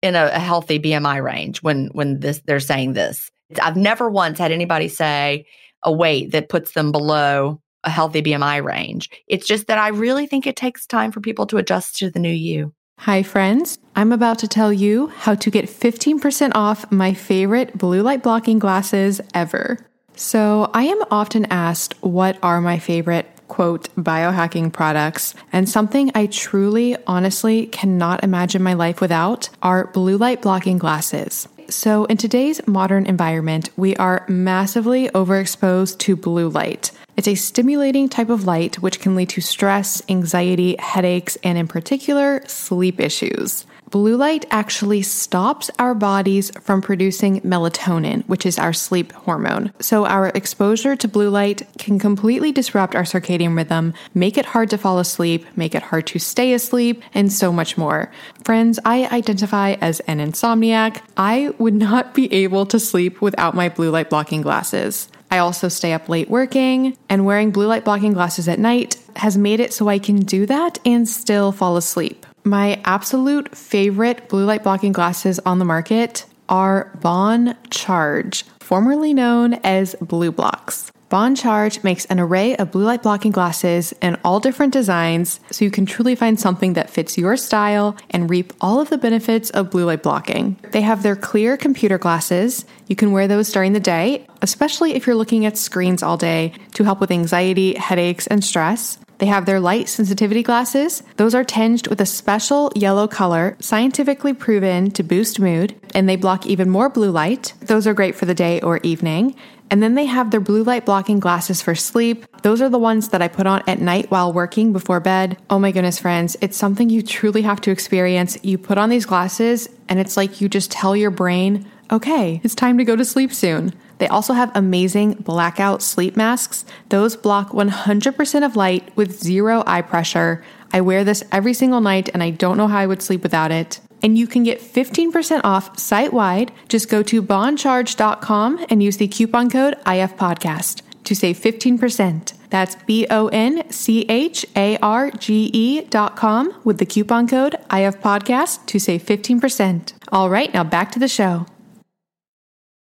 in 0.03 0.15
a, 0.15 0.27
a, 0.27 0.39
healthy 0.39 0.79
BMI 0.79 1.23
range 1.23 1.63
when 1.63 1.89
when 1.89 2.21
this 2.21 2.41
they're 2.47 2.61
saying 2.61 2.93
this. 2.93 3.31
I've 3.61 3.77
never 3.77 4.09
once 4.09 4.39
had 4.39 4.53
anybody 4.53 4.89
say 4.89 5.47
a 5.83 5.91
weight 5.91 6.33
that 6.33 6.49
puts 6.49 6.73
them 6.73 6.93
below 6.93 7.61
a 7.85 7.91
healthy 7.91 8.23
BMI 8.23 8.63
range. 8.63 9.11
It's 9.27 9.47
just 9.47 9.67
that 9.67 9.79
I 9.79 9.89
really 9.89 10.27
think 10.27 10.47
it 10.47 10.57
takes 10.57 10.87
time 10.87 11.13
for 11.13 11.21
people 11.21 11.47
to 11.47 11.59
adjust 11.59 11.97
to 11.97 12.11
the 12.11 12.19
new 12.19 12.29
you. 12.29 12.75
Hi, 13.01 13.23
friends. 13.23 13.79
I'm 13.97 14.13
about 14.13 14.39
to 14.41 14.49
tell 14.49 14.73
you 14.73 15.07
how 15.09 15.35
to 15.35 15.51
get 15.51 15.65
15% 15.67 16.53
off 16.55 16.91
my 16.93 17.15
favorite 17.15 17.79
blue 17.79 18.03
light 18.03 18.23
blocking 18.23 18.59
glasses 18.59 19.21
ever. 19.33 19.79
So, 20.17 20.71
I 20.75 20.83
am 20.85 21.03
often 21.11 21.47
asked 21.47 21.95
what 22.03 22.37
are 22.43 22.61
my 22.61 22.79
favorite 22.79 23.27
quote, 23.51 23.89
biohacking 23.97 24.73
products. 24.73 25.35
And 25.53 25.69
something 25.69 26.11
I 26.15 26.27
truly, 26.27 26.97
honestly 27.07 27.67
cannot 27.67 28.23
imagine 28.23 28.63
my 28.63 28.75
life 28.75 29.01
without 29.01 29.51
are 29.61 29.89
blue 29.89 30.17
light 30.17 30.41
blocking 30.41 30.79
glasses. 30.79 31.49
So, 31.69 32.05
in 32.07 32.17
today's 32.17 32.67
modern 32.67 33.07
environment, 33.07 33.71
we 33.77 33.97
are 33.97 34.25
massively 34.29 35.09
overexposed 35.11 35.99
to 35.99 36.17
blue 36.17 36.49
light. 36.49 36.91
It's 37.21 37.29
a 37.29 37.35
stimulating 37.35 38.09
type 38.09 38.31
of 38.31 38.47
light 38.47 38.77
which 38.77 38.99
can 38.99 39.15
lead 39.15 39.29
to 39.29 39.43
stress, 39.43 40.01
anxiety, 40.09 40.77
headaches, 40.79 41.37
and 41.45 41.59
in 41.59 41.69
particular, 41.69 42.41
sleep 42.47 42.99
issues. 42.99 43.67
Blue 43.91 44.17
light 44.17 44.47
actually 44.51 45.03
stops 45.03 45.71
our 45.79 45.95
bodies 45.95 46.51
from 46.63 46.81
producing 46.81 47.43
melatonin, 47.43 48.27
which 48.27 48.47
is 48.47 48.59
our 48.59 48.73
sleep 48.73 49.13
hormone. 49.13 49.71
So, 49.81 50.07
our 50.07 50.29
exposure 50.29 50.97
to 50.97 51.09
blue 51.09 51.29
light 51.29 51.69
can 51.77 51.99
completely 51.99 52.53
disrupt 52.53 52.95
our 52.95 53.03
circadian 53.03 53.55
rhythm, 53.55 53.93
make 54.15 54.39
it 54.39 54.47
hard 54.47 54.71
to 54.71 54.79
fall 54.79 54.99
asleep, 54.99 55.45
make 55.57 55.75
it 55.75 55.83
hard 55.83 56.07
to 56.07 56.19
stay 56.19 56.55
asleep, 56.55 57.03
and 57.13 57.31
so 57.31 57.53
much 57.53 57.77
more. 57.77 58.11
Friends, 58.45 58.79
I 58.87 59.07
identify 59.09 59.73
as 59.83 60.01
an 60.07 60.21
insomniac. 60.21 61.03
I 61.19 61.53
would 61.59 61.75
not 61.75 62.15
be 62.15 62.33
able 62.33 62.65
to 62.65 62.81
sleep 62.81 63.21
without 63.21 63.55
my 63.55 63.69
blue 63.69 63.91
light 63.91 64.09
blocking 64.09 64.41
glasses. 64.41 65.11
I 65.31 65.39
also 65.39 65.69
stay 65.69 65.93
up 65.93 66.09
late 66.09 66.29
working, 66.29 66.97
and 67.09 67.25
wearing 67.25 67.51
blue 67.51 67.67
light 67.67 67.85
blocking 67.85 68.13
glasses 68.13 68.49
at 68.49 68.59
night 68.59 68.97
has 69.17 69.37
made 69.37 69.61
it 69.61 69.73
so 69.73 69.89
I 69.89 69.99
can 69.99 70.21
do 70.21 70.47
that 70.47 70.79
and 70.85 71.09
still 71.09 71.53
fall 71.53 71.77
asleep. 71.77 72.27
My 72.45 72.81
absolute 72.85 73.57
favorite 73.57 74.29
blue 74.29 74.45
light 74.45 74.63
blocking 74.63 74.93
glasses 74.93 75.39
on 75.41 75.59
the 75.59 75.65
market 75.65 76.25
are 76.49 76.91
Bon 77.01 77.57
Charge, 77.71 78.45
formerly 78.61 79.15
known 79.15 79.55
as 79.63 79.95
BLUblox. 79.97 80.91
Bon 81.11 81.35
Charge 81.35 81.83
makes 81.83 82.05
an 82.05 82.21
array 82.21 82.55
of 82.55 82.71
blue 82.71 82.85
light 82.85 83.03
blocking 83.03 83.33
glasses 83.33 83.93
in 84.01 84.17
all 84.23 84.39
different 84.39 84.73
designs 84.73 85.41
so 85.51 85.65
you 85.65 85.71
can 85.73 85.85
truly 85.85 86.15
find 86.15 86.39
something 86.39 86.75
that 86.75 86.89
fits 86.89 87.19
your 87.19 87.37
style 87.37 87.97
and 88.11 88.31
reap 88.31 88.53
all 88.61 88.79
of 88.79 88.91
the 88.91 88.97
benefits 88.97 89.51
of 89.51 89.73
blue 89.73 89.87
light 89.87 90.05
blocking. 90.05 90.57
They 90.71 90.83
have 90.83 91.03
their 91.03 91.17
clear 91.17 91.57
computer 91.57 91.99
glasses. 91.99 92.65
You 92.87 92.95
can 92.95 93.11
wear 93.11 93.27
those 93.27 93.51
during 93.51 93.73
the 93.73 93.81
day, 93.81 94.25
especially 94.41 94.95
if 94.95 95.05
you're 95.05 95.17
looking 95.17 95.45
at 95.45 95.59
screens 95.59 96.05
all 96.05 96.17
day 96.17 96.53
to 96.75 96.85
help 96.85 97.01
with 97.01 97.11
anxiety, 97.11 97.75
headaches, 97.75 98.29
and 98.29 98.45
stress. 98.45 98.97
They 99.19 99.27
have 99.27 99.47
their 99.47 99.61
light 99.61 99.89
sensitivity 99.89 100.45
glasses. 100.45 101.03
Those 101.17 101.35
are 101.35 101.45
tinged 101.45 101.89
with 101.89 102.01
a 102.01 102.07
special 102.07 102.73
yellow 102.77 103.09
color, 103.09 103.57
scientifically 103.61 104.33
proven 104.33 104.93
to 104.93 105.03
boost 105.03 105.41
mood, 105.41 105.75
and 105.93 106.09
they 106.09 106.17
block 106.17 106.47
even 106.47 106.71
more 106.71 106.89
blue 106.89 107.11
light. 107.11 107.53
Those 107.61 107.87
are 107.89 107.95
great 107.95 108.15
for 108.15 108.27
the 108.27 108.35
day 108.35 108.61
or 108.61 108.79
evening. 108.79 109.35
And 109.71 109.83
then 109.83 109.95
they 109.95 110.07
have 110.07 110.31
their 110.31 110.41
blue 110.41 110.65
light 110.65 110.85
blocking 110.85 111.21
glasses 111.21 111.63
for 111.63 111.75
sleep. 111.75 112.27
Those 112.43 112.61
are 112.61 112.69
the 112.69 112.79
ones 112.79 113.09
that 113.09 113.23
I 113.23 113.29
put 113.29 113.47
on 113.47 113.63
at 113.69 113.81
night 113.81 114.11
while 114.11 114.33
working 114.33 114.73
before 114.73 114.99
bed. 114.99 115.39
Oh 115.49 115.59
my 115.59 115.71
goodness, 115.71 116.01
friends, 116.01 116.37
it's 116.41 116.57
something 116.57 116.91
you 116.91 117.03
truly 117.03 117.43
have 117.43 117.61
to 117.63 117.71
experience. 117.71 118.37
You 118.43 118.59
put 118.59 118.79
on 118.79 118.89
these 118.89 119.07
glasses, 119.07 119.69
and 119.89 120.01
it's 120.01 120.17
like 120.17 120.41
you 120.41 120.49
just 120.49 120.73
tell 120.73 120.97
your 120.97 121.11
brain, 121.11 121.71
okay, 121.93 122.41
it's 122.43 122.55
time 122.55 122.79
to 122.79 122.85
go 122.85 122.97
to 122.97 123.05
sleep 123.05 123.33
soon. 123.33 123.73
They 123.99 124.09
also 124.09 124.33
have 124.33 124.51
amazing 124.55 125.15
blackout 125.15 125.83
sleep 125.83 126.17
masks. 126.17 126.65
Those 126.89 127.17
block 127.17 127.51
100% 127.51 128.45
of 128.45 128.57
light 128.57 128.97
with 128.97 129.21
zero 129.21 129.63
eye 129.67 129.83
pressure. 129.83 130.43
I 130.73 130.81
wear 130.81 131.05
this 131.05 131.25
every 131.33 131.55
single 131.55 131.81
night 131.81 132.09
and 132.13 132.23
I 132.23 132.31
don't 132.31 132.57
know 132.57 132.69
how 132.69 132.79
I 132.79 132.87
would 132.87 133.03
sleep 133.03 133.23
without 133.23 133.51
it. 133.51 133.81
And 134.03 134.17
you 134.17 134.27
can 134.27 134.45
get 134.45 134.61
15% 134.61 135.43
off 135.45 135.79
site 135.79 136.13
wide. 136.13 136.53
Just 136.69 136.89
go 136.89 137.03
to 137.03 137.23
boncharge.com 137.23 138.67
and 138.71 138.83
use 138.83 138.97
the 138.97 139.09
coupon 139.09 139.51
code 139.51 139.77
IFPodcast 139.85 140.83
to 141.05 141.15
save 141.15 141.39
15%. 141.39 142.35
That's 142.51 142.77
B 142.87 143.07
O 143.11 143.29
N 143.29 143.71
C 143.71 144.05
H 144.09 144.45
A 144.57 144.77
R 144.79 145.11
G 145.13 145.51
E 145.53 145.83
dot 145.83 146.17
com 146.17 146.55
with 146.65 146.79
the 146.79 146.87
coupon 146.87 147.29
code 147.29 147.57
IFPodcast 147.71 148.67
to 148.67 148.79
save 148.79 149.03
15%. 149.03 149.93
All 150.11 150.29
right, 150.29 150.53
now 150.53 150.65
back 150.65 150.91
to 150.93 150.99
the 150.99 151.09
show. 151.09 151.47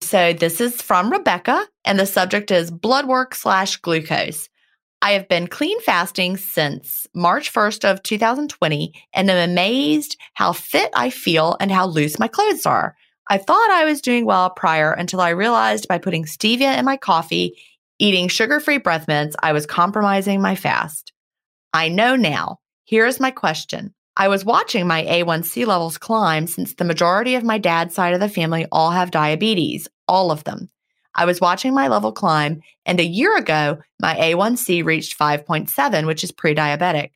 So 0.01 0.31
this 0.31 0.61
is 0.61 0.81
from 0.81 1.11
Rebecca, 1.11 1.65
and 1.83 1.99
the 1.99 2.05
subject 2.05 2.49
is 2.49 2.71
blood 2.71 3.07
work 3.07 3.35
slash 3.35 3.77
glucose. 3.77 4.47
I 5.01 5.11
have 5.11 5.27
been 5.27 5.47
clean 5.47 5.79
fasting 5.81 6.37
since 6.37 7.05
March 7.13 7.53
1st 7.53 7.89
of 7.89 8.01
2020 8.01 8.93
and 9.13 9.29
am 9.29 9.49
amazed 9.49 10.17
how 10.33 10.53
fit 10.53 10.89
I 10.95 11.11
feel 11.11 11.55
and 11.59 11.71
how 11.71 11.85
loose 11.85 12.17
my 12.17 12.27
clothes 12.27 12.65
are. 12.65 12.95
I 13.29 13.37
thought 13.37 13.69
I 13.69 13.85
was 13.85 14.01
doing 14.01 14.25
well 14.25 14.49
prior 14.49 14.91
until 14.91 15.21
I 15.21 15.29
realized 15.29 15.87
by 15.87 15.99
putting 15.99 16.25
stevia 16.25 16.77
in 16.77 16.85
my 16.85 16.97
coffee, 16.97 17.57
eating 17.99 18.27
sugar-free 18.27 18.79
breath 18.79 19.07
mints, 19.07 19.35
I 19.41 19.53
was 19.53 19.65
compromising 19.65 20.41
my 20.41 20.55
fast. 20.55 21.13
I 21.73 21.89
know 21.89 22.15
now. 22.15 22.57
Here's 22.85 23.19
my 23.19 23.31
question. 23.31 23.93
I 24.15 24.29
was 24.29 24.45
watching 24.45 24.87
my 24.87 25.03
A1C 25.03 25.67
levels 25.67 25.99
climb 25.99 26.47
since 26.47 26.73
the 26.73 26.85
majority 26.85 27.35
of 27.35 27.43
my 27.43 27.59
dad's 27.59 27.93
side 27.93 28.15
of 28.15 28.19
the 28.19 28.29
family 28.29 28.65
all 28.71 28.89
have 28.89 29.11
diabetes, 29.11 29.87
all 30.07 30.31
of 30.31 30.43
them. 30.43 30.71
I 31.17 31.25
was 31.25 31.41
watching 31.41 31.73
my 31.73 31.87
level 31.87 32.11
climb, 32.11 32.61
and 32.85 32.99
a 32.99 33.05
year 33.05 33.35
ago, 33.35 33.79
my 33.99 34.15
A1C 34.15 34.85
reached 34.85 35.17
5.7, 35.17 36.05
which 36.05 36.23
is 36.23 36.31
pre 36.31 36.53
diabetic. 36.53 37.11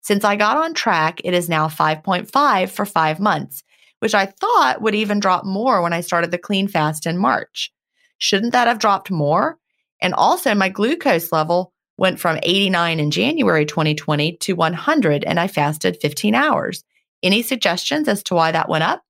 Since 0.00 0.24
I 0.24 0.36
got 0.36 0.56
on 0.56 0.74
track, 0.74 1.20
it 1.22 1.34
is 1.34 1.48
now 1.48 1.68
5.5 1.68 2.70
for 2.70 2.86
five 2.86 3.20
months, 3.20 3.62
which 4.00 4.14
I 4.14 4.26
thought 4.26 4.80
would 4.80 4.94
even 4.94 5.20
drop 5.20 5.44
more 5.44 5.82
when 5.82 5.92
I 5.92 6.00
started 6.00 6.30
the 6.30 6.38
clean 6.38 6.66
fast 6.66 7.06
in 7.06 7.18
March. 7.18 7.72
Shouldn't 8.18 8.52
that 8.52 8.68
have 8.68 8.78
dropped 8.78 9.10
more? 9.10 9.58
And 10.00 10.14
also, 10.14 10.54
my 10.54 10.70
glucose 10.70 11.30
level 11.30 11.72
went 11.98 12.18
from 12.18 12.40
89 12.42 12.98
in 12.98 13.10
January 13.10 13.66
2020 13.66 14.38
to 14.38 14.54
100, 14.54 15.24
and 15.24 15.38
I 15.38 15.46
fasted 15.46 15.98
15 16.00 16.34
hours. 16.34 16.82
Any 17.22 17.42
suggestions 17.42 18.08
as 18.08 18.22
to 18.24 18.34
why 18.34 18.50
that 18.50 18.68
went 18.68 18.82
up? 18.82 19.02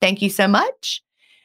Thank 0.00 0.22
you 0.22 0.30
so 0.30 0.48
much. 0.48 1.02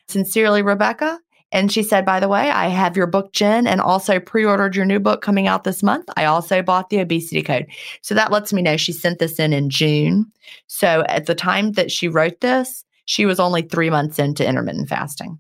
Sincerely, 0.08 0.62
Rebecca. 0.62 1.20
And 1.54 1.72
she 1.72 1.84
said, 1.84 2.04
by 2.04 2.20
the 2.20 2.28
way, 2.28 2.50
I 2.50 2.68
have 2.68 2.98
your 2.98 3.08
book, 3.08 3.32
Gin, 3.32 3.68
and 3.68 3.80
also 3.80 4.20
pre 4.20 4.44
ordered 4.44 4.76
your 4.76 4.86
new 4.86 5.00
book 5.00 5.22
coming 5.22 5.48
out 5.48 5.64
this 5.64 5.84
month. 5.84 6.10
I 6.18 6.26
also 6.26 6.62
bought 6.64 6.90
the 6.90 7.00
obesity 7.00 7.44
code. 7.44 7.68
So 8.02 8.16
that 8.16 8.32
lets 8.32 8.52
me 8.52 8.64
know 8.64 8.76
she 8.76 8.92
sent 8.92 9.20
this 9.20 9.40
in 9.40 9.54
in 9.54 9.70
June. 9.70 10.32
So 10.68 11.06
at 11.08 11.28
the 11.28 11.36
time 11.36 11.74
that 11.74 11.92
she 11.92 12.08
wrote 12.08 12.42
this, 12.42 12.84
she 13.06 13.26
was 13.26 13.40
only 13.40 13.62
three 13.62 13.92
months 13.92 14.18
into 14.18 14.46
intermittent 14.48 14.90
fasting. 14.90 15.40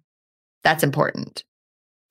That's 0.63 0.83
important. 0.83 1.43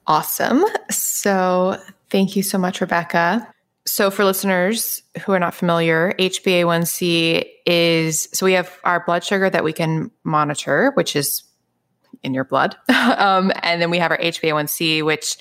Awesome. 0.07 0.65
So 0.91 1.81
thank 2.11 2.35
you 2.35 2.43
so 2.43 2.59
much, 2.59 2.81
Rebecca. 2.81 3.47
So, 3.85 4.13
for 4.13 4.25
listeners 4.25 5.03
who 5.25 5.33
are 5.33 5.41
not 5.41 5.55
familiar, 5.55 6.15
HbA1c 6.17 7.45
is 7.67 8.29
so 8.33 8.47
we 8.47 8.53
have 8.53 8.79
our 8.85 9.05
blood 9.05 9.25
sugar 9.25 9.51
that 9.51 9.65
we 9.65 9.73
can 9.73 10.13
monitor, 10.23 10.93
which 10.95 11.17
is 11.17 11.43
in 12.23 12.35
your 12.35 12.45
blood. 12.45 12.77
um, 12.89 13.53
and 13.63 13.81
then 13.81 13.91
we 13.91 13.99
have 13.99 14.11
our 14.11 14.19
HbA1c, 14.19 15.05
which 15.05 15.37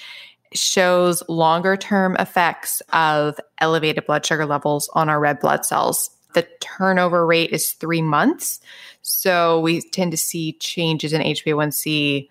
shows 0.53 1.23
longer 1.29 1.77
term 1.77 2.15
effects 2.17 2.81
of 2.91 3.39
elevated 3.59 4.05
blood 4.05 4.25
sugar 4.25 4.45
levels 4.45 4.89
on 4.93 5.09
our 5.09 5.19
red 5.19 5.39
blood 5.39 5.65
cells. 5.65 6.09
The 6.33 6.47
turnover 6.59 7.25
rate 7.25 7.51
is 7.51 7.71
three 7.71 8.01
months. 8.01 8.59
So 9.01 9.59
we 9.59 9.81
tend 9.81 10.11
to 10.11 10.17
see 10.17 10.53
changes 10.53 11.13
in 11.13 11.21
HbA1c 11.21 12.29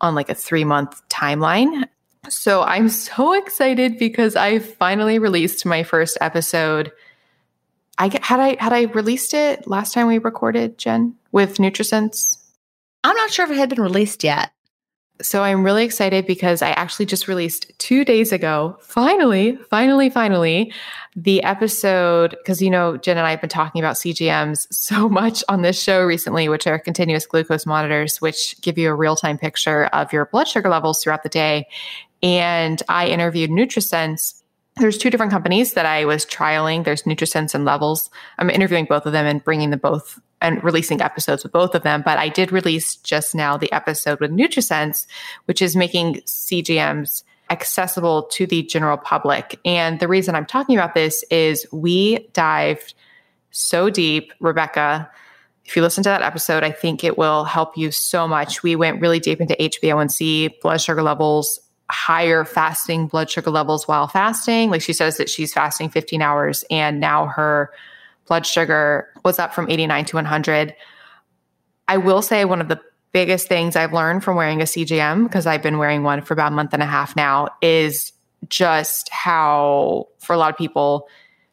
on 0.00 0.14
like 0.14 0.28
a 0.28 0.34
three 0.34 0.64
month 0.64 1.00
timeline. 1.08 1.86
So 2.28 2.62
I'm 2.62 2.88
so 2.88 3.32
excited 3.32 3.98
because 3.98 4.36
I 4.36 4.60
finally 4.60 5.18
released 5.18 5.66
my 5.66 5.82
first 5.82 6.16
episode. 6.20 6.92
I 7.98 8.06
had 8.22 8.40
I 8.40 8.56
had 8.62 8.72
I 8.72 8.82
released 8.82 9.34
it 9.34 9.66
last 9.66 9.92
time 9.92 10.06
we 10.06 10.18
recorded, 10.18 10.78
Gin, 10.78 11.14
with 11.32 11.58
NutriSense. 11.58 12.38
I'm 13.04 13.16
not 13.16 13.30
sure 13.30 13.44
if 13.44 13.50
it 13.50 13.56
had 13.56 13.68
been 13.68 13.80
released 13.80 14.24
yet. 14.24 14.50
So 15.20 15.42
I'm 15.42 15.62
really 15.62 15.84
excited 15.84 16.26
because 16.26 16.62
I 16.62 16.70
actually 16.70 17.06
just 17.06 17.28
released 17.28 17.70
two 17.78 18.04
days 18.04 18.32
ago, 18.32 18.76
finally, 18.80 19.56
finally, 19.70 20.10
finally, 20.10 20.72
the 21.14 21.42
episode. 21.44 22.30
Because, 22.30 22.60
you 22.60 22.70
know, 22.70 22.96
Gin 22.96 23.18
and 23.18 23.26
I 23.26 23.30
have 23.30 23.40
been 23.40 23.50
talking 23.50 23.80
about 23.80 23.96
CGMs 23.96 24.66
so 24.72 25.08
much 25.08 25.44
on 25.48 25.62
this 25.62 25.80
show 25.80 26.02
recently, 26.02 26.48
which 26.48 26.66
are 26.66 26.78
continuous 26.78 27.26
glucose 27.26 27.66
monitors, 27.66 28.20
which 28.20 28.60
give 28.62 28.78
you 28.78 28.88
a 28.88 28.94
real 28.94 29.14
time 29.14 29.38
picture 29.38 29.86
of 29.86 30.12
your 30.12 30.26
blood 30.26 30.48
sugar 30.48 30.68
levels 30.68 31.02
throughout 31.02 31.22
the 31.22 31.28
day. 31.28 31.68
And 32.22 32.82
I 32.88 33.08
interviewed 33.08 33.50
NutriSense 33.50 34.41
there's 34.76 34.98
two 34.98 35.10
different 35.10 35.32
companies 35.32 35.74
that 35.74 35.84
I 35.84 36.04
was 36.04 36.24
trialing. 36.24 36.84
There's 36.84 37.02
NutriSense 37.02 37.54
and 37.54 37.64
Levels. 37.64 38.10
I'm 38.38 38.48
interviewing 38.48 38.86
both 38.86 39.04
of 39.04 39.12
them 39.12 39.26
and 39.26 39.44
bringing 39.44 39.70
them 39.70 39.80
both 39.80 40.18
and 40.40 40.62
releasing 40.64 41.00
episodes 41.00 41.42
with 41.42 41.52
both 41.52 41.74
of 41.74 41.82
them. 41.82 42.02
But 42.04 42.18
I 42.18 42.28
did 42.28 42.52
release 42.52 42.96
just 42.96 43.34
now 43.34 43.56
the 43.56 43.72
episode 43.72 44.18
with 44.18 44.30
NutriSense, 44.30 45.06
which 45.44 45.60
is 45.60 45.76
making 45.76 46.16
CGMs 46.26 47.22
accessible 47.50 48.24
to 48.24 48.46
the 48.46 48.62
general 48.62 48.96
public. 48.96 49.60
And 49.64 50.00
the 50.00 50.08
reason 50.08 50.34
I'm 50.34 50.46
talking 50.46 50.76
about 50.76 50.94
this 50.94 51.22
is 51.30 51.66
we 51.70 52.26
dived 52.32 52.94
so 53.50 53.90
deep, 53.90 54.32
Rebecca. 54.40 55.08
If 55.66 55.76
you 55.76 55.82
listen 55.82 56.02
to 56.04 56.08
that 56.08 56.22
episode, 56.22 56.64
I 56.64 56.72
think 56.72 57.04
it 57.04 57.18
will 57.18 57.44
help 57.44 57.76
you 57.76 57.90
so 57.90 58.26
much. 58.26 58.62
We 58.62 58.74
went 58.74 59.00
really 59.00 59.20
deep 59.20 59.40
into 59.40 59.54
HbA1c, 59.54 60.60
blood 60.60 60.80
sugar 60.80 61.02
levels, 61.02 61.60
higher 61.92 62.44
fasting 62.44 63.06
blood 63.06 63.30
sugar 63.30 63.50
levels 63.50 63.86
while 63.86 64.08
fasting. 64.08 64.70
Like 64.70 64.82
she 64.82 64.92
says 64.92 65.18
that 65.18 65.28
she's 65.28 65.52
fasting 65.52 65.90
15 65.90 66.22
hours 66.22 66.64
and 66.70 66.98
now 67.00 67.26
her 67.26 67.70
blood 68.26 68.46
sugar 68.46 69.08
was 69.24 69.38
up 69.38 69.54
from 69.54 69.70
89 69.70 70.06
to 70.06 70.16
100. 70.16 70.74
I 71.88 71.96
will 71.98 72.22
say 72.22 72.44
one 72.44 72.60
of 72.60 72.68
the 72.68 72.80
biggest 73.12 73.46
things 73.46 73.76
I've 73.76 73.92
learned 73.92 74.24
from 74.24 74.36
wearing 74.36 74.62
a 74.62 74.64
CGM, 74.64 75.24
because 75.24 75.46
I've 75.46 75.62
been 75.62 75.78
wearing 75.78 76.02
one 76.02 76.22
for 76.22 76.32
about 76.32 76.52
a 76.52 76.54
month 76.54 76.72
and 76.72 76.82
a 76.82 76.86
half 76.86 77.14
now, 77.14 77.48
is 77.60 78.12
just 78.48 79.10
how, 79.10 80.08
for 80.18 80.32
a 80.32 80.38
lot 80.38 80.50
of 80.50 80.56
people, 80.56 81.08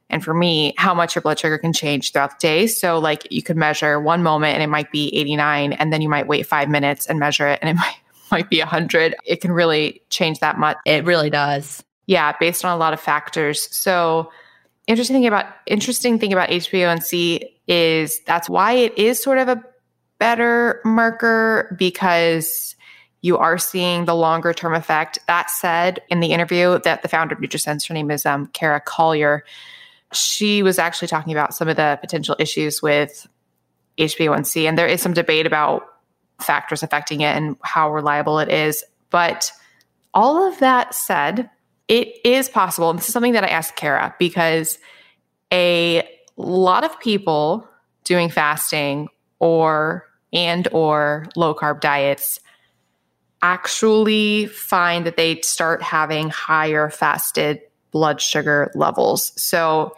and 0.09 0.23
for 0.23 0.33
me, 0.33 0.73
how 0.77 0.93
much 0.93 1.15
your 1.15 1.21
blood 1.21 1.37
sugar 1.37 1.57
can 1.57 1.73
change 1.73 2.11
throughout 2.11 2.31
the 2.31 2.47
day. 2.47 2.67
So, 2.67 2.97
like, 2.97 3.29
you 3.29 3.43
could 3.43 3.57
measure 3.57 3.99
one 3.99 4.23
moment 4.23 4.55
and 4.55 4.63
it 4.63 4.67
might 4.67 4.91
be 4.91 5.13
89, 5.15 5.73
and 5.73 5.91
then 5.91 6.01
you 6.01 6.09
might 6.09 6.27
wait 6.27 6.45
five 6.47 6.69
minutes 6.69 7.05
and 7.05 7.19
measure 7.19 7.47
it, 7.47 7.59
and 7.61 7.69
it 7.69 7.75
might 7.75 7.97
might 8.31 8.49
be 8.49 8.59
100. 8.59 9.15
It 9.25 9.41
can 9.41 9.51
really 9.51 10.01
change 10.09 10.39
that 10.39 10.57
much. 10.57 10.77
It 10.85 11.05
really 11.05 11.29
does. 11.29 11.83
Yeah, 12.05 12.33
based 12.39 12.65
on 12.65 12.75
a 12.75 12.77
lot 12.77 12.93
of 12.93 12.99
factors. 12.99 13.73
So, 13.75 14.31
interesting 14.87 15.15
thing 15.15 15.27
about 15.27 15.45
interesting 15.67 16.17
thing 16.17 16.33
about 16.33 16.49
HbA1c 16.49 17.43
is 17.67 18.19
that's 18.25 18.49
why 18.49 18.73
it 18.73 18.97
is 18.97 19.21
sort 19.21 19.37
of 19.37 19.47
a 19.47 19.63
better 20.17 20.81
marker 20.83 21.75
because 21.77 22.75
you 23.21 23.37
are 23.37 23.57
seeing 23.57 24.05
the 24.05 24.15
longer 24.15 24.53
term 24.53 24.73
effect. 24.73 25.19
That 25.27 25.49
said, 25.49 26.01
in 26.09 26.19
the 26.19 26.31
interview 26.31 26.79
that 26.83 27.01
the 27.01 27.07
founder 27.07 27.35
of 27.35 27.41
NutriSense, 27.41 27.87
her 27.87 27.93
name 27.93 28.11
is 28.11 28.25
um, 28.25 28.47
Kara 28.47 28.79
Collier, 28.79 29.43
she 30.13 30.63
was 30.63 30.79
actually 30.79 31.07
talking 31.07 31.33
about 31.33 31.53
some 31.53 31.67
of 31.67 31.75
the 31.75 31.97
potential 32.01 32.35
issues 32.39 32.81
with 32.81 33.27
HbA1c, 33.97 34.67
and 34.67 34.77
there 34.77 34.87
is 34.87 35.01
some 35.01 35.13
debate 35.13 35.45
about 35.45 35.83
factors 36.41 36.83
affecting 36.83 37.21
it 37.21 37.35
and 37.35 37.55
how 37.63 37.91
reliable 37.91 38.39
it 38.39 38.49
is. 38.49 38.83
But 39.09 39.51
all 40.13 40.47
of 40.47 40.59
that 40.59 40.93
said, 40.93 41.49
it 41.87 42.15
is 42.23 42.49
possible. 42.49 42.89
And 42.89 42.99
this 42.99 43.07
is 43.07 43.13
something 43.13 43.33
that 43.33 43.43
I 43.43 43.47
asked 43.47 43.75
Kara 43.75 44.15
because 44.19 44.77
a 45.51 46.07
lot 46.37 46.83
of 46.83 46.99
people 46.99 47.67
doing 48.03 48.29
fasting 48.29 49.07
or 49.39 50.05
and 50.31 50.67
or 50.71 51.25
low 51.35 51.55
carb 51.55 51.81
diets 51.81 52.39
actually 53.41 54.45
find 54.47 55.05
that 55.05 55.17
they 55.17 55.41
start 55.41 55.81
having 55.81 56.29
higher 56.29 56.89
fasted 56.89 57.61
blood 57.91 58.21
sugar 58.21 58.71
levels. 58.75 59.31
So 59.41 59.95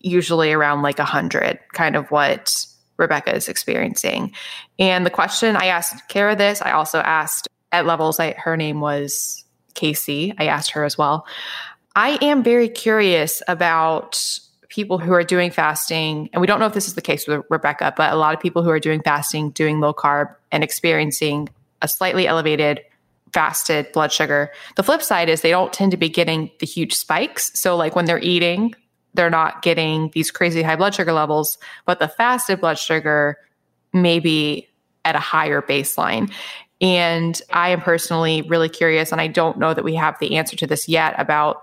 usually 0.00 0.52
around 0.52 0.82
like 0.82 0.98
100, 0.98 1.58
kind 1.72 1.96
of 1.96 2.10
what 2.10 2.66
Rebecca 2.96 3.34
is 3.34 3.48
experiencing. 3.48 4.32
And 4.78 5.04
the 5.04 5.10
question 5.10 5.56
I 5.56 5.66
asked 5.66 6.08
Kara 6.08 6.36
this, 6.36 6.62
I 6.62 6.72
also 6.72 7.00
asked 7.00 7.48
at 7.72 7.86
levels, 7.86 8.18
I, 8.18 8.32
her 8.32 8.56
name 8.56 8.80
was 8.80 9.44
Casey. 9.74 10.34
I 10.38 10.46
asked 10.46 10.70
her 10.72 10.84
as 10.84 10.96
well. 10.96 11.26
I 11.94 12.18
am 12.22 12.42
very 12.42 12.68
curious 12.68 13.42
about 13.48 14.38
people 14.68 14.98
who 14.98 15.12
are 15.12 15.24
doing 15.24 15.50
fasting, 15.50 16.28
and 16.32 16.40
we 16.40 16.46
don't 16.46 16.60
know 16.60 16.66
if 16.66 16.74
this 16.74 16.88
is 16.88 16.94
the 16.94 17.02
case 17.02 17.26
with 17.26 17.42
Rebecca, 17.48 17.94
but 17.96 18.12
a 18.12 18.16
lot 18.16 18.34
of 18.34 18.40
people 18.40 18.62
who 18.62 18.70
are 18.70 18.80
doing 18.80 19.00
fasting, 19.02 19.50
doing 19.50 19.80
low 19.80 19.94
carb, 19.94 20.34
and 20.52 20.62
experiencing 20.62 21.48
a 21.82 21.88
slightly 21.88 22.26
elevated 22.26 22.82
fasted 23.32 23.90
blood 23.92 24.12
sugar. 24.12 24.50
The 24.76 24.82
flip 24.82 25.02
side 25.02 25.28
is 25.28 25.40
they 25.40 25.50
don't 25.50 25.72
tend 25.72 25.90
to 25.92 25.96
be 25.96 26.08
getting 26.08 26.50
the 26.60 26.66
huge 26.66 26.94
spikes. 26.94 27.50
So, 27.58 27.76
like 27.76 27.94
when 27.94 28.04
they're 28.04 28.18
eating, 28.18 28.74
they're 29.16 29.30
not 29.30 29.62
getting 29.62 30.10
these 30.14 30.30
crazy 30.30 30.62
high 30.62 30.76
blood 30.76 30.94
sugar 30.94 31.12
levels, 31.12 31.58
but 31.84 31.98
the 31.98 32.08
fasted 32.08 32.60
blood 32.60 32.78
sugar 32.78 33.38
may 33.92 34.20
be 34.20 34.68
at 35.04 35.16
a 35.16 35.20
higher 35.20 35.62
baseline. 35.62 36.32
And 36.80 37.40
I 37.52 37.70
am 37.70 37.80
personally 37.80 38.42
really 38.42 38.68
curious, 38.68 39.12
and 39.12 39.20
I 39.20 39.28
don't 39.28 39.58
know 39.58 39.72
that 39.72 39.84
we 39.84 39.94
have 39.94 40.18
the 40.18 40.36
answer 40.36 40.56
to 40.56 40.66
this 40.66 40.88
yet 40.88 41.14
about 41.18 41.62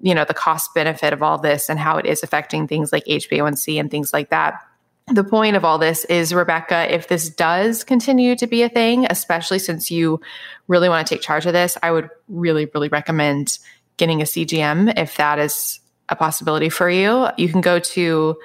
you 0.00 0.14
know 0.14 0.24
the 0.24 0.34
cost 0.34 0.74
benefit 0.74 1.12
of 1.12 1.22
all 1.22 1.38
this 1.38 1.70
and 1.70 1.78
how 1.78 1.96
it 1.96 2.04
is 2.04 2.22
affecting 2.22 2.68
things 2.68 2.92
like 2.92 3.04
HbA1c 3.06 3.80
and 3.80 3.90
things 3.90 4.12
like 4.12 4.30
that. 4.30 4.60
The 5.08 5.24
point 5.24 5.56
of 5.56 5.64
all 5.64 5.78
this 5.78 6.04
is, 6.06 6.32
Rebecca, 6.32 6.92
if 6.92 7.08
this 7.08 7.28
does 7.28 7.84
continue 7.84 8.36
to 8.36 8.46
be 8.46 8.62
a 8.62 8.70
thing, 8.70 9.06
especially 9.08 9.58
since 9.58 9.90
you 9.90 10.20
really 10.66 10.88
want 10.88 11.06
to 11.06 11.14
take 11.14 11.22
charge 11.22 11.44
of 11.44 11.52
this, 11.52 11.76
I 11.82 11.90
would 11.90 12.08
really, 12.28 12.70
really 12.72 12.88
recommend 12.88 13.58
getting 13.98 14.22
a 14.22 14.24
CGM 14.24 14.98
if 14.98 15.16
that 15.16 15.38
is 15.38 15.80
a 16.08 16.16
possibility 16.16 16.68
for 16.68 16.90
you. 16.90 17.28
You 17.36 17.48
can 17.48 17.60
go 17.60 17.78
to 17.78 18.36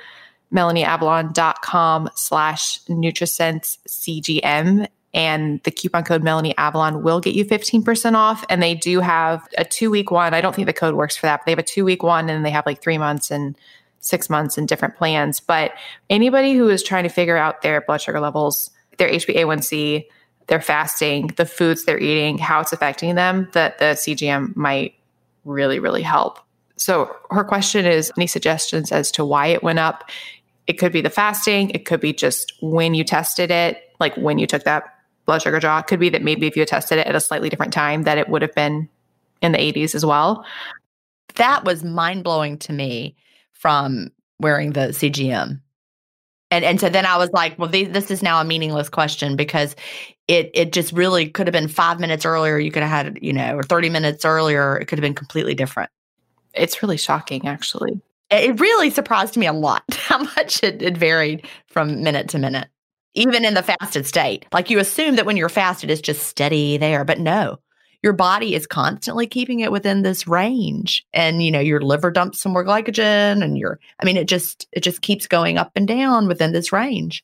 melanieavalon.com 0.54 2.10
slash 2.16 2.84
Nutrisense 2.86 3.78
CGM 3.88 4.88
and 5.14 5.62
the 5.64 5.72
coupon 5.72 6.04
code 6.04 6.24
Melanie 6.24 6.56
Avalon 6.58 7.02
will 7.02 7.20
get 7.20 7.34
you 7.34 7.44
15% 7.44 8.16
off. 8.16 8.46
And 8.50 8.62
they 8.62 8.76
do 8.76 9.00
have 9.00 9.48
a 9.58 9.66
two 9.66 9.90
week 9.90 10.12
one. 10.12 10.34
I 10.34 10.42
don't 10.42 10.56
think 10.56 10.68
the 10.68 10.74
code 10.74 10.96
works 10.96 11.18
for 11.18 11.26
that, 11.26 11.42
but 11.42 11.46
they 11.46 11.52
have 11.52 11.60
a 11.60 11.64
two 11.64 11.84
week 11.84 12.04
one 12.04 12.30
and 12.30 12.46
they 12.46 12.52
have 12.52 12.66
like 12.66 12.82
three 12.82 12.98
months 12.98 13.32
and 13.32 13.58
six 14.00 14.30
months 14.30 14.58
and 14.58 14.68
different 14.68 14.96
plans. 14.96 15.40
But 15.40 15.74
anybody 16.10 16.54
who 16.54 16.70
is 16.70 16.84
trying 16.84 17.04
to 17.04 17.10
figure 17.10 17.38
out 17.38 17.62
their 17.62 17.82
blood 17.82 18.02
sugar 18.02 18.20
levels, 18.20 18.72
their 18.98 19.10
HbA1c, 19.10 20.06
their 20.48 20.62
fasting, 20.62 21.28
the 21.38 21.46
foods 21.46 21.86
they're 21.86 22.00
eating, 22.00 22.38
how 22.38 22.62
it's 22.62 22.74
affecting 22.74 23.16
them, 23.16 23.50
that 23.54 23.78
the 23.80 23.86
CGM 23.86 24.56
might 24.56 24.96
really, 25.44 25.80
really 25.80 26.02
help. 26.02 26.40
So 26.80 27.14
her 27.30 27.44
question 27.44 27.86
is 27.86 28.12
any 28.18 28.28
suggestions 28.28 28.92
as 28.92 29.12
to 29.12 29.26
why 29.26 29.48
it 29.48 29.64
went 29.64 29.80
up? 29.80 30.10
It 30.66 30.74
could 30.74 30.92
be 30.92 31.02
the 31.02 31.10
fasting, 31.10 31.72
it 31.72 31.86
could 31.86 32.00
be 32.00 32.14
just 32.14 32.54
when 32.62 32.94
you 32.94 33.04
tested 33.04 33.52
it, 33.52 33.94
like 34.00 34.16
when 34.16 34.38
you 34.40 34.48
took 34.48 34.64
that 34.64 34.84
blood 35.26 35.42
sugar 35.42 35.60
draw. 35.60 35.80
It 35.80 35.88
could 35.88 36.00
be 36.00 36.10
that 36.10 36.24
maybe 36.24 36.48
if 36.48 36.56
you 36.56 36.62
had 36.62 36.70
tested 36.70 37.00
it 37.00 37.08
at 37.08 37.16
a 37.16 37.20
slightly 37.20 37.50
different 37.50 37.74
time, 37.74 38.04
that 38.04 38.18
it 38.18 38.30
would 38.30 38.42
have 38.42 38.54
been 38.56 38.88
in 39.42 39.52
the 39.52 39.58
80s 39.58 39.94
as 39.94 40.06
well. 40.06 40.46
That 41.36 41.66
was 41.66 41.84
mind 41.84 42.24
blowing 42.24 42.58
to 42.60 42.74
me 42.74 43.16
from 43.54 44.12
wearing 44.40 44.72
the 44.72 44.90
CGM. 44.90 45.60
And 46.52 46.66
and 46.66 46.80
so 46.80 46.90
then 46.90 47.06
I 47.06 47.18
was 47.18 47.30
like, 47.32 47.60
well, 47.60 47.70
this 47.70 48.10
is 48.10 48.24
now 48.24 48.42
a 48.42 48.44
meaningless 48.44 48.90
question 48.90 49.36
because 49.36 49.76
it 50.28 50.50
it 50.54 50.74
just 50.74 50.94
really 50.94 51.30
could 51.30 51.46
have 51.46 51.52
been 51.52 51.68
five 51.68 52.00
minutes 52.00 52.26
earlier. 52.26 52.58
You 52.58 52.72
could 52.72 52.82
have 52.82 52.90
had, 52.90 53.20
you 53.22 53.34
know, 53.34 53.56
or 53.56 53.62
thirty 53.62 53.90
minutes 53.90 54.26
earlier. 54.26 54.78
It 54.78 54.86
could 54.86 54.98
have 54.98 55.04
been 55.04 55.14
completely 55.14 55.54
different. 55.54 55.92
It's 56.54 56.82
really 56.82 56.98
shocking, 56.98 57.48
actually. 57.48 58.02
It 58.32 58.60
really 58.60 58.90
surprised 58.90 59.38
me 59.38 59.48
a 59.48 59.54
lot 59.54 59.84
how 59.92 60.20
much 60.20 60.64
it, 60.64 60.82
it 60.82 60.98
varied 60.98 61.48
from 61.68 62.04
minute 62.04 62.30
to 62.30 62.40
minute 62.40 62.70
even 63.16 63.44
in 63.44 63.54
the 63.54 63.64
fasted 63.64 64.06
state. 64.06 64.46
Like 64.54 64.70
you 64.70 64.80
assume 64.80 65.16
that 65.16 65.26
when 65.26 65.38
you're 65.38 65.50
fasted, 65.50 65.90
it's 65.90 66.02
just 66.02 66.28
steady 66.28 66.78
there, 66.78 67.04
but 67.04 67.20
no, 67.20 67.58
your 68.02 68.14
body 68.14 68.56
is 68.56 68.68
constantly 68.68 69.28
keeping 69.28 69.60
it 69.60 69.72
within 69.72 70.04
this 70.04 70.28
range. 70.28 71.06
And, 71.14 71.44
you 71.44 71.52
know, 71.52 71.60
your 71.60 71.82
liver 71.82 72.12
dumps 72.12 72.40
some 72.40 72.54
more 72.54 72.64
glycogen 72.64 73.44
and 73.44 73.58
your, 73.58 73.80
I 74.00 74.06
mean, 74.06 74.18
it 74.18 74.28
just, 74.28 74.68
it 74.72 74.82
just 74.82 75.02
keeps 75.02 75.28
going 75.28 75.58
up 75.58 75.72
and 75.76 75.88
down 75.88 76.28
within 76.28 76.54
this 76.54 76.72
range. 76.72 77.24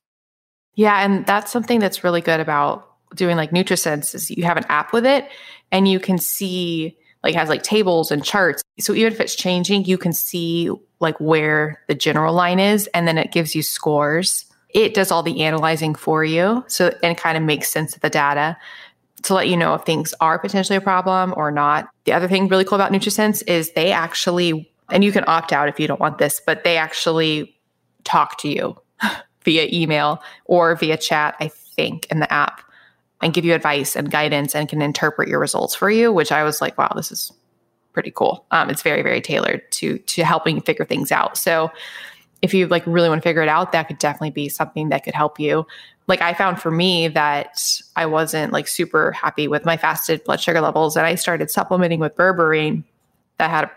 Yeah. 0.74 1.04
And 1.06 1.26
that's 1.26 1.52
something 1.52 1.80
that's 1.80 2.04
really 2.04 2.22
good 2.22 2.40
about 2.40 2.90
doing 3.16 3.38
like 3.38 3.52
Nutrisense 3.52 4.14
is 4.14 4.30
you 4.30 4.44
have 4.44 4.58
an 4.58 4.66
app 4.68 4.92
with 4.92 5.06
it 5.06 5.30
and 5.72 5.88
you 5.88 6.00
can 6.00 6.18
see 6.18 6.98
like 7.26 7.36
has 7.36 7.50
like 7.50 7.64
tables 7.64 8.12
and 8.12 8.24
charts. 8.24 8.64
So 8.80 8.94
even 8.94 9.12
if 9.12 9.20
it's 9.20 9.36
changing, 9.36 9.86
you 9.86 9.98
can 9.98 10.14
see 10.14 10.70
like 11.00 11.20
where 11.20 11.82
the 11.88 11.96
general 11.96 12.34
line 12.34 12.60
is 12.60 12.88
and 12.94 13.08
then 13.08 13.18
it 13.18 13.34
gives 13.34 13.54
you 13.54 13.62
scores 13.62 14.46
it 14.76 14.94
does 14.94 15.10
all 15.10 15.24
the 15.24 15.42
analyzing 15.42 15.96
for 15.96 16.24
you. 16.24 16.64
So, 16.68 16.94
and 17.02 17.18
kind 17.18 17.38
of 17.38 17.44
makes 17.44 17.70
sense 17.70 17.96
of 17.96 18.02
the 18.02 18.10
data 18.10 18.58
to 19.24 19.34
let 19.34 19.48
you 19.48 19.56
know 19.56 19.74
if 19.74 19.84
things 19.84 20.14
are 20.20 20.38
potentially 20.38 20.76
a 20.76 20.82
problem 20.82 21.34
or 21.38 21.50
not. 21.50 21.88
The 22.04 22.12
other 22.12 22.28
thing 22.28 22.50
really 22.50 22.66
cool 22.66 22.76
about 22.76 22.92
Nutrisense 22.92 23.42
is 23.48 23.72
they 23.72 23.94
actually, 23.94 24.70
and 24.92 25.04
you 25.04 25.14
can 25.14 25.24
opt 25.28 25.54
out 25.54 25.70
if 25.70 25.80
you 25.80 25.88
don't 25.88 26.02
want 26.02 26.18
this, 26.18 26.42
but 26.46 26.66
they 26.66 26.76
actually 26.76 27.56
talk 28.04 28.38
to 28.40 28.50
you 28.50 28.76
via 29.46 29.70
email 29.72 30.22
or 30.44 30.76
via 30.76 30.98
chat, 30.98 31.36
I 31.40 31.48
think, 31.48 32.08
in 32.12 32.20
the 32.20 32.32
app 32.32 32.62
and 33.22 33.34
give 33.34 33.46
you 33.46 33.54
advice 33.54 33.96
and 33.96 34.12
guidance 34.12 34.56
and 34.56 34.70
can 34.70 34.82
interpret 34.82 35.30
your 35.30 35.40
results 35.40 35.76
for 35.76 35.90
you, 35.90 36.12
which 36.12 36.32
I 36.32 36.44
was 36.44 36.62
like, 36.62 36.78
wow, 36.78 36.92
this 36.96 37.12
is 37.12 37.32
pretty 37.94 38.12
cool. 38.12 38.46
Um, 38.52 38.70
it's 38.70 38.82
very, 38.82 39.02
very 39.02 39.22
tailored 39.22 39.64
to 39.72 39.98
to 40.00 40.24
helping 40.24 40.62
figure 40.62 40.86
things 40.86 41.12
out. 41.12 41.38
So 41.38 41.72
if 42.42 42.54
you 42.54 42.68
like 42.68 42.86
really 42.86 43.10
want 43.10 43.22
to 43.24 43.28
figure 43.28 43.42
it 43.42 43.50
out, 43.50 43.72
that 43.72 43.88
could 43.88 43.98
definitely 43.98 44.32
be 44.32 44.50
something 44.50 44.90
that 44.90 45.04
could 45.04 45.16
help 45.16 45.40
you. 45.40 45.66
Like 46.08 46.22
I 46.22 46.34
found 46.34 46.62
for 46.62 46.70
me 46.70 47.08
that 47.08 47.82
I 47.96 48.06
wasn't 48.06 48.54
like 48.54 48.68
super 48.68 49.12
happy 49.14 49.48
with 49.48 49.66
my 49.66 49.78
fasted 49.78 50.24
blood 50.24 50.40
sugar 50.40 50.62
levels 50.62 50.96
and 50.96 51.08
I 51.08 51.16
started 51.16 51.50
supplementing 51.50 52.00
with 52.00 52.16
berberine 52.16 52.84
that 53.38 53.50
had 53.50 53.64
a 53.64 53.72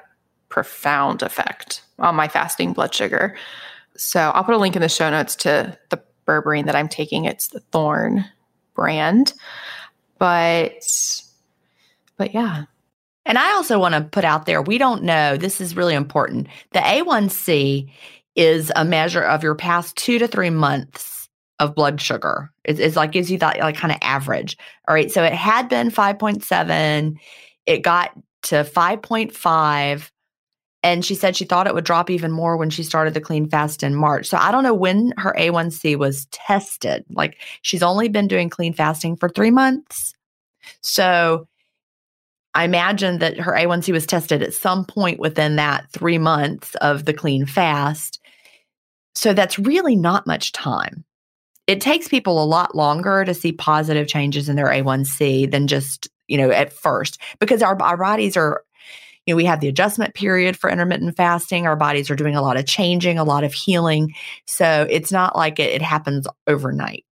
profound 0.51 1.23
effect 1.23 1.83
on 1.99 2.15
my 2.15 2.29
fasting 2.29 2.73
blood 2.73 2.95
sugar. 2.95 3.37
So 3.97 4.21
I'll 4.35 4.45
put 4.45 4.55
a 4.55 4.59
link 4.59 4.77
in 4.77 4.83
the 4.83 4.89
show 4.89 5.11
notes 5.11 5.35
to 5.37 5.79
the 5.89 6.01
berberine 6.27 6.67
that 6.67 6.77
I'm 6.77 6.89
taking. 6.89 7.25
It's 7.25 7.49
the 7.49 7.61
Thorne 7.61 8.27
brand. 8.79 9.35
But 10.19 11.23
but 12.17 12.33
yeah. 12.33 12.65
And 13.27 13.37
I 13.37 13.53
also 13.53 13.79
want 13.79 13.95
to 13.95 14.01
put 14.01 14.25
out 14.25 14.47
there, 14.47 14.63
we 14.63 14.79
don't 14.79 15.03
know, 15.03 15.37
this 15.37 15.61
is 15.61 15.77
really 15.77 15.95
important. 15.95 16.47
The 16.73 16.79
A1C 16.79 17.91
is 18.37 18.73
a 18.75 18.85
measure 18.85 19.23
of 19.23 19.43
your 19.43 19.55
past 19.55 19.97
two 19.97 20.19
to 20.19 20.27
three 20.27 20.49
months 20.49 21.29
of 21.59 21.75
blood 21.75 22.01
sugar. 22.01 22.51
It's, 22.65 22.81
it's 22.81 22.97
like 22.97 23.13
gives 23.13 23.31
you 23.31 23.37
that 23.39 23.59
like 23.59 23.77
kind 23.77 23.93
of 23.93 23.99
average. 24.01 24.57
All 24.87 24.95
right. 24.95 25.11
So 25.11 25.23
it 25.25 25.35
had 25.35 25.69
been 25.69 25.91
5.7. 25.91 27.19
It 27.67 27.83
got 27.83 28.13
to 28.45 28.65
5.5. 28.65 30.11
And 30.83 31.05
she 31.05 31.15
said 31.15 31.37
she 31.37 31.45
thought 31.45 31.67
it 31.67 31.75
would 31.75 31.85
drop 31.85 32.09
even 32.09 32.31
more 32.31 32.57
when 32.57 32.71
she 32.71 32.85
started 32.85 33.15
the 33.15 33.21
clean 33.21 33.49
fast 33.49 33.83
in 33.83 33.95
March. 33.95 34.29
So 34.29 34.39
I 34.39 34.53
don't 34.53 34.63
know 34.63 34.75
when 34.75 35.13
her 35.17 35.35
A1C 35.37 35.97
was 35.97 36.27
tested. 36.27 37.05
Like 37.11 37.37
she's 37.63 37.83
only 37.83 38.09
been 38.09 38.29
doing 38.29 38.49
clean 38.49 38.73
fasting 38.73 39.17
for 39.17 39.29
three 39.29 39.51
months. 39.51 40.15
So 40.81 41.49
I 42.55 42.65
imagine 42.65 43.19
that 43.19 43.39
her 43.39 43.53
A1C 43.53 43.93
was 43.93 44.07
tested 44.07 44.43
at 44.43 44.55
some 44.55 44.85
point 44.85 45.21
within 45.21 45.57
that 45.57 45.91
three 45.93 46.19
months 46.19 46.75
of 46.77 47.05
the 47.05 47.15
clean 47.15 47.47
fast. 47.47 48.21
So 49.15 49.33
that's 49.33 49.59
really 49.59 49.97
not 49.97 50.27
much 50.27 50.53
time. 50.53 51.05
It 51.67 51.81
takes 51.81 52.09
people 52.09 52.43
a 52.43 52.47
lot 52.47 52.75
longer 52.75 53.25
to 53.25 53.35
see 53.35 53.53
positive 53.53 54.09
changes 54.09 54.49
in 54.49 54.57
their 54.57 54.69
A1C 54.69 55.51
than 55.51 55.67
just, 55.67 56.09
you 56.27 56.39
know, 56.39 56.51
at 56.51 56.73
first 56.73 57.21
because 57.41 57.63
our, 57.63 57.81
our 57.83 57.97
bodies 57.97 58.37
are, 58.37 58.63
you 59.29 59.35
know, 59.35 59.37
we 59.37 59.45
have 59.45 59.61
the 59.61 59.69
adjustment 59.69 60.15
period 60.15 60.57
for 60.57 60.71
intermittent 60.71 61.15
fasting. 61.17 61.67
Our 61.67 61.77
bodies 61.77 62.11
are 62.11 62.17
doing 62.17 62.35
a 62.35 62.43
lot 62.43 62.57
of 62.57 62.67
changing, 62.67 63.19
a 63.19 63.25
lot 63.25 63.45
of 63.45 63.53
healing. 63.53 64.15
So 64.47 64.87
it's 64.89 65.13
not 65.13 65.37
like 65.37 65.61
it, 65.61 65.71
it 65.71 65.83
happens 65.83 66.27
overnight 66.47 67.05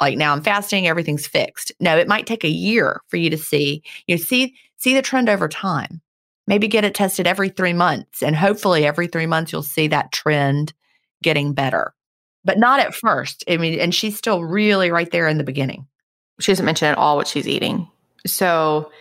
like 0.00 0.18
now 0.18 0.32
I'm 0.32 0.42
fasting, 0.42 0.86
everything's 0.86 1.26
fixed. 1.26 1.72
No, 1.80 1.96
it 1.96 2.08
might 2.08 2.26
take 2.26 2.44
a 2.44 2.48
year 2.48 3.00
for 3.08 3.16
you 3.16 3.30
to 3.30 3.38
see, 3.38 3.82
you 4.06 4.16
know, 4.16 4.22
see, 4.22 4.54
see 4.76 4.94
the 4.94 5.02
trend 5.02 5.28
over 5.28 5.48
time. 5.48 6.00
Maybe 6.46 6.68
get 6.68 6.84
it 6.84 6.94
tested 6.94 7.26
every 7.26 7.48
three 7.48 7.72
months. 7.72 8.22
And 8.22 8.36
hopefully 8.36 8.86
every 8.86 9.06
three 9.08 9.26
months 9.26 9.52
you'll 9.52 9.62
see 9.62 9.88
that 9.88 10.12
trend 10.12 10.72
getting 11.22 11.54
better, 11.54 11.94
but 12.44 12.58
not 12.58 12.78
at 12.80 12.94
first. 12.94 13.42
I 13.48 13.56
mean, 13.56 13.80
and 13.80 13.94
she's 13.94 14.16
still 14.16 14.44
really 14.44 14.90
right 14.90 15.10
there 15.10 15.28
in 15.28 15.38
the 15.38 15.44
beginning. 15.44 15.86
She 16.38 16.52
doesn't 16.52 16.66
mention 16.66 16.88
at 16.88 16.98
all 16.98 17.16
what 17.16 17.26
she's 17.26 17.48
eating. 17.48 17.88
So 18.26 18.92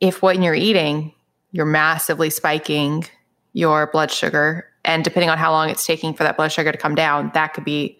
if 0.00 0.22
what 0.22 0.40
you're 0.40 0.54
eating, 0.54 1.12
you're 1.54 1.64
massively 1.64 2.30
spiking 2.30 3.06
your 3.52 3.86
blood 3.86 4.10
sugar, 4.10 4.68
and 4.84 5.04
depending 5.04 5.30
on 5.30 5.38
how 5.38 5.52
long 5.52 5.70
it's 5.70 5.86
taking 5.86 6.12
for 6.12 6.24
that 6.24 6.36
blood 6.36 6.50
sugar 6.50 6.72
to 6.72 6.76
come 6.76 6.96
down, 6.96 7.30
that 7.32 7.54
could 7.54 7.64
be 7.64 7.96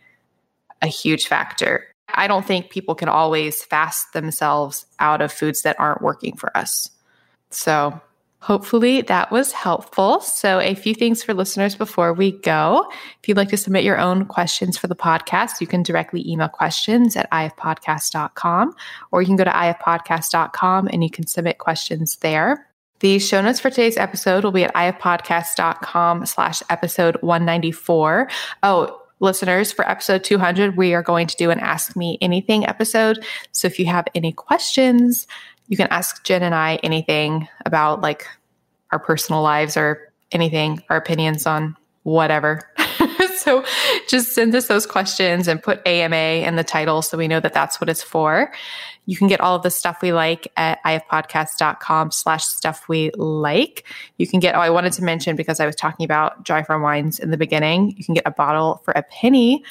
a 0.83 0.89
huge 0.89 1.29
factor. 1.29 1.87
I 2.09 2.27
don't 2.27 2.45
think 2.45 2.71
people 2.71 2.97
can 2.97 3.09
always 3.09 3.63
fast 3.63 4.13
themselves 4.13 4.87
out 4.99 5.23
of 5.23 5.33
foods 5.33 5.63
that 5.63 5.79
aren't 5.79 6.03
working 6.03 6.37
for 6.37 6.55
us. 6.57 6.91
So 7.51 8.01
Hopefully 8.41 9.01
that 9.01 9.31
was 9.31 9.53
helpful. 9.53 10.21
So, 10.21 10.61
a 10.61 10.75
few 10.75 10.93
things 10.93 11.23
for 11.23 11.33
listeners 11.33 11.75
before 11.75 12.13
we 12.13 12.33
go. 12.33 12.87
If 13.23 13.27
you'd 13.27 13.39
like 13.39 13.49
to 13.49 13.57
submit 13.57 13.85
your 13.85 13.99
own 13.99 14.27
questions 14.27 14.77
for 14.77 14.87
the 14.87 14.95
podcast, 14.95 15.63
you 15.63 15.67
can 15.67 15.83
directly 15.83 16.31
email 16.31 16.49
questions 16.49 17.17
at 17.17 17.31
ifpodcast.com 17.31 18.75
or 19.13 19.23
you 19.23 19.27
can 19.27 19.37
go 19.37 19.45
to 19.45 19.51
ifpodcast.com 19.51 20.89
and 20.93 21.03
you 21.03 21.09
can 21.09 21.27
submit 21.27 21.57
questions 21.57 22.17
there. 22.17 22.69
The 23.05 23.19
show 23.19 23.43
notes 23.43 23.61
for 23.61 23.69
today's 23.69 23.99
episode 23.99 24.45
will 24.45 24.51
be 24.51 24.65
at 24.65 24.73
ifpodcast.com 24.73 26.25
slash 26.25 26.63
episode 26.71 27.19
194. 27.21 28.31
Oh, 28.63 29.03
listeners, 29.21 29.73
for 29.73 29.87
episode 29.87 30.25
200, 30.25 30.79
we 30.79 30.95
are 30.95 31.03
going 31.03 31.27
to 31.27 31.37
do 31.37 31.51
an 31.51 31.61
Ask 31.61 31.97
Me 31.97 32.17
Anything 32.23 32.67
episode. 32.67 33.23
So 33.53 33.67
if 33.67 33.79
you 33.79 33.85
have 33.85 34.07
any 34.15 34.33
questions, 34.33 35.27
you 35.69 35.77
can 35.77 35.89
ask 35.89 36.25
Gin 36.25 36.43
and 36.43 36.55
I 36.55 36.77
anything 36.77 37.47
about 37.67 38.01
like 38.01 38.27
our 38.91 38.99
personal 38.99 39.43
lives 39.43 39.77
or 39.77 40.11
anything, 40.33 40.83
our 40.89 40.97
opinions 40.97 41.47
on 41.47 41.77
whatever. 42.05 42.63
So 43.45 43.65
just 44.09 44.33
send 44.33 44.55
us 44.55 44.69
those 44.69 44.87
questions 44.87 45.47
and 45.47 45.63
put 45.63 45.87
AMA 45.87 46.17
in 46.17 46.57
the 46.57 46.65
title 46.65 47.03
so 47.03 47.19
we 47.19 47.29
know 47.29 47.41
that 47.41 47.53
that's 47.53 47.81
what 47.81 47.91
it's 47.91 48.03
for. 48.03 48.53
You 49.07 49.17
can 49.17 49.29
get 49.29 49.41
all 49.41 49.57
of 49.57 49.63
the 49.63 49.71
stuff 49.71 49.99
we 50.01 50.13
like 50.13 50.51
at 50.57 50.83
ifpodcast.com 50.85 52.11
slash 52.11 52.45
stuff 52.45 52.89
we 52.89 53.11
like. 53.17 53.85
You 54.17 54.27
can 54.27 54.41
get, 54.41 54.55
oh, 54.55 54.61
I 54.61 54.71
wanted 54.71 54.95
to 54.95 55.05
mention 55.05 55.37
because 55.37 55.61
I 55.61 55.67
was 55.67 55.77
talking 55.77 56.05
about 56.05 56.45
dry 56.45 56.63
farm 56.63 56.83
wines 56.83 57.19
in 57.19 57.31
the 57.31 57.37
beginning, 57.37 57.95
you 57.99 58.05
can 58.05 58.15
get 58.15 58.27
a 58.27 58.31
bottle 58.31 58.81
for 58.85 58.93
a 58.93 59.03
penny 59.03 59.63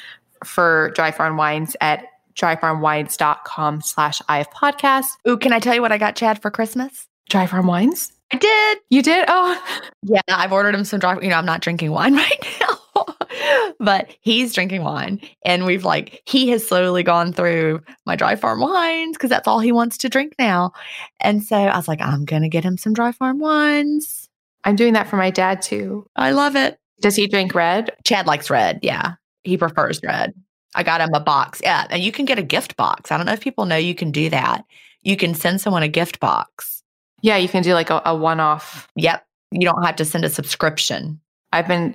for 0.44 0.92
dry 0.94 1.10
farm 1.10 1.36
wines 1.36 1.76
at 1.80 2.06
dryfarmwines.com 2.36 3.80
slash 3.80 4.20
if 4.28 4.50
podcast. 4.50 5.06
Ooh, 5.28 5.36
can 5.36 5.52
I 5.52 5.58
tell 5.58 5.74
you 5.74 5.82
what 5.82 5.92
I 5.92 5.98
got 5.98 6.16
Chad 6.16 6.40
for 6.40 6.50
Christmas? 6.50 7.08
Dry 7.28 7.46
farm 7.46 7.66
wines? 7.66 8.12
I 8.32 8.36
did. 8.36 8.78
You 8.90 9.02
did? 9.02 9.24
Oh, 9.28 9.80
Yeah, 10.02 10.20
I've 10.28 10.52
ordered 10.52 10.74
him 10.74 10.84
some 10.84 10.98
dry. 10.98 11.18
You 11.20 11.28
know, 11.28 11.36
I'm 11.36 11.46
not 11.46 11.60
drinking 11.60 11.90
wine 11.90 12.14
right 12.16 12.46
now, 12.60 12.78
but 13.80 14.14
he's 14.20 14.52
drinking 14.52 14.82
wine, 14.82 15.20
and 15.44 15.66
we've 15.66 15.84
like 15.84 16.22
he 16.26 16.48
has 16.50 16.66
slowly 16.66 17.02
gone 17.02 17.32
through 17.32 17.80
my 18.06 18.16
dry 18.16 18.36
farm 18.36 18.60
wines 18.60 19.16
because 19.16 19.30
that's 19.30 19.48
all 19.48 19.60
he 19.60 19.72
wants 19.72 19.98
to 19.98 20.08
drink 20.08 20.34
now. 20.38 20.72
And 21.20 21.42
so 21.42 21.56
I 21.56 21.76
was 21.76 21.88
like, 21.88 22.00
I'm 22.00 22.24
gonna 22.24 22.48
get 22.48 22.64
him 22.64 22.76
some 22.76 22.92
dry 22.92 23.12
farm 23.12 23.38
wines. 23.38 24.28
I'm 24.64 24.76
doing 24.76 24.94
that 24.94 25.08
for 25.08 25.16
my 25.16 25.30
dad 25.30 25.62
too. 25.62 26.06
I 26.16 26.30
love 26.30 26.56
it. 26.56 26.78
Does 27.00 27.16
he 27.16 27.26
drink 27.26 27.54
red? 27.54 27.90
Chad 28.04 28.26
likes 28.26 28.50
red. 28.50 28.80
Yeah, 28.82 29.14
he 29.42 29.56
prefers 29.56 30.00
red. 30.02 30.32
I 30.74 30.82
got 30.82 31.00
him 31.00 31.10
a 31.14 31.20
box. 31.20 31.60
Yeah, 31.62 31.86
and 31.90 32.02
you 32.02 32.12
can 32.12 32.24
get 32.24 32.38
a 32.38 32.42
gift 32.42 32.76
box. 32.76 33.12
I 33.12 33.16
don't 33.16 33.26
know 33.26 33.32
if 33.32 33.40
people 33.40 33.66
know 33.66 33.76
you 33.76 33.94
can 33.94 34.10
do 34.10 34.30
that. 34.30 34.64
You 35.02 35.16
can 35.16 35.34
send 35.34 35.60
someone 35.60 35.82
a 35.82 35.88
gift 35.88 36.18
box. 36.18 36.82
Yeah, 37.22 37.36
you 37.36 37.48
can 37.48 37.62
do 37.62 37.74
like 37.74 37.90
a, 37.90 38.02
a 38.04 38.14
one 38.14 38.40
off. 38.40 38.88
Yep, 38.96 39.24
you 39.52 39.60
don't 39.60 39.82
have 39.84 39.96
to 39.96 40.04
send 40.04 40.24
a 40.24 40.30
subscription. 40.30 41.20
I've 41.52 41.68
been 41.68 41.94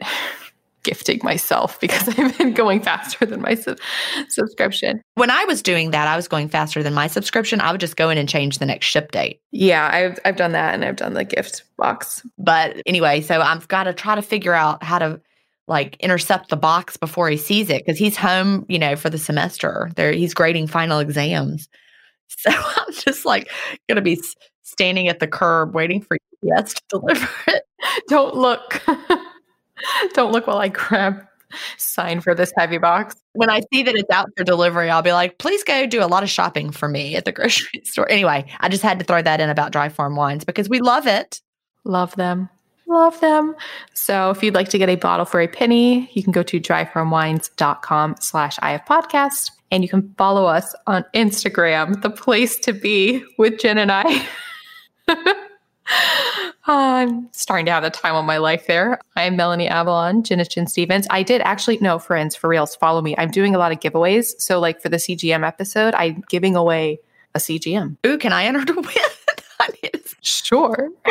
gifting 0.84 1.20
myself 1.24 1.80
because 1.80 2.08
I've 2.20 2.38
been 2.38 2.54
going 2.54 2.82
faster 2.82 3.26
than 3.26 3.42
my 3.42 3.56
sub- 3.56 3.80
subscription. 4.30 5.02
When 5.16 5.30
I 5.30 5.46
was 5.46 5.62
doing 5.62 5.92
that, 5.92 6.08
I 6.08 6.16
was 6.16 6.28
going 6.28 6.50
faster 6.50 6.84
than 6.84 6.94
my 6.94 7.08
subscription. 7.08 7.62
I 7.62 7.72
would 7.72 7.82
just 7.82 7.96
go 7.96 8.10
in 8.10 8.18
and 8.18 8.28
change 8.28 8.60
the 8.60 8.66
next 8.66 8.86
ship 8.86 9.12
date. 9.12 9.42
Yeah, 9.52 9.90
I've 9.92 10.20
I've 10.26 10.38
done 10.38 10.52
that 10.54 10.74
and 10.74 10.86
I've 10.86 10.96
done 10.96 11.14
the 11.14 11.26
gift 11.26 11.64
box. 11.78 12.26
But 12.38 12.82
anyway, 12.86 13.22
so 13.22 13.42
I've 13.42 13.68
got 13.68 13.84
to 13.84 13.94
try 13.94 14.16
to 14.16 14.22
figure 14.22 14.54
out 14.54 14.84
how 14.84 15.00
to 15.00 15.22
like 15.68 15.96
intercept 16.00 16.50
the 16.50 16.58
box 16.58 16.98
before 16.98 17.30
he 17.30 17.38
sees 17.38 17.70
it 17.70 17.86
because 17.86 17.98
he's 17.98 18.18
home, 18.18 18.66
you 18.68 18.80
know, 18.80 18.96
for 18.96 19.10
the 19.10 19.20
semester. 19.20 19.92
There, 19.96 20.12
he's 20.12 20.34
grading 20.34 20.68
final 20.68 21.00
exams. 21.00 21.70
So 22.38 22.52
I'm 22.54 22.94
just 22.94 23.26
like 23.26 23.50
going 23.90 23.96
to 23.96 24.04
be 24.04 24.22
standing 24.62 25.08
at 25.08 25.20
the 25.20 25.28
curb 25.28 25.74
waiting 25.74 26.00
for 26.00 26.16
UPS 26.46 26.76
to 26.76 26.82
deliver 26.90 27.28
it. 27.48 27.64
Don't 28.08 28.36
look. 28.36 28.82
Don't 30.14 30.32
look 30.32 30.48
while 30.48 30.58
I 30.58 30.70
grab 30.70 31.26
sign 31.78 32.22
for 32.22 32.36
this 32.36 32.52
heavy 32.58 32.78
box. 32.78 33.16
When 33.34 33.50
I 33.50 33.62
see 33.72 33.84
that 33.84 33.96
it's 33.96 34.10
out 34.10 34.30
for 34.38 34.44
delivery, 34.44 34.90
I'll 34.90 35.02
be 35.02 35.14
like, 35.14 35.38
please 35.38 35.64
go 35.64 35.86
do 35.86 36.04
a 36.04 36.06
lot 36.06 36.24
of 36.24 36.30
shopping 36.30 36.72
for 36.72 36.88
me 36.88 37.16
at 37.16 37.26
the 37.26 37.32
grocery 37.34 37.82
store. 37.84 38.10
Anyway, 38.10 38.46
I 38.60 38.70
just 38.70 38.84
had 38.84 39.00
to 39.00 39.06
throw 39.06 39.22
that 39.22 39.40
in 39.40 39.50
about 39.50 39.72
dry 39.72 39.90
farm 39.90 40.16
wines 40.16 40.46
because 40.46 40.70
we 40.70 40.80
love 40.80 41.08
it. 41.08 41.42
Love 41.84 42.16
them. 42.16 42.50
Love 42.88 43.20
them. 43.20 43.56
So 43.94 44.32
if 44.32 44.42
you'd 44.42 44.56
like 44.56 44.70
to 44.70 44.78
get 44.78 44.90
a 44.90 44.96
bottle 44.96 45.26
for 45.26 45.40
a 45.40 45.48
penny, 45.48 46.10
you 46.14 46.24
can 46.24 46.32
go 46.32 46.42
to 46.44 46.60
dryfarmwines.com 46.60 48.16
slash 48.20 48.58
IF 48.64 48.82
podcast. 48.86 49.52
And 49.72 49.84
you 49.84 49.90
can 49.90 50.16
follow 50.18 50.46
us 50.46 50.74
on 50.88 51.06
Instagram, 51.14 52.02
the 52.02 52.10
place 52.10 52.58
to 52.62 52.74
be 52.74 53.24
with 53.38 53.60
Gin 53.60 53.78
and 53.78 53.92
I. 53.92 54.28
I'm 56.66 57.32
starting 57.32 57.66
to 57.66 57.72
have 57.72 57.84
the 57.84 57.90
time 57.90 58.16
of 58.16 58.26
my 58.26 58.38
life 58.38 58.68
there. 58.68 59.00
I'm 59.16 59.36
Melanie 59.36 59.68
Avalon, 59.68 60.24
is 60.30 60.72
Stephens. 60.72 61.08
I 61.10 61.24
did 61.24 61.42
actually, 61.42 61.80
no, 61.80 61.98
friends, 61.98 62.36
for 62.36 62.48
reals, 62.48 62.76
follow 62.76 63.02
me. 63.02 63.16
I'm 63.18 63.32
doing 63.32 63.56
a 63.56 63.58
lot 63.58 63.72
of 63.72 63.80
giveaways. 63.80 64.34
So, 64.40 64.60
like 64.60 64.82
for 64.82 64.90
the 64.90 64.98
CGM 64.98 65.46
episode, 65.46 65.96
I'm 65.96 66.24
giving 66.30 66.56
away 66.56 67.00
a 67.34 67.40
CGM. 67.40 67.98
Ooh, 68.06 68.18
can 68.18 68.34
I 68.34 68.46
enter 68.46 68.66
to 68.66 68.74
win? 68.74 68.86
Sure. 70.22 70.90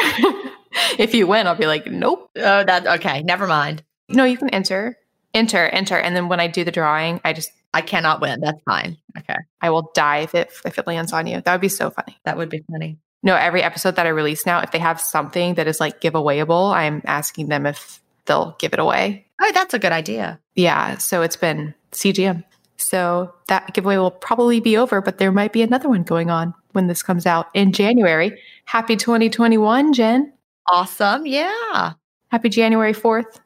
if 0.99 1.15
you 1.15 1.27
win, 1.27 1.47
I'll 1.47 1.55
be 1.55 1.67
like, 1.67 1.87
nope. 1.87 2.31
oh, 2.37 2.65
that 2.65 2.87
okay. 2.87 3.23
Never 3.23 3.47
mind. 3.47 3.83
No, 4.09 4.25
you 4.25 4.37
can 4.37 4.51
enter, 4.51 4.99
enter, 5.35 5.67
enter, 5.67 5.97
and 5.97 6.17
then 6.17 6.29
when 6.29 6.41
I 6.41 6.47
do 6.47 6.65
the 6.65 6.73
drawing, 6.73 7.21
I 7.25 7.33
just 7.33 7.51
I 7.75 7.83
cannot 7.83 8.21
win. 8.21 8.41
That's 8.41 8.61
fine. 8.65 8.97
Okay, 9.17 9.37
I 9.61 9.71
will 9.71 9.91
die 9.95 10.19
if 10.19 10.35
it 10.35 10.51
if 10.65 10.79
it 10.79 10.87
lands 10.87 11.13
on 11.13 11.27
you. 11.27 11.41
That 11.41 11.53
would 11.53 11.61
be 11.61 11.69
so 11.69 11.91
funny. 11.91 12.17
that 12.25 12.37
would 12.37 12.49
be 12.49 12.65
funny. 12.71 12.99
No, 13.23 13.35
every 13.35 13.63
episode 13.63 13.97
that 13.97 14.07
I 14.07 14.11
release 14.11 14.47
now, 14.47 14.61
if 14.61 14.71
they 14.71 14.79
have 14.79 15.01
something 15.01 15.55
that 15.55 15.67
is 15.67 15.81
like 15.81 16.01
giveawayable, 16.01 16.73
I'm 16.73 17.03
asking 17.05 17.49
them 17.49 17.67
if 17.67 18.01
they'll 18.27 18.55
give 18.59 18.73
it 18.73 18.79
away. 18.79 19.27
Oh, 19.41 19.51
that's 19.53 19.75
a 19.75 19.79
good 19.79 19.93
idea. 19.93 20.39
Yeah, 20.55 20.99
so 20.99 21.23
it's 21.23 21.37
been 21.37 21.75
CGM. 21.93 22.45
So 22.77 23.35
that 23.49 23.75
giveaway 23.75 23.97
will 23.97 24.13
probably 24.13 24.61
be 24.61 24.77
over, 24.77 25.01
but 25.01 25.19
there 25.19 25.33
might 25.33 25.53
be 25.53 25.63
another 25.63 25.89
one 25.89 26.05
going 26.05 26.31
on 26.31 26.55
when 26.73 26.87
this 26.87 27.03
comes 27.03 27.27
out 27.27 27.49
in 27.55 27.73
January. 27.73 28.41
Happy 28.67 28.97
2021, 28.97 29.93
Gin. 29.93 30.33
Awesome. 30.69 31.27
Yeah. 31.27 31.93
Happy 32.31 32.49
January 32.49 32.93
4th 32.93 33.41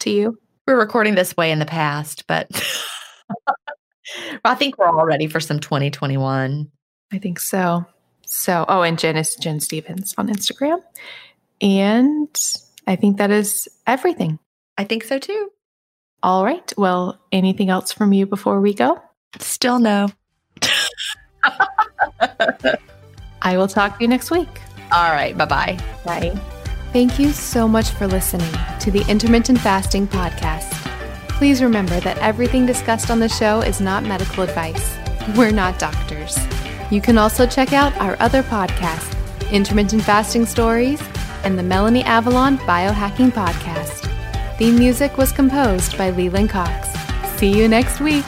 to 0.00 0.10
you. 0.10 0.38
We're 0.66 0.78
recording 0.78 1.16
this 1.16 1.36
way 1.36 1.50
in 1.50 1.58
the 1.58 1.66
past, 1.66 2.26
but 2.26 2.48
I 4.44 4.54
think 4.54 4.78
we're 4.78 4.88
all 4.88 5.04
ready 5.04 5.26
for 5.26 5.40
some 5.40 5.60
2021. 5.60 6.70
I 7.12 7.18
think 7.18 7.40
so. 7.40 7.84
So, 8.30 8.66
oh, 8.68 8.82
and 8.82 8.98
Gin 8.98 9.16
is 9.16 9.34
Gin 9.36 9.58
Stephens 9.58 10.14
on 10.18 10.28
Instagram. 10.28 10.82
And 11.62 12.28
I 12.86 12.94
think 12.94 13.16
that 13.16 13.30
is 13.30 13.66
everything. 13.86 14.38
I 14.76 14.84
think 14.84 15.04
so 15.04 15.18
too. 15.18 15.50
All 16.22 16.44
right. 16.44 16.70
Well, 16.76 17.18
anything 17.32 17.70
else 17.70 17.90
from 17.90 18.12
you 18.12 18.26
before 18.26 18.60
we 18.60 18.74
go? 18.74 19.00
Still 19.38 19.78
no. 19.78 20.08
I 23.40 23.56
will 23.56 23.68
talk 23.68 23.96
to 23.96 24.04
you 24.04 24.08
next 24.08 24.30
week. 24.30 24.60
All 24.92 25.10
right. 25.10 25.36
Bye 25.36 25.46
bye. 25.46 25.78
Bye. 26.04 26.38
Thank 26.92 27.18
you 27.18 27.32
so 27.32 27.66
much 27.66 27.88
for 27.90 28.06
listening 28.06 28.52
to 28.80 28.90
the 28.90 29.04
Intermittent 29.08 29.60
Fasting 29.60 30.06
Podcast. 30.06 30.70
Please 31.30 31.62
remember 31.62 31.98
that 32.00 32.18
everything 32.18 32.66
discussed 32.66 33.10
on 33.10 33.20
the 33.20 33.28
show 33.28 33.60
is 33.60 33.80
not 33.80 34.02
medical 34.02 34.42
advice. 34.42 34.98
We're 35.34 35.50
not 35.50 35.78
doctors. 35.78 36.36
You 36.90 37.00
can 37.00 37.18
also 37.18 37.46
check 37.46 37.72
out 37.72 37.96
our 37.98 38.16
other 38.18 38.42
podcasts, 38.42 39.14
Intermittent 39.50 40.02
Fasting 40.02 40.46
Stories 40.46 41.02
and 41.44 41.58
the 41.58 41.62
Melanie 41.62 42.04
Avalon 42.04 42.58
Biohacking 42.58 43.30
Podcast. 43.30 44.06
Theme 44.56 44.76
music 44.76 45.18
was 45.18 45.30
composed 45.30 45.96
by 45.98 46.10
Leland 46.10 46.50
Cox. 46.50 46.88
See 47.38 47.56
you 47.56 47.68
next 47.68 48.00
week. 48.00 48.24